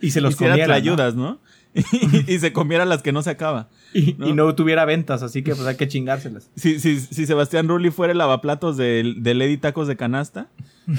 Y 0.00 0.10
se 0.10 0.20
los 0.20 0.34
hiciera 0.34 0.52
comiera. 0.52 0.68
¿no? 0.68 0.74
ayudas, 0.74 1.14
¿no? 1.14 1.40
y, 1.74 2.38
se 2.38 2.52
comiera 2.52 2.84
las 2.84 3.02
que 3.02 3.12
no 3.12 3.22
se 3.22 3.30
acaba. 3.30 3.70
Y, 3.94 4.14
¿no? 4.18 4.28
y 4.28 4.32
no 4.34 4.54
tuviera 4.54 4.84
ventas, 4.84 5.22
así 5.22 5.42
que 5.42 5.54
pues 5.54 5.66
hay 5.66 5.76
que 5.76 5.88
chingárselas. 5.88 6.50
Si, 6.54 6.78
si, 6.78 7.00
si 7.00 7.26
Sebastián 7.26 7.66
Rulli 7.66 7.90
fuera 7.90 8.12
el 8.12 8.18
lavaplatos 8.18 8.76
de, 8.76 9.14
de 9.16 9.34
Lady 9.34 9.56
Tacos 9.56 9.88
de 9.88 9.96
Canasta. 9.96 10.48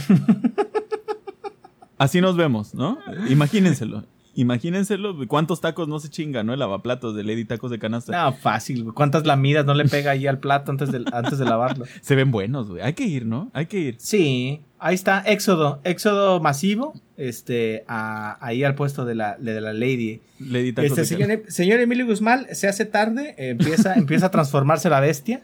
así 1.97 2.21
nos 2.21 2.35
vemos, 2.35 2.73
¿no? 2.73 2.97
Imagínenselo. 3.29 4.03
Imagínenselo. 4.35 5.15
¿Cuántos 5.27 5.61
tacos 5.61 5.87
no 5.87 5.99
se 5.99 6.09
chinga, 6.09 6.43
no? 6.43 6.53
El 6.53 6.59
lavaplatos 6.59 7.15
de 7.15 7.23
Lady 7.23 7.45
Tacos 7.45 7.71
de 7.71 7.79
Canasta. 7.79 8.11
No, 8.25 8.33
fácil. 8.33 8.83
güey. 8.83 8.95
¿Cuántas 8.95 9.25
lamidas 9.25 9.65
no 9.65 9.73
le 9.73 9.85
pega 9.85 10.11
ahí 10.11 10.27
al 10.27 10.39
plato 10.39 10.71
antes 10.71 10.91
de, 10.91 11.03
antes 11.13 11.37
de 11.39 11.45
lavarlo? 11.45 11.85
Se 12.01 12.15
ven 12.15 12.31
buenos, 12.31 12.69
güey. 12.69 12.81
Hay 12.81 12.93
que 12.93 13.05
ir, 13.05 13.25
¿no? 13.25 13.49
Hay 13.53 13.67
que 13.67 13.79
ir. 13.79 13.95
Sí, 13.99 14.61
ahí 14.79 14.95
está, 14.95 15.19
éxodo, 15.21 15.79
éxodo 15.83 16.39
masivo, 16.39 16.93
este, 17.17 17.83
a- 17.87 18.37
ahí 18.45 18.63
al 18.63 18.75
puesto 18.75 19.05
de 19.05 19.15
la, 19.15 19.37
de 19.37 19.61
la 19.61 19.73
lady. 19.73 20.19
Lady 20.39 20.73
Tacos 20.73 20.89
Este, 20.97 21.01
de 21.01 21.07
señor, 21.07 21.43
señor 21.51 21.79
Emilio 21.79 22.05
Guzmán, 22.05 22.47
se 22.51 22.67
hace 22.67 22.85
tarde, 22.85 23.35
empieza, 23.37 23.93
empieza 23.95 24.25
a 24.27 24.31
transformarse 24.31 24.89
la 24.89 24.99
bestia. 24.99 25.41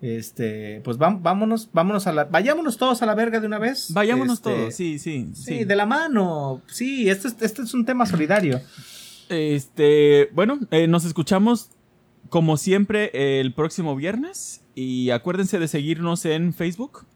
Este, 0.00 0.80
pues 0.84 0.96
vámonos, 0.98 1.68
vámonos 1.72 2.06
a 2.06 2.12
la, 2.12 2.24
vayámonos 2.24 2.76
todos 2.76 3.02
a 3.02 3.06
la 3.06 3.14
verga 3.14 3.40
de 3.40 3.46
una 3.46 3.58
vez. 3.58 3.92
Vayámonos 3.92 4.38
Este, 4.38 4.50
todos, 4.54 4.74
sí, 4.74 4.98
sí, 4.98 5.28
Sí, 5.34 5.44
sí. 5.58 5.64
de 5.64 5.76
la 5.76 5.86
mano. 5.86 6.62
Sí, 6.66 7.08
este, 7.10 7.28
es- 7.28 7.36
este 7.40 7.62
es 7.62 7.74
un 7.74 7.84
tema 7.84 8.06
solidario. 8.06 8.60
Este, 9.28 10.28
bueno, 10.34 10.58
eh, 10.70 10.86
nos 10.86 11.04
escuchamos 11.04 11.70
como 12.28 12.56
siempre 12.56 13.40
el 13.40 13.52
próximo 13.54 13.94
viernes 13.96 14.62
y 14.74 15.10
acuérdense 15.10 15.58
de 15.58 15.68
seguirnos 15.68 16.24
en 16.24 16.54
Facebook 16.54 17.06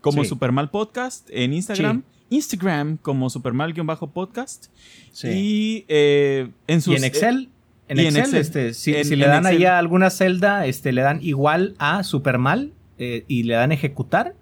como 0.00 0.22
Sí. 0.22 0.28
Supermal 0.28 0.70
Podcast, 0.70 1.28
en 1.32 1.52
Instagram, 1.52 2.02
Instagram 2.30 2.96
como 2.98 3.30
Supermal-podcast 3.30 4.66
Sí. 5.12 5.28
y 5.28 5.84
eh, 5.88 6.50
en 6.66 6.80
sus 6.82 6.94
y 6.94 6.96
en 6.96 7.04
Excel, 7.04 7.48
en 7.88 7.98
y 7.98 8.06
en 8.06 8.16
Excel, 8.16 8.40
este, 8.40 8.74
si, 8.74 8.94
En- 8.94 9.04
si 9.04 9.16
le 9.16 9.26
dan 9.26 9.44
Excel. 9.44 9.56
ahí 9.58 9.64
a 9.64 9.78
alguna 9.78 10.10
celda, 10.10 10.66
este, 10.66 10.92
le 10.92 11.02
dan 11.02 11.20
igual 11.22 11.74
a 11.78 12.02
Supermal 12.02 12.72
eh, 12.98 13.24
y 13.28 13.42
le 13.44 13.54
dan 13.54 13.72
ejecutar, 13.72 14.34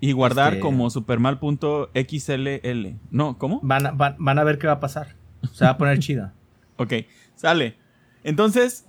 y 0.00 0.12
guardar 0.12 0.54
este- 0.54 0.60
como 0.60 0.90
supermal.xll. 0.90 2.96
No, 3.10 3.38
¿cómo? 3.38 3.60
van, 3.62 3.86
a- 3.86 3.90
van, 3.92 4.16
van 4.18 4.38
a 4.38 4.44
ver 4.44 4.58
qué 4.58 4.66
va 4.66 4.74
a 4.74 4.80
pasar. 4.80 5.14
Se 5.52 5.64
va 5.64 5.72
a 5.72 5.78
poner 5.78 5.98
chido. 5.98 6.30
Ok, 6.76 6.92
sale. 7.36 7.76
Entonces, 8.24 8.86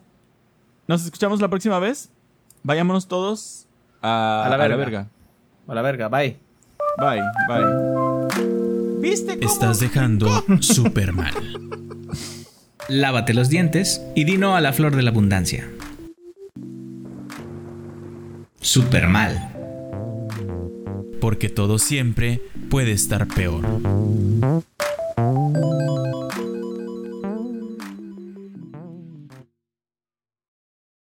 nos 0.87 1.03
escuchamos 1.05 1.41
la 1.41 1.49
próxima 1.49 1.77
vez. 1.79 2.11
Vayámonos 2.63 3.07
todos 3.07 3.67
a, 4.01 4.43
A 4.45 4.49
la 4.49 4.55
a 4.55 4.57
la 4.57 4.67
verga. 4.67 4.77
verga. 4.77 5.07
A 5.67 5.75
la 5.75 5.81
verga, 5.81 6.09
bye. 6.09 6.37
Bye, 6.97 7.21
bye. 7.47 8.99
¿Viste 9.01 9.37
cómo? 9.37 9.51
Estás 9.51 9.79
dejando 9.79 10.27
súper 10.61 11.11
mal. 11.13 11.33
Lávate 12.89 13.33
los 13.33 13.49
dientes 13.49 14.01
y 14.13 14.25
di 14.25 14.37
no 14.37 14.55
a 14.55 14.61
la 14.61 14.73
flor 14.73 14.95
de 14.95 15.03
la 15.03 15.11
abundancia. 15.11 15.69
Super 18.59 19.07
mal. 19.07 19.49
Porque 21.21 21.47
todo 21.47 21.79
siempre 21.79 22.41
puede 22.69 22.91
estar 22.91 23.27
peor. 23.27 23.63